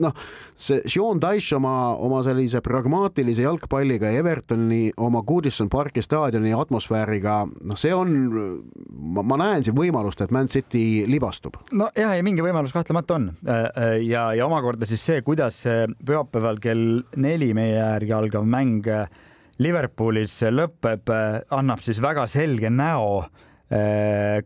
noh, 0.00 0.14
see 0.60 0.82
Sean 0.90 1.20
Dyche 1.22 1.56
oma, 1.58 1.94
oma 2.00 2.22
sellise 2.26 2.62
pragmaatilise 2.64 3.44
jalgpalliga 3.44 4.10
ja 4.12 4.22
Evertoni 4.22 4.88
oma 5.04 5.22
Goodison 5.26 5.70
Parki 5.72 6.02
staadioni 6.04 6.54
atmosfääriga, 6.56 7.40
noh, 7.68 7.80
see 7.80 7.94
on, 7.94 8.14
ma 9.20 9.38
näen 9.40 9.66
siin 9.66 9.76
võimalust, 9.78 10.24
et 10.24 10.34
Man 10.34 10.50
City 10.52 11.04
libastub. 11.10 11.58
no 11.72 11.90
ja, 11.98 12.14
ja 12.16 12.24
mingi 12.26 12.44
võimalus 12.44 12.74
kahtlemata 12.74 13.18
on 13.18 13.30
äh, 13.30 13.60
äh, 13.60 13.94
ja, 14.08 14.30
ja 14.36 14.48
omakorda 14.48 14.88
siis 14.88 15.04
see, 15.04 15.22
kuidas 15.26 15.62
pühapäeval 16.04 16.60
kell 16.62 17.04
neli 17.20 17.52
meie 17.56 17.78
järgi 17.78 18.16
algav 18.16 18.48
mäng 18.48 18.88
Liverpoolis 19.62 20.40
lõpeb, 20.50 21.10
annab 21.54 21.82
siis 21.84 22.00
väga 22.02 22.26
selge 22.30 22.70
näo 22.72 23.24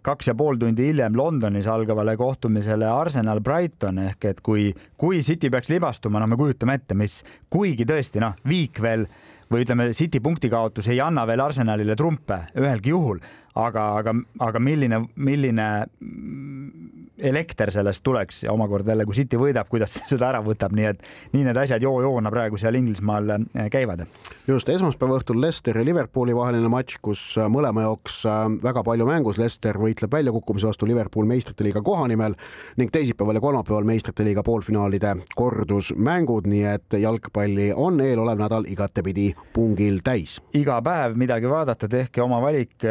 kaks 0.05 0.29
ja 0.31 0.35
pool 0.39 0.57
tundi 0.61 0.87
hiljem 0.89 1.17
Londonis 1.19 1.67
algavale 1.69 2.15
kohtumisele 2.17 2.87
Arsenal 2.87 3.41
Brighton 3.45 3.99
ehk 4.05 4.29
et 4.31 4.39
kui, 4.47 4.69
kui 4.97 5.19
City 5.27 5.51
peaks 5.51 5.69
libastuma, 5.73 6.21
no 6.23 6.29
me 6.31 6.39
kujutame 6.39 6.79
ette, 6.79 6.95
mis, 6.97 7.19
kuigi 7.51 7.85
tõesti 7.89 8.23
noh, 8.23 8.39
viik 8.49 8.79
veel 8.81 9.09
või 9.51 9.65
ütleme, 9.65 9.91
City 9.97 10.21
punkti 10.25 10.49
kaotus 10.53 10.89
ei 10.93 11.01
anna 11.03 11.27
veel 11.29 11.43
Arsenalile 11.45 11.97
trumpe 11.99 12.45
ühelgi 12.57 12.95
juhul, 12.95 13.21
aga, 13.59 13.89
aga, 14.01 14.15
aga 14.45 14.63
milline, 14.63 15.03
milline 15.17 15.69
elekter 17.23 17.71
sellest 17.73 18.03
tuleks 18.05 18.43
ja 18.45 18.53
omakorda 18.53 18.93
jälle, 18.93 19.07
kui 19.07 19.15
City 19.15 19.39
võidab, 19.41 19.69
kuidas 19.71 19.99
seda 20.11 20.29
ära 20.31 20.43
võtab, 20.45 20.75
nii 20.77 20.87
et 20.93 21.03
nii 21.33 21.45
need 21.47 21.59
asjad 21.61 21.83
joo-joona 21.83 22.31
praegu 22.33 22.59
seal 22.61 22.79
Inglismaal 22.79 23.31
äh, 23.35 23.69
käivad. 23.73 24.07
just 24.47 24.69
esmaspäeva 24.69 25.19
õhtul 25.19 25.41
Leicesteri 25.41 25.83
ja 25.83 25.89
Liverpooli 25.89 26.37
vaheline 26.37 26.69
matš, 26.73 26.99
kus 27.03 27.23
äh, 27.39 27.49
mõlema 27.51 27.87
jaoks 27.87 28.21
äh, 28.27 28.45
väga 28.63 28.85
palju 28.87 29.07
mängus, 29.09 29.39
Leicester 29.39 29.79
võitleb 29.79 30.13
väljakukkumise 30.13 30.71
vastu 30.71 30.87
Liverpool 30.87 31.27
meistrite 31.27 31.67
liiga 31.67 31.83
kohanimel 31.83 32.37
ning 32.77 32.93
teisipäeval 32.95 33.41
ja 33.41 33.45
kolmapäeval 33.45 33.89
meistrite 33.89 34.27
liiga 34.27 34.43
poolfinaalide 34.47 35.15
kordusmängud, 35.37 36.47
nii 36.47 36.65
et 36.75 36.99
jalgpalli 37.03 37.73
on 37.75 38.01
eelolev 38.05 38.39
nädal 38.39 38.69
igatepidi 38.71 39.33
pungil 39.53 40.01
täis. 40.05 40.39
iga 40.55 40.81
päev 40.83 41.17
midagi 41.19 41.51
vaadata, 41.51 41.89
tehke 41.89 42.23
oma 42.23 42.41
valik 42.43 42.85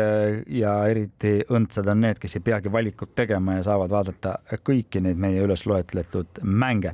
ja 0.48 0.74
eriti 0.90 1.40
õndsad 1.50 1.88
on 1.92 2.02
need, 2.04 2.20
kes 2.20 2.38
ei 2.38 2.44
peagi 2.44 2.72
valikut 2.72 3.16
tegema 3.16 3.58
ja 3.58 3.64
saavad 3.70 3.92
vaadata 3.92 4.17
vaadata 4.18 4.58
kõiki 4.64 5.02
neid 5.02 5.18
meie 5.18 5.42
üles 5.44 5.66
loetletud 5.66 6.42
mänge 6.44 6.94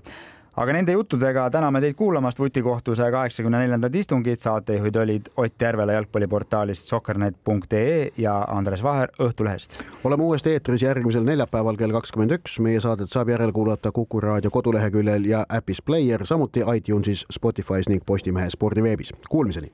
aga 0.56 0.74
nende 0.74 0.94
juttudega 0.94 1.48
täname 1.50 1.82
teid 1.82 1.96
kuulamast 1.98 2.40
vutikohtuse 2.40 3.08
kaheksakümne 3.12 3.64
neljandat 3.64 3.96
istungit. 3.96 4.40
saatejuhid 4.40 4.96
olid 4.96 5.30
Ott 5.38 5.62
Järvela 5.62 5.94
jalgpalliportaalist 5.94 6.88
soccernet.ee 6.88 8.12
ja 8.18 8.42
Andres 8.48 8.84
Vaher 8.84 9.10
Õhtulehest. 9.20 9.82
oleme 10.04 10.24
uuesti 10.24 10.50
eetris 10.50 10.82
järgmisel 10.82 11.24
neljapäeval 11.24 11.78
kell 11.78 11.92
kakskümmend 11.92 12.32
üks. 12.32 12.60
meie 12.60 12.80
saadet 12.80 13.10
saab 13.10 13.30
järelkuulata 13.30 13.92
Kuku 13.92 14.20
raadio 14.20 14.52
koduleheküljel 14.52 15.26
ja 15.26 15.46
äpis 15.50 15.82
Player, 15.82 16.26
samuti 16.26 16.62
iTunesis, 16.76 17.26
Spotify's 17.34 17.90
ning 17.90 18.06
Postimehe 18.06 18.50
spordiveebis. 18.50 19.14
Kuulmiseni. 19.30 19.72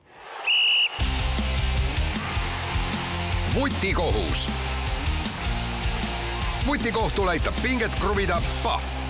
vutikohus 3.54 4.69
vutikohtul 6.66 7.28
aitab 7.28 7.54
pinget 7.62 7.94
kruvida 7.98 8.42
Pahv 8.62 9.09